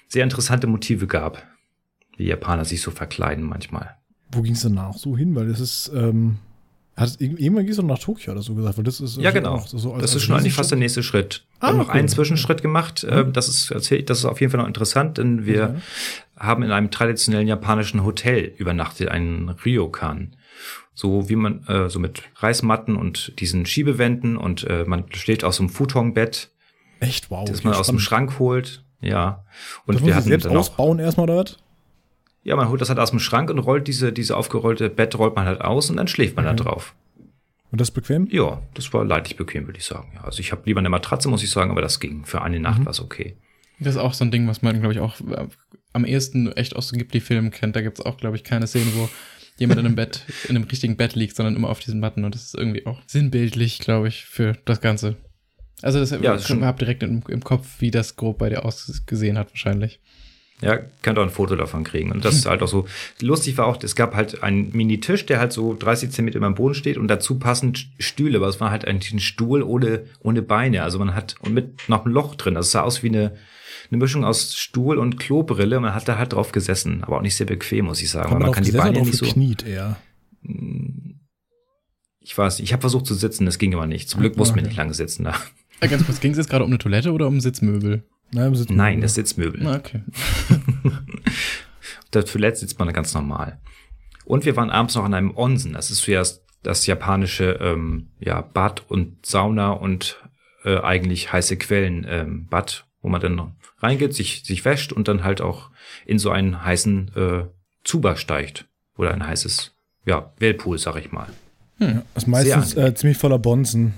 [0.07, 1.43] sehr interessante Motive gab,
[2.15, 3.97] wie Japaner sich so verkleiden manchmal.
[4.31, 5.35] Wo ging es danach so hin?
[5.35, 6.38] Weil es ist, ähm,
[6.98, 9.64] hat irgendwann ging es nach Tokio oder so gesagt, weil das ist ja genau.
[9.68, 11.45] So als, das ist schon eigentlich fast der nächste Schritt.
[11.60, 13.06] Wir ah, haben noch einen Zwischenschritt gemacht.
[13.07, 13.34] Mhm.
[13.34, 15.76] Das ist das ist auf jeden Fall noch interessant, denn wir ja.
[16.40, 20.36] haben in einem traditionellen japanischen Hotel übernachtet, einen Ryokan.
[20.95, 25.57] So wie man äh, so mit Reismatten und diesen Schiebewänden und äh, man steht aus
[25.57, 26.49] so einem Futonbett.
[26.99, 27.48] Echt wow.
[27.48, 28.84] Das man aus dem Schrank holt.
[29.02, 29.45] Ja.
[29.86, 31.60] Und das wir hatten selbst ausbauen erstmal dort.
[32.48, 35.36] Ja, man holt das halt aus dem Schrank und rollt diese, diese aufgerollte Bett rollt
[35.36, 36.56] man halt aus und dann schläft man mhm.
[36.56, 36.95] da drauf.
[37.72, 38.26] Und das bequem?
[38.32, 40.14] Ja, das war leidlich bequem, würde ich sagen.
[40.15, 42.24] Ja, also ich habe lieber eine Matratze, muss ich sagen, aber das ging.
[42.24, 42.86] Für eine Nacht mhm.
[42.86, 43.36] war es okay.
[43.80, 45.48] Das ist auch so ein Ding, was man, glaube ich, auch äh,
[45.91, 47.76] am ehesten echt aus den Ghibli-Filmen kennt.
[47.76, 49.10] Da gibt es auch, glaube ich, keine Szene, wo
[49.57, 52.24] jemand in einem Bett, in einem richtigen Bett liegt, sondern immer auf diesen Matten.
[52.24, 55.18] Und das ist irgendwie auch sinnbildlich, glaube ich, für das Ganze.
[55.82, 59.38] Also das, ja, das habt direkt im, im Kopf, wie das grob bei dir ausgesehen
[59.38, 59.99] hat, wahrscheinlich.
[60.59, 62.11] Ja, könnt auch ein Foto davon kriegen.
[62.11, 62.88] Und das ist halt auch so.
[63.21, 66.55] Lustig war auch, es gab halt einen Mini-Tisch, der halt so 30 Zentimeter über dem
[66.55, 70.41] Boden steht und dazu passend Stühle, aber es war halt eigentlich ein Stuhl ohne, ohne
[70.41, 70.84] Beine.
[70.84, 72.57] Also man hat, und mit noch ein Loch drin.
[72.57, 73.35] Also es sah aus wie eine,
[73.91, 75.79] eine Mischung aus Stuhl und Klobrille.
[75.79, 78.29] Man hat da halt drauf gesessen, aber auch nicht sehr bequem, muss ich sagen.
[78.29, 79.25] Kann man, man kann die Beine nicht so.
[79.25, 79.97] Kniet eher.
[82.19, 84.09] Ich weiß, ich habe versucht zu sitzen, das ging aber nicht.
[84.09, 85.35] Zum Glück muss man nicht lange sitzen da.
[85.81, 88.03] Ja, ganz kurz, ging es jetzt gerade um eine Toilette oder um Sitzmöbel?
[88.32, 88.66] Nein.
[88.70, 89.66] Nein das Sitzmöbel.
[89.66, 90.02] Ah, okay.
[92.12, 93.60] Toilette sitzt man ganz normal.
[94.26, 95.74] Und wir waren abends noch an einem Onsen.
[95.74, 96.24] Das ist ja
[96.64, 100.18] das, japanische ähm, ja, Bad und Sauna und
[100.66, 105.24] äh, eigentlich heiße Quellen ähm, Bad, wo man dann reingeht, sich, sich wäscht und dann
[105.24, 105.70] halt auch
[106.06, 107.44] in so einen heißen äh,
[107.84, 108.68] Zuba steigt.
[108.98, 109.74] Oder ein heißes,
[110.06, 111.28] ja, Wellpool, sag ich mal.
[111.78, 112.02] Hm.
[112.14, 113.94] Das ist meistens äh, ziemlich voller Bonzen.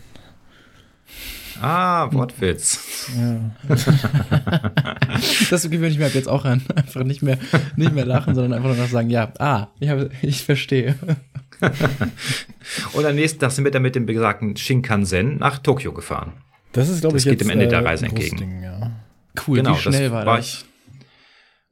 [1.61, 3.10] Ah, Wortwitz.
[3.18, 3.76] Ja.
[5.49, 6.61] das gewöhne ich mir ab jetzt auch an.
[6.76, 7.38] Einfach nicht mehr,
[7.76, 10.95] nicht mehr lachen, sondern einfach nur noch sagen, ja, ah, ich, hab, ich verstehe.
[12.94, 16.34] Und am nächsten Tag sind wir dann mit dem besagten Shinkansen nach Tokio gefahren.
[16.72, 18.38] Das ist, glaube ich, das geht jetzt, dem Ende der äh, Reise entgegen.
[18.38, 18.91] Ding, ja.
[19.48, 20.45] Cool, genau, wie schnell war, war das?
[20.45, 20.65] Ich,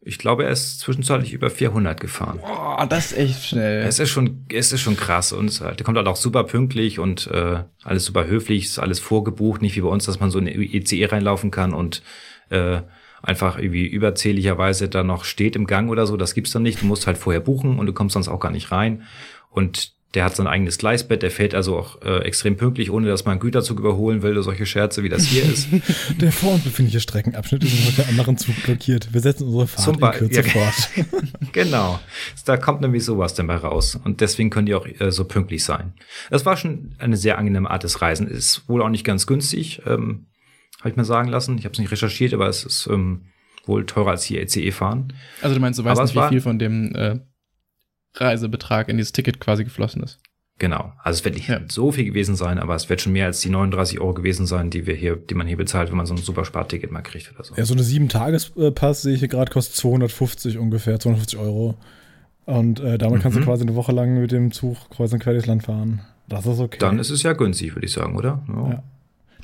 [0.07, 2.39] ich glaube, er ist zwischenzeitlich über 400 gefahren.
[2.39, 3.83] Boah, das ist echt schnell.
[3.83, 7.27] Es ist schon, es ist schon krass und der kommt halt auch super pünktlich und
[7.27, 10.47] äh, alles super höflich, ist alles vorgebucht, nicht wie bei uns, dass man so in
[10.47, 12.01] eine ECE reinlaufen kann und
[12.49, 12.81] äh,
[13.21, 16.15] einfach irgendwie überzähligerweise da noch steht im Gang oder so.
[16.15, 16.81] Das gibt's dann nicht.
[16.81, 19.03] Du musst halt vorher buchen und du kommst sonst auch gar nicht rein.
[19.49, 23.23] Und der hat sein eigenes Gleisbett, der fährt also auch äh, extrem pünktlich, ohne dass
[23.25, 25.67] man einen Güterzug überholen will, oder solche Scherze, wie das hier ist.
[26.19, 29.13] der vor uns befindliche Streckenabschnitt ist unter der anderen Zug blockiert.
[29.13, 30.89] Wir setzen unsere Fahrt Zum in Kürze ja, fort.
[31.51, 31.99] genau.
[32.45, 33.95] Da kommt nämlich sowas dann mal raus.
[34.03, 35.93] Und deswegen können die auch äh, so pünktlich sein.
[36.31, 38.27] Das war schon eine sehr angenehme Art des Reisen.
[38.27, 40.25] Ist wohl auch nicht ganz günstig, ähm,
[40.79, 41.59] habe ich mir sagen lassen.
[41.59, 43.27] Ich habe es nicht recherchiert, aber es ist ähm,
[43.67, 45.13] wohl teurer als hier ECE fahren.
[45.43, 47.19] Also du meinst, du weißt aber nicht, wie viel von dem äh,
[48.19, 50.19] Reisebetrag in dieses Ticket quasi geflossen ist.
[50.59, 50.93] Genau.
[51.03, 51.59] Also es wird nicht ja.
[51.67, 54.71] so viel gewesen sein, aber es wird schon mehr als die 39 Euro gewesen sein,
[54.71, 57.31] die wir hier, die man hier bezahlt, wenn man so ein super Sparticket mal kriegt
[57.31, 57.53] oder so.
[57.55, 61.77] Ja, so eine 7-Tages-Pass sehe ich hier gerade, kostet 250 ungefähr, 250 Euro.
[62.45, 63.21] Und äh, damit mhm.
[63.21, 63.45] kannst du mhm.
[63.45, 66.01] quasi eine Woche lang mit dem Zug kreuz und quer durchs Land fahren.
[66.27, 66.77] Das ist okay.
[66.79, 68.43] Dann ist es ja günstig, würde ich sagen, oder?
[68.47, 68.69] Ja.
[68.69, 68.83] ja.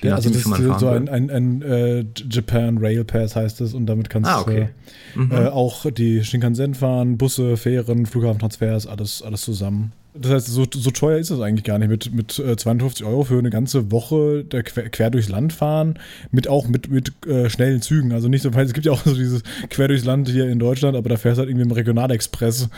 [0.03, 3.85] Ja, also das ist so ein, ein, ein äh, Japan Rail Pass heißt es und
[3.85, 4.69] damit kannst ah, okay.
[5.13, 5.31] du mhm.
[5.31, 9.93] äh, auch die Shinkansen fahren, Busse, Fähren, Flughafentransfers, alles, alles zusammen.
[10.15, 13.23] Das heißt, so, so teuer ist es eigentlich gar nicht mit, mit 52 äh, Euro
[13.23, 15.97] für eine ganze Woche der quer, quer durchs Land fahren,
[16.30, 18.11] mit auch mit, mit äh, schnellen Zügen.
[18.11, 20.59] Also nicht so, weil es gibt ja auch so dieses quer durchs Land hier in
[20.59, 22.69] Deutschland, aber da fährst halt irgendwie im Regionalexpress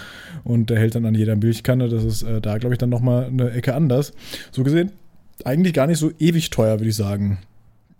[0.45, 1.89] und der hält dann an jeder Milchkanne.
[1.89, 4.13] Das ist äh, da, glaube ich, dann nochmal eine Ecke anders.
[4.51, 4.91] So gesehen
[5.43, 7.39] eigentlich gar nicht so ewig teuer, würde ich sagen.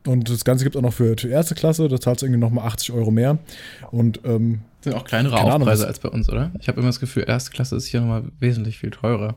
[0.05, 2.39] Und das Ganze gibt es auch noch für die erste Klasse, da zahlst du irgendwie
[2.39, 3.39] nochmal 80 Euro mehr.
[3.91, 6.51] Und ähm, sind auch kleinere Aufpreise als bei uns, oder?
[6.59, 9.35] Ich habe immer das Gefühl, erste Klasse ist hier nochmal wesentlich viel teurer.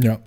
[0.00, 0.18] Ja,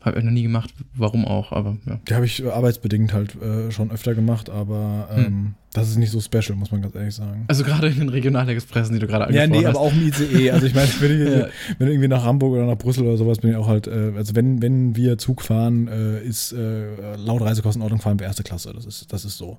[0.00, 2.00] habe ich noch nie gemacht, warum auch, aber ja.
[2.08, 5.54] Die habe ich arbeitsbedingt halt äh, schon öfter gemacht, aber ähm, hm.
[5.74, 7.44] das ist nicht so special, muss man ganz ehrlich sagen.
[7.48, 9.56] Also gerade in den Regionalexpressen, die du gerade angesprochen hast.
[9.56, 9.76] Ja, nee, hast.
[9.76, 10.50] aber auch im ICE.
[10.52, 11.46] Also ich meine, wenn, ja.
[11.78, 14.34] wenn irgendwie nach Hamburg oder nach Brüssel oder sowas bin ich auch halt, äh, also
[14.34, 18.72] wenn, wenn wir Zug fahren, äh, ist äh, laut Reisekostenordnung fahren wir erste Klasse.
[18.74, 19.58] Das ist, das ist so.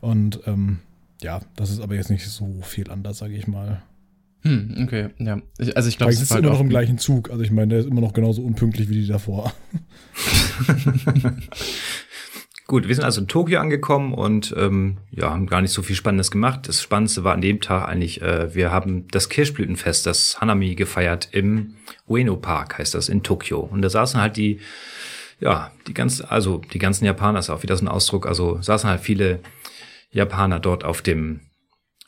[0.00, 0.78] Und ähm,
[1.22, 3.82] ja, das ist aber jetzt nicht so viel anders, sage ich mal.
[4.42, 5.40] Hm, okay, ja.
[5.58, 7.30] Ich, also ich glaube, es ist halt immer noch im gleichen Zug.
[7.30, 9.52] Also ich meine, der ist immer noch genauso unpünktlich wie die davor.
[12.66, 15.94] Gut, wir sind also in Tokio angekommen und ähm, ja, haben gar nicht so viel
[15.94, 16.68] Spannendes gemacht.
[16.68, 21.28] Das Spannendste war an dem Tag eigentlich, äh, wir haben das Kirschblütenfest, das Hanami, gefeiert
[21.32, 21.74] im
[22.08, 23.60] Ueno Park, heißt das, in Tokio.
[23.60, 24.60] Und da saßen halt die,
[25.38, 28.88] ja, die ganzen, also die ganzen Japaner, ist auch wieder so ein Ausdruck, also saßen
[28.88, 29.40] halt viele
[30.10, 31.40] Japaner dort auf dem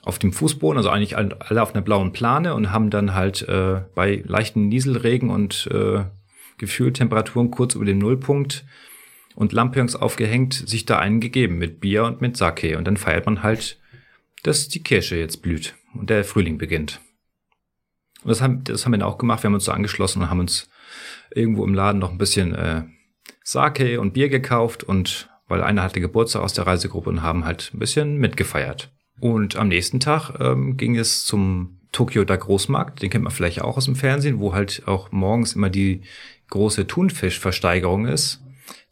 [0.05, 3.81] auf dem Fußboden, also eigentlich alle auf einer blauen Plane und haben dann halt äh,
[3.95, 6.05] bei leichten Nieselregen und äh,
[6.59, 8.65] Gefühltemperaturen kurz über dem Nullpunkt
[9.35, 12.77] und Lampions aufgehängt, sich da einen gegeben mit Bier und mit Sake.
[12.77, 13.81] Und dann feiert man halt,
[14.43, 17.01] dass die Kirsche jetzt blüht und der Frühling beginnt.
[18.23, 19.43] Und das haben, das haben wir dann auch gemacht.
[19.43, 20.69] Wir haben uns so angeschlossen und haben uns
[21.35, 22.83] irgendwo im Laden noch ein bisschen äh,
[23.43, 27.71] Sake und Bier gekauft und weil einer hatte Geburtstag aus der Reisegruppe und haben halt
[27.75, 28.91] ein bisschen mitgefeiert.
[29.21, 33.63] Und am nächsten Tag ähm, ging es zum Tokio da Großmarkt, den kennt man vielleicht
[33.63, 36.03] auch aus dem Fernsehen, wo halt auch morgens immer die
[36.51, 38.43] große Thunfischversteigerung ist.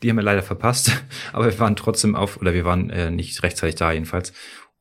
[0.02, 3.42] die haben wir leider verpasst, aber wir waren trotzdem auf, oder wir waren äh, nicht
[3.42, 4.32] rechtzeitig da jedenfalls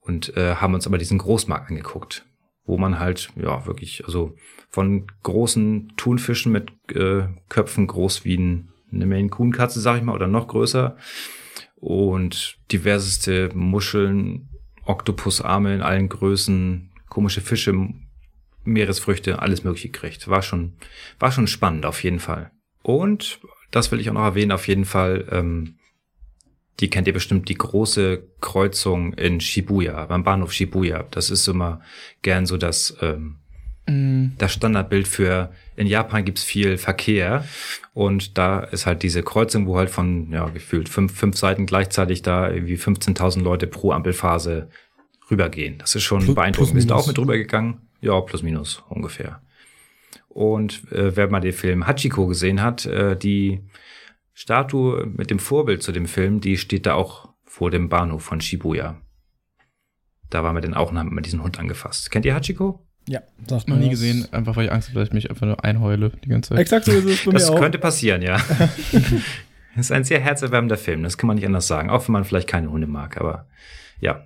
[0.02, 2.26] und äh, haben uns aber diesen Großmarkt angeguckt,
[2.66, 4.36] wo man halt, ja, wirklich, also
[4.70, 10.16] von großen Thunfischen mit äh, Köpfen groß wie ein, eine Maine Coon sag ich mal,
[10.16, 10.96] oder noch größer
[11.76, 14.51] und diverseste Muscheln,
[14.86, 17.74] Oktopusarme in allen Größen, komische Fische,
[18.64, 20.28] Meeresfrüchte, alles mögliche gekriegt.
[20.28, 20.74] War schon,
[21.20, 22.52] war schon spannend auf jeden Fall.
[22.84, 23.40] Und
[23.72, 25.78] das will ich auch noch erwähnen, auf jeden Fall, ähm,
[26.80, 31.04] die kennt ihr bestimmt, die große Kreuzung in Shibuya, beim Bahnhof Shibuya.
[31.12, 31.82] Das ist immer
[32.22, 33.41] gern so das, ähm,
[33.92, 34.36] mm.
[34.38, 37.46] das Standardbild für, in Japan gibt's viel Verkehr
[37.94, 42.22] und da ist halt diese Kreuzung, wo halt von, ja, gefühlt fünf, fünf Seiten gleichzeitig
[42.22, 44.70] da irgendwie 15.000 Leute pro Ampelphase
[45.30, 45.78] rübergehen.
[45.78, 46.76] Das ist schon plus, beeindruckend.
[46.76, 47.82] Bist du auch mit rübergegangen?
[48.02, 49.42] Ja, plus minus ungefähr.
[50.28, 53.62] Und äh, wer mal den Film Hachiko gesehen hat, äh, die
[54.34, 58.40] Statue mit dem Vorbild zu dem Film, die steht da auch vor dem Bahnhof von
[58.40, 59.02] Shibuya.
[60.30, 62.10] Da waren wir dann auch und haben wir diesen Hund angefasst.
[62.12, 62.88] Kennt ihr Hachiko?
[63.08, 63.92] Ja, sagt Noch nie das.
[63.92, 66.60] gesehen, einfach weil ich Angst habe, dass ich mich einfach nur einheule die ganze Zeit.
[66.60, 67.54] Exakt so ist es bei das mir auch.
[67.54, 68.38] Das könnte passieren, ja.
[68.92, 71.90] das ist ein sehr herzerwärmender Film, das kann man nicht anders sagen.
[71.90, 73.48] Auch wenn man vielleicht keine Hunde mag, aber
[74.00, 74.26] ja.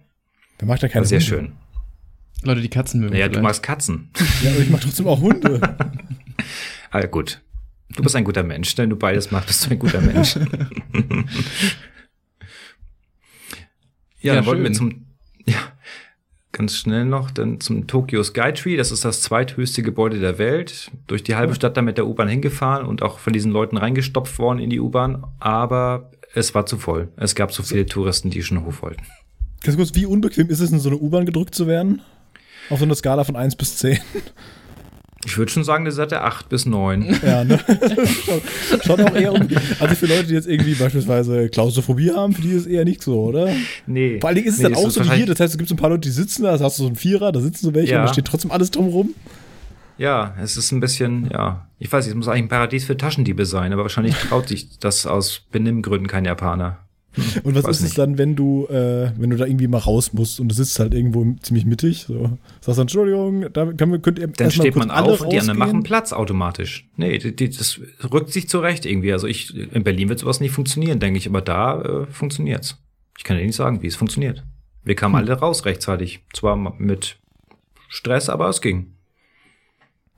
[0.60, 1.30] Wer macht ja keine Sehr Hunde?
[1.30, 1.52] schön.
[2.44, 3.16] Leute, die Katzen mögen.
[3.16, 4.10] Ja, du magst Katzen.
[4.44, 5.60] ja, aber ich mag trotzdem auch Hunde.
[6.92, 7.42] ah, gut.
[7.96, 8.78] Du bist ein guter Mensch.
[8.78, 10.36] Wenn du beides machst, bist du ein guter Mensch.
[10.36, 10.44] ja,
[14.22, 15.06] ja, dann wollten wir zum,
[15.46, 15.58] ja,
[16.56, 18.77] ganz schnell noch, dann zum Tokyo Skytree.
[18.77, 20.90] Das ist das zweithöchste Gebäude der Welt.
[21.07, 24.40] Durch die halbe Stadt da mit der U-Bahn hingefahren und auch von diesen Leuten reingestopft
[24.40, 25.26] worden in die U-Bahn.
[25.40, 27.10] Aber es war zu voll.
[27.18, 29.03] Es gab zu viele Touristen, die schon hoch wollten.
[29.64, 32.02] Ganz kurz, wie unbequem ist es, in so eine U-Bahn gedrückt zu werden?
[32.69, 33.99] Auf so einer Skala von 1 bis 10.
[35.26, 37.20] Ich würde schon sagen, das ist der 8 bis 9.
[37.26, 37.60] Ja, ne?
[38.86, 39.48] Schaut auch eher um.
[39.80, 43.02] Also für Leute, die jetzt irgendwie beispielsweise Klaustrophobie haben, für die ist es eher nicht
[43.02, 43.50] so, oder?
[43.88, 44.20] Nee.
[44.20, 45.26] Vor allen Dingen ist es nee, dann auch so wie hier.
[45.26, 46.88] Das heißt, es gibt so ein paar Leute, die sitzen da, das hast du so
[46.88, 48.00] einen Vierer, da sitzen so welche ja.
[48.00, 49.16] und da steht trotzdem alles drumrum.
[49.98, 52.98] Ja, es ist ein bisschen, ja, ich weiß nicht, es muss eigentlich ein Paradies für
[52.98, 56.85] Taschendiebe sein, aber wahrscheinlich traut sich das aus Benimmgründen kein Japaner.
[57.44, 60.40] Und was ist es dann, wenn du, äh, wenn du da irgendwie mal raus musst
[60.40, 62.06] und du sitzt halt irgendwo ziemlich mittig?
[62.08, 62.38] So.
[62.62, 65.84] Sagst du, Entschuldigung, da kann, könnt ihr Dann steht man auf und die anderen machen
[65.84, 66.88] Platz automatisch.
[66.98, 67.80] Nee, die, die, das
[68.12, 69.14] rückt sich zurecht irgendwie.
[69.14, 72.78] Also ich, in Berlin wird sowas nicht funktionieren, denke ich, aber da äh, funktioniert's.
[73.18, 74.44] Ich kann dir nicht sagen, wie es funktioniert.
[74.84, 75.26] Wir kamen hm.
[75.26, 76.22] alle raus rechtzeitig.
[76.34, 77.18] Zwar mit
[77.88, 78.94] Stress, aber es ging.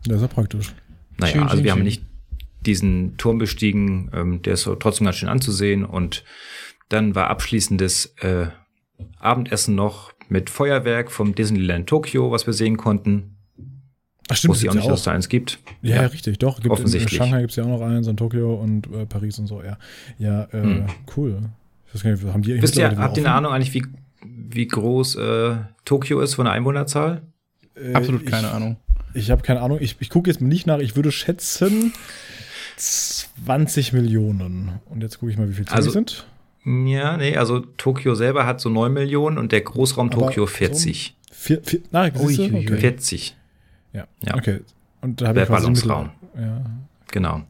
[0.06, 0.74] Ja, ist ja praktisch.
[1.18, 1.80] Naja, schön, also schön, wir schön.
[1.80, 2.04] haben nicht
[2.66, 6.24] diesen Turm bestiegen, ähm, der ist trotzdem ganz schön anzusehen und
[6.90, 8.48] dann war abschließendes äh,
[9.20, 13.38] Abendessen noch mit Feuerwerk vom Disneyland Tokyo, was wir sehen konnten.
[14.30, 15.60] Ach stimmt, Wusste ich auch nicht, dass es da eins gibt.
[15.82, 16.60] Ja, ja richtig, doch.
[16.60, 17.14] Gibt offensichtlich.
[17.14, 19.62] In Shanghai gibt es ja auch noch eins, in Tokio und äh, Paris und so,
[19.64, 19.78] ja.
[20.18, 20.86] Ja, äh, hm.
[21.16, 21.50] cool.
[21.88, 23.86] Ich weiß gar nicht, haben die Wisst ihr, habt ihr eine Ahnung eigentlich, wie,
[24.26, 25.56] wie groß äh,
[25.86, 27.22] Tokio ist von der Einwohnerzahl?
[27.76, 28.78] Äh, Absolut keine ich, Ahnung.
[29.14, 29.78] Ich habe keine Ahnung.
[29.80, 30.80] Ich, ich gucke jetzt nicht nach.
[30.80, 31.94] Ich würde schätzen
[32.76, 34.80] 20 Millionen.
[34.86, 36.28] Und jetzt gucke ich mal, wie viel also, sind.
[36.68, 41.16] Ja, nee, also Tokio selber hat so 9 Millionen und der Großraum Aber Tokio 40.
[41.30, 42.78] So vier, vier, na, Ui, okay.
[42.78, 43.38] 40.
[43.94, 44.06] Ja.
[44.22, 44.36] ja.
[44.36, 44.60] Okay.
[45.00, 46.10] Und da habe ich Ballungsraum.
[46.38, 46.66] Ja.
[47.10, 47.44] Genau.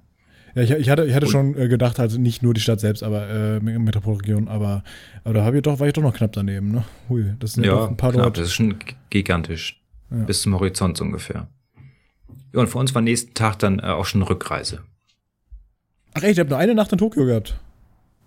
[0.53, 3.01] Ja, ich, ich hatte, ich hatte schon äh, gedacht, also nicht nur die Stadt selbst,
[3.01, 4.83] aber äh, Metropolregion, aber,
[5.23, 6.83] aber da habe ich doch, war ich doch noch knapp daneben, ne?
[7.09, 8.37] Hui, das sind ja, ja doch ein paar knapp, dort.
[8.37, 8.75] Das ist schon
[9.09, 9.81] gigantisch.
[10.11, 10.17] Ja.
[10.17, 11.47] Bis zum Horizont ungefähr.
[12.53, 14.83] Ja, und für uns war nächsten Tag dann äh, auch schon Rückreise.
[16.13, 17.59] Ach echt, ihr habt nur eine Nacht in Tokio gehabt?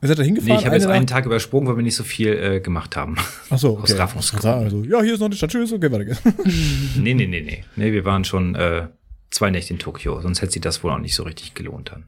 [0.02, 0.54] Ihr seid da hingefahren?
[0.54, 3.16] Nee, ich habe jetzt einen Tag übersprungen, weil wir nicht so viel äh, gemacht haben.
[3.50, 3.98] Ach so, okay.
[3.98, 6.22] Also, ja, hier ist noch die Stadt, tschüss, okay, weiter geht's.
[6.96, 7.64] nee, nee, nee, nee.
[7.76, 8.88] Nee, wir waren schon äh,
[9.30, 12.04] zwei Nächte in Tokio, sonst hätte sich das wohl auch nicht so richtig gelohnt dann.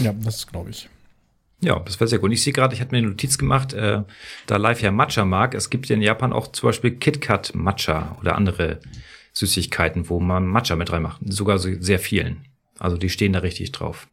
[0.00, 0.88] Ja, das glaube ich.
[1.60, 2.32] Ja, das war sehr gut.
[2.32, 4.02] Ich sehe gerade, ich hatte mir eine Notiz gemacht, äh,
[4.46, 5.54] da Live ja Matcha mag.
[5.54, 8.80] Es gibt ja in Japan auch zum Beispiel KitKat Matcha oder andere
[9.32, 11.20] Süßigkeiten, wo man Matcha mit reinmacht.
[11.24, 12.44] Sogar so sehr vielen.
[12.78, 14.08] Also die stehen da richtig drauf.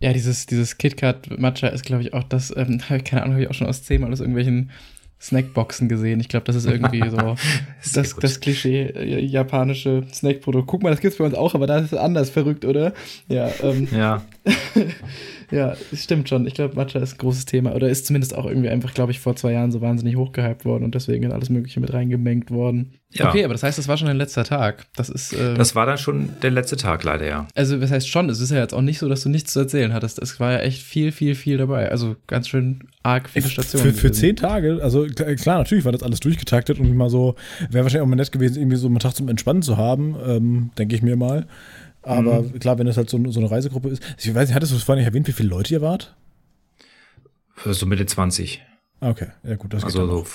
[0.00, 3.50] Ja, dieses, dieses KitKat Matcha ist, glaube ich, auch das, ähm, keine Ahnung, habe ich
[3.50, 4.70] auch schon aus zehnmal aus irgendwelchen
[5.20, 6.18] Snackboxen gesehen.
[6.18, 7.36] Ich glaube, das ist irgendwie so
[7.94, 10.66] das, das Klischee äh, japanische Snackprodukt.
[10.66, 12.94] Guck mal, das gibt's bei uns auch, aber da ist es anders verrückt, oder?
[13.28, 13.50] Ja.
[13.62, 14.22] Ähm, ja.
[15.50, 16.46] ja, es stimmt schon.
[16.46, 17.74] Ich glaube, Matcha ist ein großes Thema.
[17.74, 20.84] Oder ist zumindest auch irgendwie einfach, glaube ich, vor zwei Jahren so wahnsinnig hochgehypt worden
[20.84, 22.94] und deswegen in alles Mögliche mit reingemengt worden.
[23.12, 23.28] Ja.
[23.28, 24.86] Okay, aber das heißt, das war schon dein letzter Tag.
[24.94, 25.32] Das ist.
[25.32, 27.48] Ähm, das war dann schon der letzte Tag, leider, ja.
[27.54, 29.60] Also, das heißt schon, es ist ja jetzt auch nicht so, dass du nichts zu
[29.60, 30.20] erzählen hattest.
[30.20, 31.90] Es war ja echt viel, viel, viel dabei.
[31.90, 33.86] Also ganz schön arg viele Stationen.
[33.86, 37.34] Für, für zehn Tage, also klar, natürlich war das alles durchgetaktet und mal so,
[37.70, 40.70] wäre wahrscheinlich auch mal nett gewesen, irgendwie so einen Tag zum Entspannen zu haben, ähm,
[40.78, 41.46] denke ich mir mal.
[42.02, 42.58] Aber mhm.
[42.58, 44.02] klar, wenn es halt so, so, eine Reisegruppe ist.
[44.18, 46.16] Ich weiß nicht, hattest du es vorhin nicht erwähnt, wie viele Leute ihr wart?
[47.64, 48.62] So Mitte 20.
[49.00, 50.26] Okay, ja gut, das geht Also so,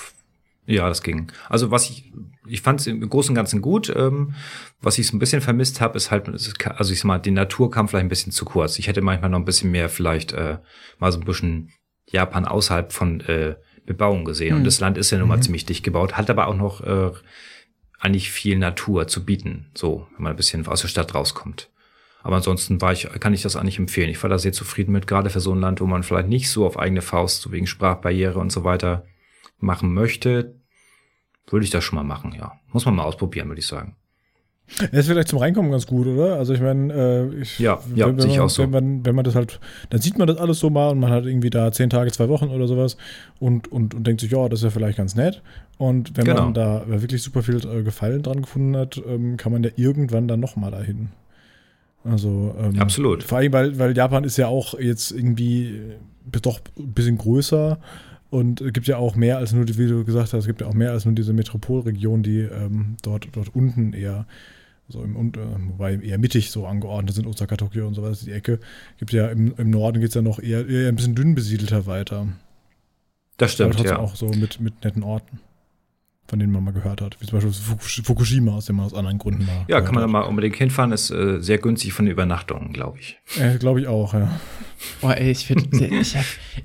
[0.66, 1.30] ja, das ging.
[1.48, 2.12] Also was ich,
[2.46, 3.92] ich fand es im Großen und Ganzen gut.
[3.94, 4.34] Ähm,
[4.80, 7.70] was ich so ein bisschen vermisst habe, ist halt, also ich sag mal, die Natur
[7.70, 8.78] kam vielleicht ein bisschen zu kurz.
[8.78, 10.58] Ich hätte manchmal noch ein bisschen mehr vielleicht äh,
[10.98, 11.70] mal so ein bisschen
[12.08, 14.54] Japan außerhalb von äh, Bebauung gesehen.
[14.54, 14.58] Mhm.
[14.58, 15.42] Und das Land ist ja nun mal mhm.
[15.42, 17.12] ziemlich dicht gebaut, hat aber auch noch äh,
[17.98, 21.70] eigentlich viel Natur zu bieten, so, wenn man ein bisschen aus der Stadt rauskommt.
[22.22, 24.10] Aber ansonsten war ich, kann ich das eigentlich empfehlen.
[24.10, 26.50] Ich war da sehr zufrieden mit, gerade für so ein Land, wo man vielleicht nicht
[26.50, 29.04] so auf eigene Faust, so wegen Sprachbarriere und so weiter,
[29.58, 30.56] machen möchte,
[31.46, 32.58] würde ich das schon mal machen, ja.
[32.72, 33.96] Muss man mal ausprobieren, würde ich sagen.
[34.78, 36.36] Das ist vielleicht zum Reinkommen ganz gut, oder?
[36.36, 38.62] Also ich meine, äh, ja, ja, wenn, wenn, man, so.
[38.62, 39.60] wenn, man, wenn man das halt,
[39.90, 42.28] dann sieht man das alles so mal und man hat irgendwie da zehn Tage, zwei
[42.28, 42.96] Wochen oder sowas
[43.38, 45.42] und, und, und denkt sich, ja, das ist ja vielleicht ganz nett.
[45.78, 46.44] Und wenn genau.
[46.44, 50.26] man da wirklich super viel äh, Gefallen dran gefunden hat, ähm, kann man ja irgendwann
[50.26, 51.10] dann nochmal dahin.
[52.04, 53.22] Also ähm, absolut.
[53.22, 55.80] Vor allem, weil, weil Japan ist ja auch jetzt irgendwie
[56.42, 57.78] doch ein bisschen größer
[58.30, 60.66] und es gibt ja auch mehr als nur, wie du gesagt hast, es gibt ja
[60.66, 64.26] auch mehr als nur diese Metropolregion, die ähm, dort, dort unten eher
[64.88, 65.38] so im, äh,
[65.70, 68.60] wobei eher mittig so angeordnet sind, Osaka, Tokio und sowas, die Ecke.
[68.98, 71.86] Gibt ja im, im Norden geht es ja noch eher, eher ein bisschen dünn besiedelter
[71.86, 72.28] weiter.
[73.36, 74.02] Das stimmt, Aber trotzdem ja.
[74.02, 75.40] auch so mit, mit netten Orten,
[76.28, 77.20] von denen man mal gehört hat.
[77.20, 79.66] Wie zum Beispiel Fukushima, aus dem man aus anderen Gründen mal.
[79.68, 82.98] Ja, kann man da mal unbedingt hinfahren, ist äh, sehr günstig von der Übernachtung, glaube
[83.00, 83.18] ich.
[83.38, 84.40] Äh, glaube ich auch, ja.
[85.00, 86.16] Boah, ey, ich, ich,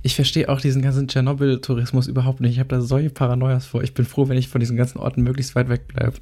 [0.03, 2.53] ich verstehe auch diesen ganzen Tschernobyl-Tourismus überhaupt nicht.
[2.53, 3.83] Ich habe da solche Paranoias vor.
[3.83, 6.13] Ich bin froh, wenn ich von diesen ganzen Orten möglichst weit weg bleibe.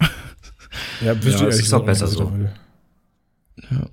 [1.02, 2.32] Ja, ja das ist auch besser so.
[3.72, 3.90] Ja.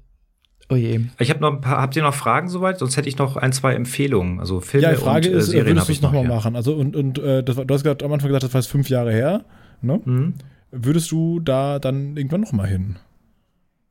[0.69, 1.01] Oh je.
[1.21, 2.79] Ich habe noch ein paar, habt ihr noch Fragen soweit?
[2.79, 4.41] Sonst hätte ich noch ein, zwei Empfehlungen.
[4.41, 6.29] Also Filme ja, die Frage und ist, äh, Serien würdest du es nochmal ja.
[6.29, 6.57] machen?
[6.57, 8.89] Also und, und äh, das, du hast gerade am Anfang gesagt, das war jetzt fünf
[8.89, 9.45] Jahre her.
[9.81, 10.01] Ne?
[10.05, 10.35] Mhm.
[10.73, 12.97] Würdest du da dann irgendwann nochmal hin?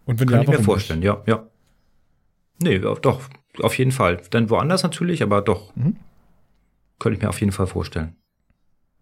[0.04, 1.08] Und wenn Kann ja, ich mir vorstellen, nicht?
[1.08, 1.44] ja, ja.
[2.62, 3.22] Nee, doch,
[3.62, 4.22] auf jeden Fall.
[4.30, 5.76] Dann woanders natürlich, aber doch.
[5.76, 5.96] Mhm.
[7.00, 8.16] Könnte ich mir auf jeden Fall vorstellen.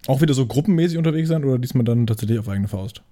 [0.08, 3.04] Auch wieder so gruppenmäßig unterwegs sein oder diesmal dann tatsächlich auf eigene Faust?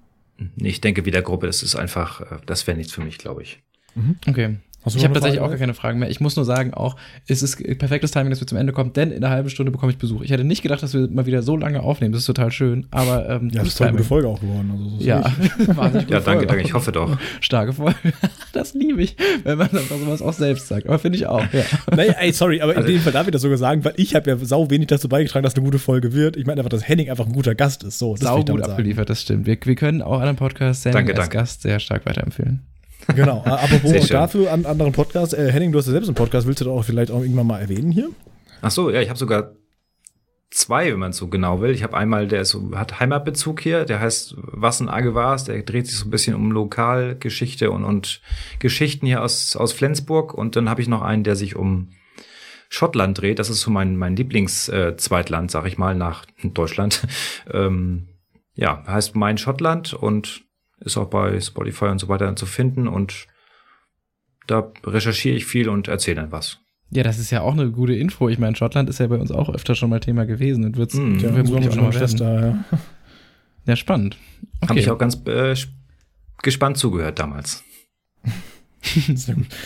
[0.58, 3.62] Ich denke, wieder Gruppe, das ist einfach, äh, das wäre nichts für mich, glaube ich.
[3.96, 4.16] Mhm.
[4.28, 6.10] Okay ich habe tatsächlich auch gar keine Fragen mehr.
[6.10, 6.96] Ich muss nur sagen, auch
[7.28, 9.92] es ist perfektes Timing, dass wir zum Ende kommen, denn in einer halben Stunde bekomme
[9.92, 10.22] ich Besuch.
[10.24, 12.12] Ich hätte nicht gedacht, dass wir mal wieder so lange aufnehmen.
[12.12, 12.88] Das ist total schön.
[12.90, 14.72] Aber ähm, ja, das ist eine gute Folge auch geworden.
[14.72, 15.24] Also, ja,
[15.76, 16.64] wahnsinnig ja, danke, danke.
[16.64, 17.18] Ich hoffe doch.
[17.42, 17.96] Starke Folge.
[18.54, 20.88] das liebe ich, wenn man dann sowas auch selbst sagt.
[20.88, 21.46] Aber finde ich auch.
[21.54, 21.64] Ja.
[21.96, 24.16] Nee, ey, sorry, aber also, in dem Fall darf ich das sogar sagen, weil ich
[24.16, 26.38] habe ja sau wenig dazu beigetragen, dass eine gute Folge wird.
[26.38, 28.00] Ich meine einfach, dass Henning einfach ein guter Gast ist.
[28.00, 29.46] So, das sau gut abgeliefert, das stimmt.
[29.46, 31.38] Wir, wir können auch anderen Podcasts Henning danke, als danke.
[31.38, 32.62] Gast sehr stark weiterempfehlen.
[33.16, 35.34] Genau, apropos dafür an anderen Podcasts.
[35.34, 37.48] Äh, Henning, du hast ja selbst einen Podcast, willst du das auch vielleicht auch irgendwann
[37.48, 38.10] mal erwähnen hier?
[38.62, 39.54] Ach so, ja, ich habe sogar
[40.52, 41.72] zwei, wenn man so genau will.
[41.72, 45.98] Ich habe einmal, der ist, hat Heimatbezug hier, der heißt Wassen Agewars, der dreht sich
[45.98, 48.22] so ein bisschen um Lokalgeschichte und, und
[48.60, 50.34] Geschichten hier aus, aus Flensburg.
[50.34, 51.90] Und dann habe ich noch einen, der sich um
[52.70, 53.40] Schottland dreht.
[53.40, 57.08] Das ist so mein, mein Lieblings-Zweitland, äh, sag ich mal, nach Deutschland.
[57.52, 58.08] ähm,
[58.54, 60.44] ja, heißt Mein Schottland und
[60.82, 63.28] ist auch bei Spotify und so weiter zu finden und
[64.48, 66.60] da recherchiere ich viel und erzähle dann was.
[66.90, 68.28] Ja, das ist ja auch eine gute Info.
[68.28, 70.92] Ich meine, Schottland ist ja bei uns auch öfter schon mal Thema gewesen und wird
[70.92, 72.80] es mm, ja, vermutlich auch noch Schwester, ja.
[73.66, 74.18] ja, spannend.
[74.60, 74.70] Okay.
[74.70, 75.56] Habe ich auch ganz äh,
[76.44, 77.64] gespannt zugehört damals.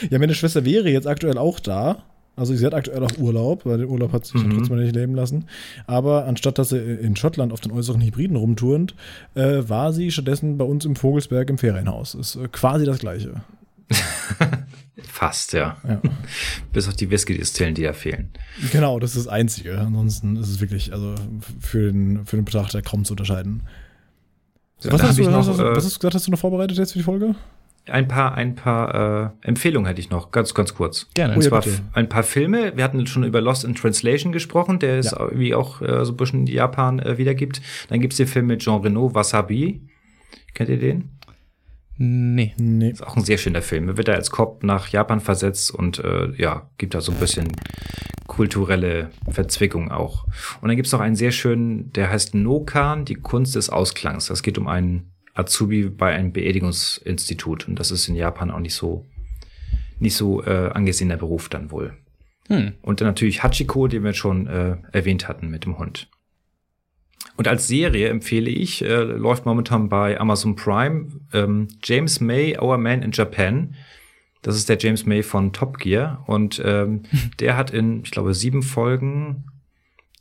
[0.10, 2.04] Ja, meine Schwester wäre jetzt aktuell auch da.
[2.36, 4.58] Also sie hat aktuell auch Urlaub, weil den Urlaub hat sie sich mhm.
[4.58, 5.46] trotzdem nicht leben lassen.
[5.88, 8.96] Aber anstatt dass sie in Schottland auf den äußeren Hybriden rumturnt,
[9.36, 12.14] äh, war sie stattdessen bei uns im Vogelsberg im Ferienhaus.
[12.16, 13.42] Ist äh, quasi das Gleiche.
[15.04, 15.78] Fast, ja.
[15.88, 16.02] ja.
[16.74, 18.30] Bis auf die Whisky-Distillen, die da fehlen.
[18.72, 19.78] Genau, das ist das Einzige.
[19.78, 21.16] Ansonsten ist es wirklich, also
[21.60, 23.64] für den, für den Betrachter kaum zu unterscheiden.
[24.78, 26.94] So, was, hast du, noch, was, was, hast du gesagt, hast du noch vorbereitet jetzt
[26.94, 27.36] für die Folge?
[27.88, 31.08] Ein paar, ein paar äh, Empfehlungen hätte ich noch, ganz, ganz kurz.
[31.14, 31.36] Gerne.
[31.36, 31.82] Und zwar bitte.
[31.94, 32.76] ein paar Filme.
[32.76, 35.20] Wir hatten schon über Lost in Translation gesprochen, der es ja.
[35.20, 37.62] irgendwie auch äh, so ein bisschen Japan äh, wiedergibt.
[37.90, 39.82] Dann gibt's den Film mit Jean Reno, Wasabi.
[40.54, 41.12] Kennt ihr den?
[41.98, 42.54] Nee.
[42.58, 42.90] nee.
[42.90, 43.88] Ist auch ein sehr schöner Film.
[43.88, 47.20] Er wird da als Cop nach Japan versetzt und äh, ja, gibt da so ein
[47.20, 47.48] bisschen
[48.28, 50.26] kulturelle Verzwickung auch.
[50.60, 54.26] Und dann gibt's noch einen sehr schönen, der heißt Nokan, die Kunst des Ausklangs.
[54.26, 57.68] Das geht um einen Azubi bei einem Beerdigungsinstitut.
[57.68, 59.06] Und das ist in Japan auch nicht so,
[60.00, 61.94] nicht so äh, angesehener Beruf dann wohl.
[62.48, 62.74] Hm.
[62.82, 66.10] Und dann natürlich Hachiko, den wir schon äh, erwähnt hatten mit dem Hund.
[67.38, 72.78] Und als Serie empfehle ich, äh, läuft momentan bei Amazon Prime ähm, James May, Our
[72.78, 73.76] Man in Japan.
[74.42, 76.24] Das ist der James May von Top Gear.
[76.28, 77.04] Und ähm,
[77.40, 79.46] der hat in, ich glaube, sieben Folgen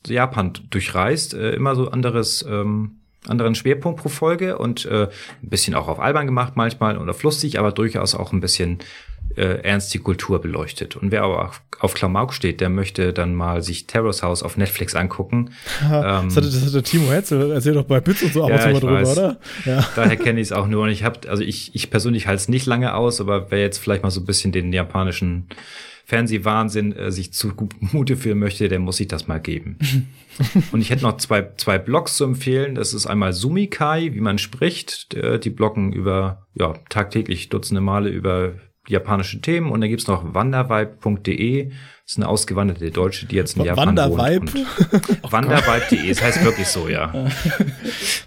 [0.06, 1.34] Japan durchreist.
[1.34, 5.08] Äh, immer so anderes ähm, anderen Schwerpunkt pro Folge und äh,
[5.42, 8.78] ein bisschen auch auf albern gemacht manchmal und auf lustig, aber durchaus auch ein bisschen
[9.36, 10.96] äh, ernst die Kultur beleuchtet.
[10.96, 14.94] Und wer aber auf Klamauk steht, der möchte dann mal sich Terrace House auf Netflix
[14.94, 15.50] angucken.
[15.82, 18.74] ähm, das, hatte, das hatte Timo Hetzel erzählt doch bei Bits und so ja, ab
[18.74, 19.38] und drüber, oder?
[19.64, 19.86] Ja.
[19.96, 20.84] Daher kenne ich es auch nur.
[20.84, 23.78] Und ich habe, also ich, ich persönlich halte es nicht lange aus, aber wer jetzt
[23.78, 25.48] vielleicht mal so ein bisschen den japanischen
[26.04, 29.78] Fernsehwahnsinn äh, sich zugute führen möchte, der muss sich das mal geben.
[30.72, 32.74] und ich hätte noch zwei, zwei Blogs zu empfehlen.
[32.74, 35.16] Das ist einmal Sumikai, wie man spricht.
[35.44, 38.54] Die bloggen über, ja, tagtäglich Dutzende Male über
[38.88, 39.70] japanische Themen.
[39.70, 41.68] Und dann gibt's noch wandervibe.de.
[41.68, 44.52] Das ist eine ausgewanderte Deutsche, die jetzt in Japan Wandervibe?
[44.52, 45.22] wohnt.
[45.32, 47.12] Wandervibe.de, das heißt wirklich so, ja.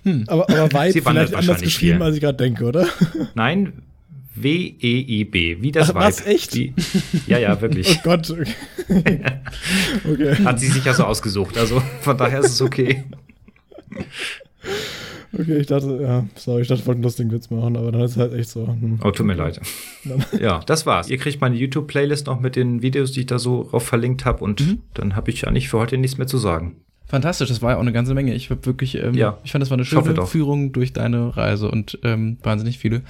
[0.04, 0.24] Hm.
[0.28, 2.04] Aber, aber Vibe vielleicht anders geschrieben, viel.
[2.04, 2.88] als ich gerade denke, oder?
[3.36, 3.84] Nein,
[4.42, 6.56] W-E-I-B, wie das Ach, Was, echt?
[6.56, 6.74] Wie,
[7.28, 7.88] ja, ja, wirklich.
[8.00, 8.30] Oh Gott.
[8.30, 9.22] Okay.
[10.12, 10.36] okay.
[10.44, 13.04] Hat sie sich ja so ausgesucht, also von daher ist es okay.
[15.34, 18.02] Okay, ich dachte, ja, sorry, ich dachte, ich wollte einen lustigen Witz machen, aber dann
[18.02, 18.68] ist es halt echt so.
[18.68, 19.00] Hm.
[19.04, 19.60] Oh, tut mir leid.
[20.40, 21.10] ja, das war's.
[21.10, 24.44] Ihr kriegt meine YouTube-Playlist noch mit den Videos, die ich da so drauf verlinkt habe
[24.44, 24.82] und mhm.
[24.94, 26.78] dann habe ich eigentlich für heute nichts mehr zu sagen.
[27.06, 28.34] Fantastisch, das war ja auch eine ganze Menge.
[28.34, 31.72] Ich habe wirklich, ähm, ja, ich fand, das war eine schöne Führung durch deine Reise
[31.72, 33.02] und ähm, wahnsinnig viele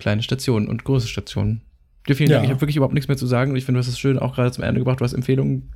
[0.00, 1.62] kleine Stationen und große Stationen.
[2.08, 2.36] Dir vielen ja.
[2.36, 2.46] Dank.
[2.46, 4.18] Ich habe wirklich überhaupt nichts mehr zu sagen und ich finde, du hast es schön
[4.18, 5.00] auch gerade zum Ende gebracht.
[5.00, 5.70] Du hast Empfehlungen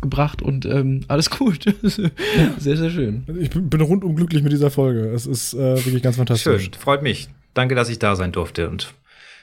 [0.00, 1.64] gebracht und ähm, alles gut.
[1.82, 3.24] sehr, sehr schön.
[3.38, 5.08] Ich bin rundum glücklich mit dieser Folge.
[5.08, 6.64] Es ist äh, wirklich ganz fantastisch.
[6.64, 7.28] Schön, freut mich.
[7.54, 8.94] Danke, dass ich da sein durfte und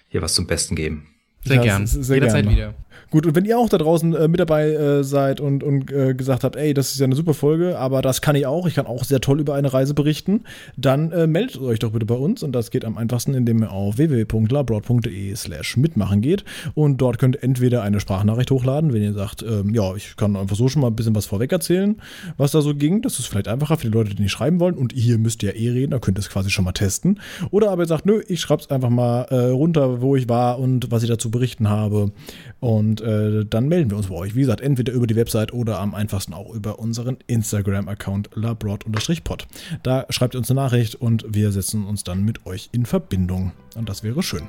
[0.10, 1.07] hier was zum Besten geben.
[1.43, 1.85] Sehr ja, gern.
[1.85, 2.57] Sehr Jederzeit gerne.
[2.57, 2.73] wieder.
[3.11, 6.14] Gut, und wenn ihr auch da draußen äh, mit dabei äh, seid und, und äh,
[6.14, 8.76] gesagt habt, ey, das ist ja eine super Folge, aber das kann ich auch, ich
[8.76, 10.44] kann auch sehr toll über eine Reise berichten,
[10.76, 13.72] dann äh, meldet euch doch bitte bei uns und das geht am einfachsten, indem ihr
[13.72, 19.14] auf www.labroad.de slash mitmachen geht und dort könnt ihr entweder eine Sprachnachricht hochladen, wenn ihr
[19.14, 22.02] sagt, ähm, ja, ich kann einfach so schon mal ein bisschen was vorweg erzählen,
[22.38, 24.76] was da so ging, das ist vielleicht einfacher für die Leute, die nicht schreiben wollen
[24.76, 27.19] und ihr müsst ja eh reden, da könnt ihr es quasi schon mal testen.
[27.52, 30.91] Oder aber ihr sagt, nö, ich schreib's einfach mal äh, runter, wo ich war und
[30.91, 32.11] was ich dazu berichten habe
[32.60, 34.36] und äh, dann melden wir uns bei euch.
[34.36, 39.48] Wie gesagt, entweder über die Website oder am einfachsten auch über unseren Instagram-Account labrod-pod.
[39.84, 43.52] Da schreibt ihr uns eine Nachricht und wir setzen uns dann mit euch in Verbindung.
[43.76, 44.44] Und das wäre schön.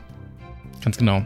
[0.82, 1.24] Ganz genau.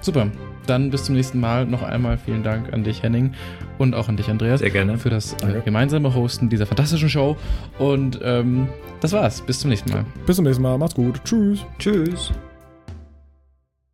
[0.00, 0.30] Super.
[0.66, 1.66] Dann bis zum nächsten Mal.
[1.66, 3.32] Noch einmal vielen Dank an dich, Henning,
[3.78, 4.60] und auch an dich, Andreas.
[4.60, 4.98] Sehr gerne.
[4.98, 7.36] Für das äh, gemeinsame Hosten dieser fantastischen Show.
[7.78, 8.68] Und ähm,
[9.00, 9.42] das war's.
[9.42, 10.04] Bis zum nächsten Mal.
[10.26, 10.78] Bis zum nächsten Mal.
[10.78, 11.20] Macht's gut.
[11.24, 11.64] Tschüss.
[11.78, 12.32] Tschüss.